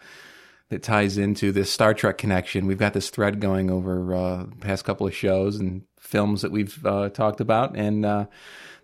that 0.68 0.82
ties 0.82 1.16
into 1.18 1.50
this 1.50 1.70
Star 1.70 1.94
Trek 1.94 2.18
connection. 2.18 2.66
We've 2.66 2.78
got 2.78 2.92
this 2.92 3.10
thread 3.10 3.40
going 3.40 3.70
over 3.70 4.14
uh, 4.14 4.46
past 4.60 4.84
couple 4.84 5.06
of 5.06 5.14
shows 5.14 5.56
and 5.56 5.82
films 5.98 6.42
that 6.42 6.52
we've 6.52 6.84
uh, 6.84 7.08
talked 7.08 7.40
about, 7.40 7.74
and 7.76 8.04
uh, 8.04 8.26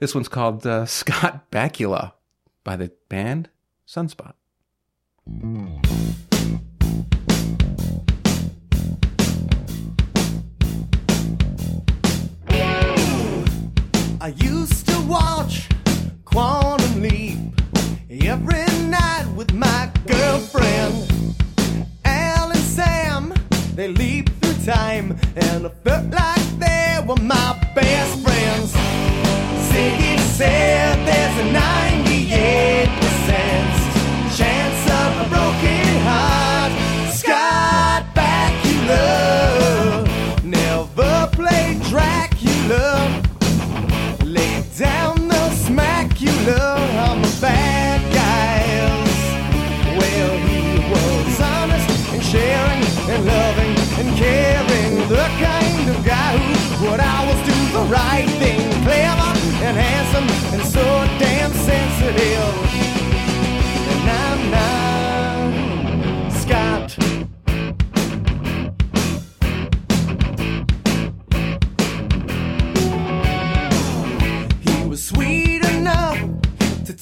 this 0.01 0.14
one's 0.14 0.29
called 0.29 0.66
uh, 0.66 0.87
Scott 0.87 1.51
Bakula 1.51 2.12
by 2.64 2.77
the 2.77 2.91
band 3.09 3.51
Sunspot. 3.87 4.33
I 14.18 14.29
used 14.39 14.89
to 14.89 14.95
watch 15.07 15.68
Quantum 16.24 17.02
Leap 17.02 17.38
every 18.11 18.66
night 18.88 19.26
with 19.36 19.52
my 19.52 19.90
girlfriend. 20.07 21.34
Al 22.04 22.50
and 22.50 22.59
Sam, 22.59 23.32
they 23.74 23.88
leap 23.88 24.30
through 24.40 24.64
time, 24.64 25.18
and 25.36 25.66
I 25.66 25.70
felt 25.84 26.07
like 26.12 26.59
they 26.59 27.04
were 27.07 27.22
my 27.22 27.72
best 27.74 28.20
friends. 28.22 28.72
Ziggy 29.70 30.18
said 30.18 30.76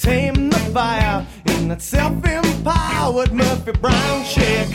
tame 0.04 0.50
the 0.50 0.58
fire 0.74 1.26
in 1.46 1.68
that 1.68 1.80
self-empowered 1.80 3.32
Murphy 3.32 3.72
Brown 3.72 4.22
chick. 4.26 4.68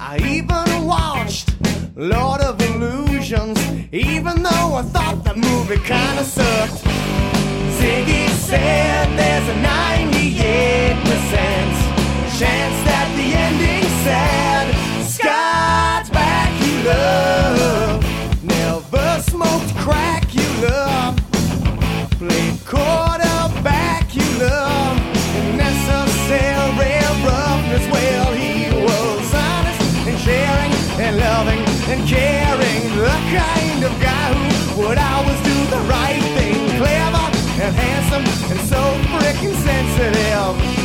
I 0.00 0.16
even 0.24 0.86
watched 0.86 1.54
Lord 1.94 2.40
of 2.40 2.58
Illusions, 2.62 3.58
even 3.92 4.42
though 4.42 4.76
I 4.80 4.82
thought 4.94 5.24
that 5.24 5.36
movie 5.36 5.76
kinda 5.76 6.24
sucked. 6.24 6.82
Ziggy 7.76 8.30
said 8.48 9.10
there's 9.20 9.48
a 9.54 9.56
98% 9.60 11.72
chance 12.40 12.76
that 12.88 13.08
the 13.18 13.28
ending's 13.46 13.94
sad. 14.06 14.66
Scott's 15.16 16.08
back, 16.08 16.50
you 16.64 16.74
love. 16.88 18.00
Never 18.42 19.20
smoked 19.20 19.72
crack, 19.84 20.24
you 20.34 20.48
love. 20.66 21.14
Played 22.18 22.56
quarterback, 22.64 23.09
would 34.80 34.98
always 34.98 35.40
do 35.42 35.56
the 35.74 35.82
right 35.88 36.22
thing. 36.36 36.56
Clever 36.78 37.26
and 37.64 37.74
handsome 37.76 38.24
and 38.50 38.60
so 38.68 38.80
freaking 39.12 39.54
sensitive. 39.54 40.79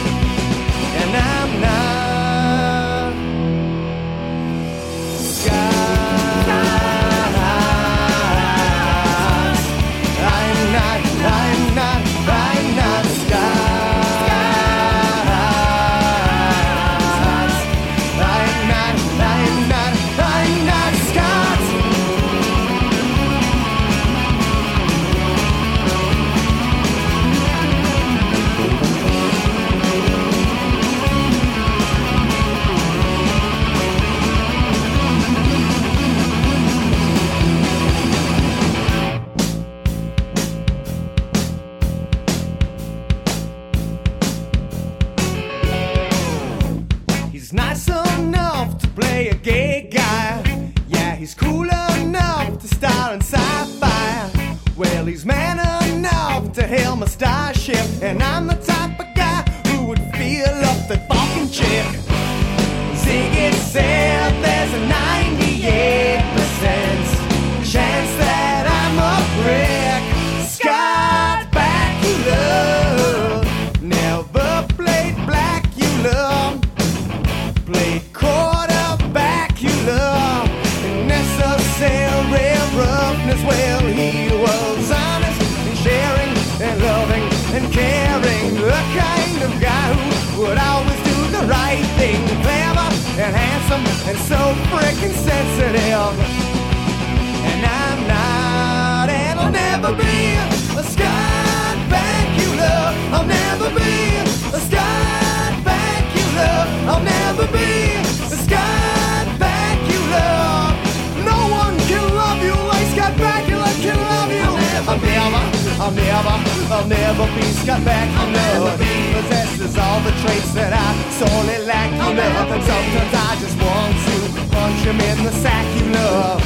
That 120.56 120.72
I 120.74 120.89
sorely 121.20 121.60
lack. 121.66 121.91
You 121.91 122.16
know, 122.16 122.53
and 122.56 122.64
sometimes 122.64 123.14
I 123.14 123.32
just 123.43 123.58
want 123.60 123.95
to 124.08 124.16
punch 124.56 124.82
him 124.88 124.99
in 124.99 125.18
the 125.24 125.32
sack. 125.32 125.66
You 125.78 125.86
love. 125.91 126.41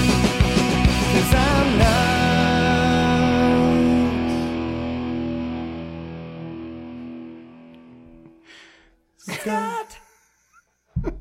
Cause 1.14 1.34
I'm 1.34 1.78
not 1.78 2.20
Scott. 9.18 9.97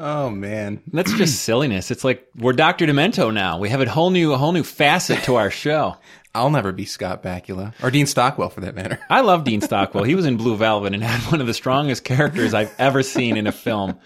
Oh 0.00 0.30
man, 0.30 0.80
That's 0.92 1.12
just 1.14 1.42
silliness. 1.42 1.90
It's 1.90 2.04
like 2.04 2.28
we're 2.36 2.52
Doctor 2.52 2.86
Demento 2.86 3.34
now. 3.34 3.58
We 3.58 3.68
have 3.70 3.80
a 3.80 3.90
whole 3.90 4.10
new, 4.10 4.32
a 4.32 4.36
whole 4.36 4.52
new 4.52 4.62
facet 4.62 5.24
to 5.24 5.34
our 5.36 5.50
show. 5.50 5.96
I'll 6.34 6.50
never 6.50 6.72
be 6.72 6.84
Scott 6.84 7.22
Bakula 7.22 7.72
or 7.82 7.90
Dean 7.90 8.06
Stockwell 8.06 8.50
for 8.50 8.60
that 8.60 8.74
matter. 8.74 8.98
I 9.10 9.22
love 9.22 9.44
Dean 9.44 9.60
Stockwell. 9.60 10.04
He 10.04 10.14
was 10.14 10.26
in 10.26 10.36
Blue 10.36 10.56
Velvet 10.56 10.94
and 10.94 11.02
had 11.02 11.20
one 11.32 11.40
of 11.40 11.46
the 11.46 11.54
strongest 11.54 12.04
characters 12.04 12.54
I've 12.54 12.72
ever 12.78 13.02
seen 13.02 13.36
in 13.36 13.46
a 13.46 13.52
film. 13.52 13.98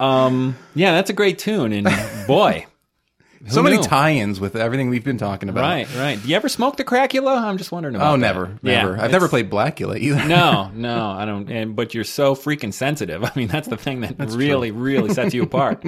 Um, 0.00 0.56
yeah, 0.74 0.92
that's 0.92 1.10
a 1.10 1.12
great 1.12 1.38
tune, 1.38 1.72
and 1.74 1.86
boy, 2.26 2.64
so 3.48 3.62
many 3.62 3.76
knew? 3.76 3.82
tie-ins 3.82 4.40
with 4.40 4.56
everything 4.56 4.88
we've 4.88 5.04
been 5.04 5.18
talking 5.18 5.50
about. 5.50 5.60
Right, 5.60 5.94
right. 5.96 6.20
Do 6.22 6.26
you 6.28 6.36
ever 6.36 6.48
smoke 6.48 6.76
the 6.78 6.84
Cracula? 6.84 7.36
I'm 7.36 7.58
just 7.58 7.70
wondering 7.70 7.94
about 7.96 8.08
Oh, 8.08 8.12
that. 8.12 8.18
never, 8.18 8.58
Yeah, 8.62 8.82
never. 8.82 8.98
I've 8.98 9.10
never 9.12 9.28
played 9.28 9.50
Blacula 9.50 9.98
either. 9.98 10.24
No, 10.26 10.70
no, 10.74 11.10
I 11.10 11.26
don't. 11.26 11.50
And, 11.50 11.76
but 11.76 11.92
you're 11.94 12.04
so 12.04 12.34
freaking 12.34 12.72
sensitive. 12.72 13.22
I 13.26 13.30
mean, 13.36 13.48
that's 13.48 13.68
the 13.68 13.76
thing 13.76 14.00
that 14.00 14.16
really, 14.30 14.70
really 14.70 15.12
sets 15.12 15.34
you 15.34 15.42
apart. 15.42 15.84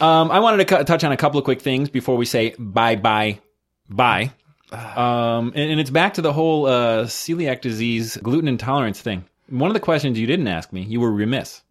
um, 0.00 0.30
I 0.30 0.40
wanted 0.40 0.66
to 0.68 0.76
cu- 0.76 0.84
touch 0.84 1.02
on 1.04 1.12
a 1.12 1.16
couple 1.16 1.38
of 1.38 1.44
quick 1.44 1.62
things 1.62 1.88
before 1.90 2.16
we 2.16 2.26
say 2.26 2.54
bye, 2.58 2.96
bye, 2.96 3.40
bye. 3.88 4.32
Um, 4.72 5.52
and, 5.54 5.70
and 5.72 5.80
it's 5.80 5.90
back 5.90 6.14
to 6.14 6.22
the 6.22 6.32
whole 6.32 6.66
uh, 6.66 7.04
celiac 7.04 7.60
disease, 7.60 8.16
gluten 8.18 8.48
intolerance 8.48 9.00
thing. 9.00 9.24
One 9.48 9.68
of 9.70 9.74
the 9.74 9.80
questions 9.80 10.18
you 10.18 10.26
didn't 10.26 10.48
ask 10.48 10.72
me, 10.72 10.82
you 10.82 11.00
were 11.00 11.10
remiss. 11.10 11.62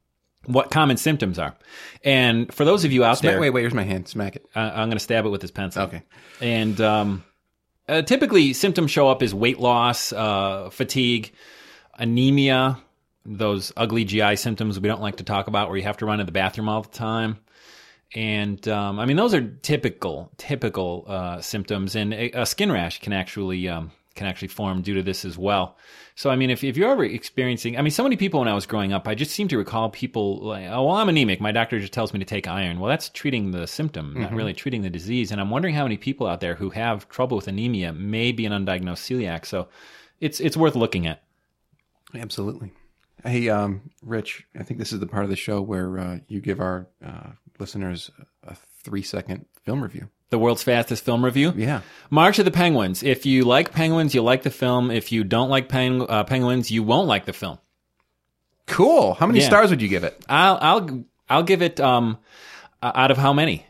What 0.46 0.72
common 0.72 0.98
symptoms 0.98 1.38
are? 1.38 1.56
And 2.04 2.54
for 2.54 2.66
those 2.66 2.86
of 2.86 2.92
you 2.92 3.04
out 3.04 3.20
Smack, 3.20 3.34
there, 3.34 3.42
wait, 3.42 3.52
wait. 3.52 3.62
Here's 3.62 3.74
my 3.74 3.84
hand. 3.84 4.08
Smack 4.08 4.38
it. 4.38 4.46
uh, 4.56 4.60
I'm 4.60 4.90
going 4.90 4.98
to 4.98 5.04
stab 5.04 5.26
it 5.26 5.30
with 5.30 5.42
this 5.42 5.52
pencil. 5.52 5.84
Okay. 5.84 6.02
And 6.42 6.80
um, 6.82 7.24
uh, 7.88 8.02
typically, 8.02 8.54
symptoms 8.54 8.92
show 8.92 9.10
up 9.10 9.22
as 9.22 9.34
weight 9.34 9.60
loss, 9.60 10.14
uh, 10.14 10.70
fatigue, 10.70 11.32
anemia, 11.96 12.80
those 13.26 13.72
ugly 13.76 14.06
GI 14.06 14.38
symptoms 14.38 14.80
we 14.80 14.88
don't 14.88 15.02
like 15.02 15.18
to 15.18 15.24
talk 15.24 15.48
about, 15.48 15.68
where 15.68 15.78
you 15.78 15.84
have 15.84 15.98
to 15.98 16.06
run 16.06 16.20
to 16.20 16.24
the 16.24 16.32
bathroom 16.32 16.70
all 16.70 16.82
the 16.82 16.90
time. 16.90 17.38
And 18.16 18.68
um, 18.68 19.00
I 19.00 19.06
mean, 19.06 19.18
those 19.18 19.34
are 19.34 19.48
typical, 19.62 20.32
typical 20.38 21.06
uh, 21.08 21.42
symptoms, 21.42 21.96
and 21.96 22.14
a, 22.14 22.32
a 22.32 22.46
skin 22.46 22.72
rash 22.72 23.00
can 23.02 23.14
actually 23.14 23.70
um, 23.70 23.92
can 24.16 24.26
actually 24.26 24.48
form 24.48 24.82
due 24.82 24.96
to 24.96 25.04
this 25.04 25.26
as 25.26 25.38
well. 25.38 25.78
So 26.16 26.30
I 26.30 26.36
mean, 26.36 26.50
if 26.50 26.64
if 26.64 26.76
you're 26.76 26.90
ever 26.92 27.06
experiencing, 27.06 27.78
I 27.78 27.82
mean, 27.82 27.92
so 27.92 28.04
many 28.04 28.18
people 28.18 28.40
when 28.40 28.50
I 28.50 28.54
was 28.56 28.66
growing 28.66 28.94
up, 28.94 29.08
I 29.08 29.14
just 29.14 29.32
seem 29.32 29.48
to 29.50 29.58
recall 29.58 29.90
people 29.90 30.40
like, 30.40 30.66
oh, 30.66 30.86
well, 30.86 30.96
I'm 30.96 31.08
anemic. 31.08 31.40
My 31.40 31.52
doctor 31.52 31.80
just 31.80 31.94
tells 31.94 32.12
me 32.12 32.20
to 32.20 32.26
take 32.26 32.48
iron. 32.48 32.80
Well, 32.80 32.90
that's 32.90 33.10
treating 33.10 33.52
the 33.52 33.68
symptom, 33.68 34.16
not 34.20 34.34
really 34.34 34.54
treating 34.54 34.82
the 34.82 34.90
disease. 34.90 35.32
And 35.32 35.40
I'm 35.40 35.52
wondering 35.52 35.76
how 35.76 35.84
many 35.84 35.98
people 35.98 36.26
out 36.26 36.42
there 36.42 36.56
who 36.56 36.72
have 36.72 37.08
trouble 37.10 37.38
with 37.38 37.48
anemia 37.48 37.94
may 37.94 38.32
be 38.32 38.46
an 38.46 38.52
undiagnosed 38.52 39.06
celiac. 39.06 39.46
So 39.46 39.68
it's 40.20 40.40
it's 40.40 40.58
worth 40.58 40.76
looking 40.76 41.06
at. 41.06 41.24
Absolutely. 42.16 42.72
Hey, 43.26 43.50
um, 43.50 43.82
Rich, 44.02 44.46
I 44.58 44.64
think 44.64 44.80
this 44.80 44.94
is 44.94 45.00
the 45.00 45.08
part 45.08 45.24
of 45.24 45.30
the 45.30 45.36
show 45.36 45.62
where 45.62 46.00
uh, 46.00 46.18
you 46.28 46.40
give 46.40 46.60
our 46.60 46.88
uh, 47.06 47.32
listeners 47.60 48.10
a 48.44 48.56
three-second 48.84 49.46
film 49.66 49.82
review. 49.84 50.10
The 50.30 50.40
world's 50.40 50.64
fastest 50.64 51.04
film 51.04 51.26
review. 51.26 51.54
Yeah. 51.56 51.82
March 52.10 52.40
of 52.40 52.46
the 52.46 52.52
Penguins. 52.52 53.02
If 53.04 53.26
you 53.26 53.44
like 53.46 53.72
penguins, 53.74 54.14
you 54.14 54.22
like 54.22 54.44
the 54.44 54.50
film. 54.52 54.92
If 54.92 55.12
you 55.12 55.24
don't 55.24 55.50
like 55.50 55.68
peng- 55.70 56.08
uh, 56.08 56.24
penguins, 56.24 56.70
you 56.72 56.84
won't 56.84 57.08
like 57.08 57.26
the 57.26 57.34
film. 57.34 57.58
Cool. 58.68 59.16
How 59.16 59.26
many 59.26 59.40
Yeah. 59.40 59.48
stars 59.48 59.72
would 59.72 59.82
you 59.82 59.88
give 59.88 60.04
it? 60.04 60.24
I'll 60.30 60.58
I'll 60.62 61.04
I'll 61.28 61.42
give 61.44 61.64
it 61.64 61.80
um 61.80 62.20
out 62.84 63.10
of 63.10 63.18
how 63.18 63.34
many? 63.34 63.66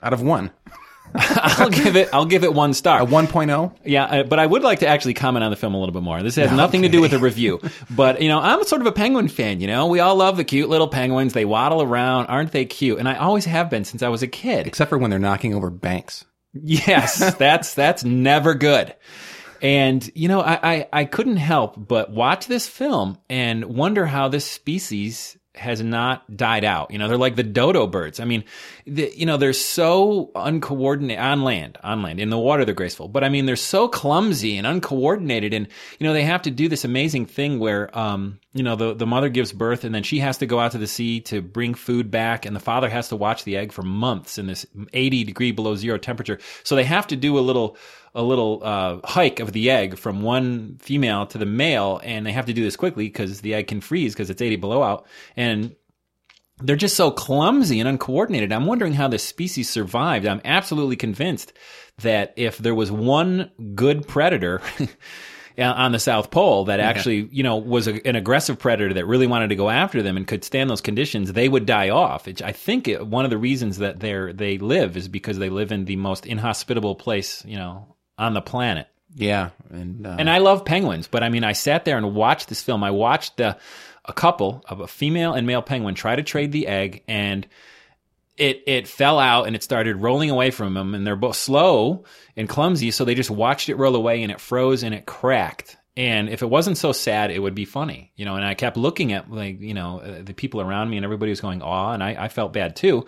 Out 0.00 0.12
of 0.12 0.22
one. 0.22 0.52
I'll 1.18 1.70
give 1.70 1.94
it 1.94 2.08
I'll 2.12 2.24
give 2.24 2.42
it 2.42 2.52
one 2.52 2.74
star. 2.74 3.02
A 3.02 3.06
1.0? 3.06 3.76
Yeah, 3.84 4.04
uh, 4.04 4.22
but 4.24 4.38
I 4.40 4.46
would 4.46 4.62
like 4.62 4.80
to 4.80 4.88
actually 4.88 5.14
comment 5.14 5.44
on 5.44 5.50
the 5.50 5.56
film 5.56 5.74
a 5.74 5.78
little 5.78 5.92
bit 5.92 6.02
more. 6.02 6.22
This 6.22 6.34
has 6.36 6.50
nothing 6.50 6.82
to 6.82 6.88
do 6.88 7.00
with 7.00 7.12
the 7.12 7.18
review. 7.18 7.60
But, 7.90 8.20
you 8.20 8.28
know, 8.28 8.40
I'm 8.40 8.64
sort 8.64 8.80
of 8.80 8.86
a 8.88 8.92
penguin 8.92 9.28
fan, 9.28 9.60
you 9.60 9.68
know? 9.68 9.86
We 9.86 10.00
all 10.00 10.16
love 10.16 10.36
the 10.36 10.44
cute 10.44 10.68
little 10.68 10.88
penguins. 10.88 11.32
They 11.32 11.44
waddle 11.44 11.82
around. 11.82 12.26
Aren't 12.26 12.52
they 12.52 12.64
cute? 12.64 12.98
And 12.98 13.08
I 13.08 13.16
always 13.16 13.44
have 13.44 13.70
been 13.70 13.84
since 13.84 14.02
I 14.02 14.08
was 14.08 14.22
a 14.22 14.26
kid. 14.26 14.66
Except 14.66 14.88
for 14.88 14.98
when 14.98 15.10
they're 15.10 15.20
knocking 15.20 15.54
over 15.54 15.70
banks. 15.70 16.24
Yes, 16.54 17.34
that's 17.38 17.74
that's 17.74 18.04
never 18.04 18.54
good. 18.54 18.94
And 19.60 20.08
you 20.14 20.28
know, 20.28 20.40
I, 20.40 20.58
I 20.62 20.88
I 20.92 21.04
couldn't 21.04 21.36
help 21.36 21.74
but 21.76 22.10
watch 22.10 22.46
this 22.46 22.68
film 22.68 23.18
and 23.28 23.64
wonder 23.64 24.06
how 24.06 24.28
this 24.28 24.44
species 24.44 25.36
has 25.54 25.82
not 25.82 26.36
died 26.36 26.64
out. 26.64 26.90
You 26.90 26.98
know, 26.98 27.08
they're 27.08 27.16
like 27.16 27.36
the 27.36 27.42
dodo 27.42 27.86
birds. 27.86 28.20
I 28.20 28.24
mean, 28.24 28.44
the, 28.86 29.12
you 29.16 29.26
know, 29.26 29.36
they're 29.36 29.52
so 29.52 30.30
uncoordinated 30.34 31.22
on 31.22 31.42
land, 31.42 31.78
on 31.82 32.02
land. 32.02 32.20
In 32.20 32.30
the 32.30 32.38
water, 32.38 32.64
they're 32.64 32.74
graceful, 32.74 33.08
but 33.08 33.22
I 33.22 33.28
mean, 33.28 33.46
they're 33.46 33.56
so 33.56 33.88
clumsy 33.88 34.58
and 34.58 34.66
uncoordinated. 34.66 35.54
And 35.54 35.68
you 35.98 36.06
know, 36.06 36.12
they 36.12 36.24
have 36.24 36.42
to 36.42 36.50
do 36.50 36.68
this 36.68 36.84
amazing 36.84 37.26
thing 37.26 37.58
where, 37.58 37.96
um, 37.96 38.40
you 38.54 38.62
know, 38.62 38.76
the 38.76 38.94
the 38.94 39.06
mother 39.06 39.28
gives 39.28 39.52
birth 39.52 39.82
and 39.84 39.92
then 39.92 40.04
she 40.04 40.20
has 40.20 40.38
to 40.38 40.46
go 40.46 40.60
out 40.60 40.72
to 40.72 40.78
the 40.78 40.86
sea 40.86 41.20
to 41.22 41.42
bring 41.42 41.74
food 41.74 42.10
back, 42.10 42.46
and 42.46 42.54
the 42.54 42.60
father 42.60 42.88
has 42.88 43.08
to 43.08 43.16
watch 43.16 43.42
the 43.42 43.56
egg 43.56 43.72
for 43.72 43.82
months 43.82 44.38
in 44.38 44.46
this 44.46 44.64
80 44.92 45.24
degree 45.24 45.50
below 45.50 45.74
zero 45.74 45.98
temperature. 45.98 46.38
So 46.62 46.76
they 46.76 46.84
have 46.84 47.08
to 47.08 47.16
do 47.16 47.36
a 47.36 47.40
little 47.40 47.76
a 48.14 48.22
little 48.22 48.60
uh, 48.62 49.00
hike 49.02 49.40
of 49.40 49.52
the 49.52 49.70
egg 49.70 49.98
from 49.98 50.22
one 50.22 50.76
female 50.78 51.26
to 51.26 51.38
the 51.38 51.46
male, 51.46 52.00
and 52.04 52.24
they 52.24 52.30
have 52.30 52.46
to 52.46 52.52
do 52.52 52.62
this 52.62 52.76
quickly 52.76 53.06
because 53.06 53.40
the 53.40 53.54
egg 53.54 53.66
can 53.66 53.80
freeze 53.80 54.14
because 54.14 54.30
it's 54.30 54.40
80 54.40 54.56
below 54.56 54.84
out. 54.84 55.06
And 55.36 55.74
they're 56.58 56.76
just 56.76 56.96
so 56.96 57.10
clumsy 57.10 57.80
and 57.80 57.88
uncoordinated. 57.88 58.52
I'm 58.52 58.66
wondering 58.66 58.92
how 58.92 59.08
this 59.08 59.24
species 59.24 59.68
survived. 59.68 60.26
I'm 60.26 60.40
absolutely 60.44 60.94
convinced 60.94 61.52
that 61.98 62.32
if 62.36 62.58
there 62.58 62.74
was 62.74 62.92
one 62.92 63.50
good 63.74 64.06
predator 64.06 64.62
on 65.58 65.92
the 65.92 65.98
South 65.98 66.30
Pole 66.30 66.64
that 66.64 66.80
actually, 66.80 67.28
you 67.30 67.42
know, 67.42 67.56
was 67.56 67.86
a, 67.86 68.06
an 68.06 68.16
aggressive 68.16 68.58
predator 68.58 68.94
that 68.94 69.06
really 69.06 69.26
wanted 69.26 69.48
to 69.48 69.56
go 69.56 69.70
after 69.70 70.02
them 70.02 70.16
and 70.16 70.26
could 70.26 70.44
stand 70.44 70.68
those 70.68 70.80
conditions, 70.80 71.32
they 71.32 71.48
would 71.48 71.66
die 71.66 71.90
off. 71.90 72.26
It, 72.26 72.42
I 72.42 72.52
think 72.52 72.88
it, 72.88 73.06
one 73.06 73.24
of 73.24 73.30
the 73.30 73.38
reasons 73.38 73.78
that 73.78 74.00
they're 74.00 74.32
they 74.32 74.58
live 74.58 74.96
is 74.96 75.08
because 75.08 75.38
they 75.38 75.50
live 75.50 75.70
in 75.70 75.84
the 75.84 75.96
most 75.96 76.26
inhospitable 76.26 76.96
place, 76.96 77.44
you 77.44 77.56
know, 77.56 77.94
on 78.18 78.34
the 78.34 78.42
planet. 78.42 78.88
Yeah. 79.14 79.50
And, 79.70 80.06
uh, 80.06 80.16
And 80.18 80.28
I 80.28 80.38
love 80.38 80.64
penguins, 80.64 81.06
but 81.06 81.22
I 81.22 81.28
mean, 81.28 81.44
I 81.44 81.52
sat 81.52 81.84
there 81.84 81.96
and 81.96 82.14
watched 82.14 82.48
this 82.48 82.62
film. 82.62 82.82
I 82.82 82.90
watched 82.90 83.40
uh, 83.40 83.54
a 84.04 84.12
couple 84.12 84.64
of 84.68 84.80
a 84.80 84.88
female 84.88 85.34
and 85.34 85.46
male 85.46 85.62
penguin 85.62 85.94
try 85.94 86.16
to 86.16 86.22
trade 86.22 86.50
the 86.50 86.66
egg, 86.66 87.04
and 87.06 87.46
it 88.36 88.62
it 88.66 88.88
fell 88.88 89.18
out 89.18 89.46
and 89.46 89.54
it 89.54 89.62
started 89.62 89.96
rolling 89.96 90.30
away 90.30 90.50
from 90.50 90.74
them. 90.74 90.94
And 90.94 91.06
they're 91.06 91.16
both 91.16 91.36
slow 91.36 92.04
and 92.36 92.48
clumsy, 92.48 92.90
so 92.90 93.04
they 93.04 93.14
just 93.14 93.30
watched 93.30 93.68
it 93.68 93.76
roll 93.76 93.94
away, 93.94 94.22
and 94.22 94.32
it 94.32 94.40
froze 94.40 94.82
and 94.82 94.94
it 94.94 95.06
cracked. 95.06 95.76
And 95.96 96.28
if 96.28 96.42
it 96.42 96.50
wasn't 96.50 96.76
so 96.76 96.90
sad, 96.90 97.30
it 97.30 97.38
would 97.38 97.54
be 97.54 97.64
funny, 97.64 98.12
you 98.16 98.24
know. 98.24 98.34
And 98.34 98.44
I 98.44 98.54
kept 98.54 98.76
looking 98.76 99.12
at 99.12 99.30
like 99.30 99.60
you 99.60 99.74
know 99.74 100.00
uh, 100.00 100.22
the 100.22 100.34
people 100.34 100.60
around 100.60 100.90
me, 100.90 100.96
and 100.96 101.04
everybody 101.04 101.30
was 101.30 101.40
going 101.40 101.62
aw 101.62 101.92
and 101.92 102.02
I, 102.02 102.24
I 102.24 102.28
felt 102.28 102.52
bad 102.52 102.76
too. 102.76 103.06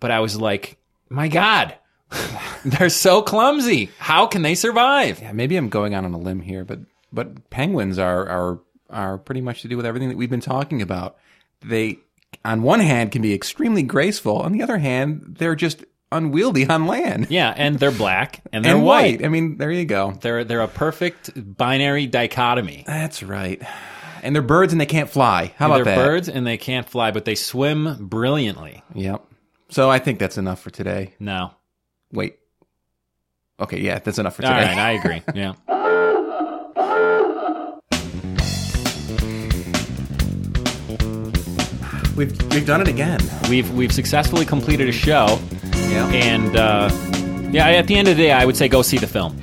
But 0.00 0.10
I 0.10 0.20
was 0.20 0.40
like, 0.40 0.78
my 1.08 1.28
God. 1.28 1.74
They're 2.64 2.88
so 2.88 3.20
clumsy. 3.20 3.90
How 3.98 4.26
can 4.26 4.40
they 4.40 4.54
survive? 4.54 5.20
yeah, 5.20 5.32
maybe 5.32 5.56
I'm 5.56 5.68
going 5.68 5.92
out 5.92 6.04
on 6.04 6.14
a 6.14 6.18
limb 6.18 6.40
here, 6.40 6.64
but 6.64 6.80
but 7.12 7.50
penguins 7.50 7.98
are 7.98 8.26
are 8.26 8.60
are 8.90 9.18
pretty 9.18 9.40
much 9.40 9.62
to 9.62 9.68
do 9.68 9.76
with 9.76 9.86
everything 9.86 10.08
that 10.08 10.16
we've 10.16 10.30
been 10.30 10.40
talking 10.40 10.82
about. 10.82 11.16
They, 11.60 11.98
on 12.44 12.62
one 12.62 12.80
hand, 12.80 13.12
can 13.12 13.22
be 13.22 13.34
extremely 13.34 13.82
graceful. 13.82 14.38
On 14.38 14.52
the 14.52 14.62
other 14.62 14.78
hand, 14.78 15.36
they're 15.38 15.56
just 15.56 15.84
unwieldy 16.10 16.66
on 16.66 16.86
land. 16.86 17.26
Yeah, 17.30 17.52
and 17.56 17.78
they're 17.78 17.90
black 17.90 18.42
and 18.52 18.64
they're 18.64 18.76
and 18.76 18.84
white. 18.84 19.18
white. 19.20 19.24
I 19.26 19.28
mean, 19.28 19.58
there 19.58 19.70
you 19.70 19.84
go. 19.84 20.12
They're 20.20 20.44
they're 20.44 20.60
a 20.62 20.68
perfect 20.68 21.30
binary 21.56 22.06
dichotomy. 22.06 22.84
That's 22.86 23.22
right. 23.22 23.60
And 24.22 24.34
they're 24.34 24.42
birds 24.42 24.72
and 24.72 24.80
they 24.80 24.86
can't 24.86 25.08
fly. 25.10 25.52
How 25.56 25.68
they're 25.68 25.82
about 25.82 25.96
that? 25.96 26.04
birds 26.06 26.28
and 26.28 26.46
they 26.46 26.56
can't 26.56 26.88
fly, 26.88 27.10
but 27.12 27.24
they 27.24 27.34
swim 27.36 28.08
brilliantly. 28.08 28.82
Yep. 28.94 29.24
So 29.70 29.88
I 29.90 29.98
think 30.00 30.18
that's 30.18 30.38
enough 30.38 30.60
for 30.60 30.70
today. 30.70 31.14
No. 31.20 31.52
Wait. 32.12 32.38
Okay, 33.60 33.80
yeah, 33.80 33.98
that's 33.98 34.18
enough 34.18 34.36
for 34.36 34.42
today. 34.42 34.54
right, 34.54 34.78
I 34.78 34.90
agree. 34.92 35.22
Yeah. 35.34 35.54
We've 42.18 42.52
we've 42.52 42.66
done 42.66 42.80
it 42.80 42.88
again. 42.88 43.20
We've 43.48 43.70
we've 43.72 43.92
successfully 43.92 44.44
completed 44.44 44.88
a 44.88 44.92
show 44.92 45.38
Yeah. 45.72 46.08
and 46.12 46.56
uh 46.56 46.90
yeah, 47.50 47.68
at 47.68 47.86
the 47.86 47.96
end 47.96 48.08
of 48.08 48.16
the 48.16 48.24
day 48.24 48.32
I 48.32 48.44
would 48.44 48.56
say 48.56 48.68
go 48.68 48.82
see 48.82 48.98
the 48.98 49.06
film. 49.06 49.38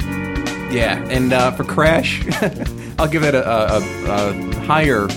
Yeah, 0.72 1.02
and 1.10 1.32
uh, 1.32 1.52
for 1.52 1.64
Crash, 1.64 2.22
I'll 3.00 3.08
give 3.08 3.24
it 3.24 3.34
a, 3.34 3.76
a, 3.76 3.78
a, 3.78 4.56
higher 4.66 5.08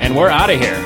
and 0.00 0.16
we're 0.16 0.30
out 0.30 0.48
of 0.50 0.58
here. 0.60 0.78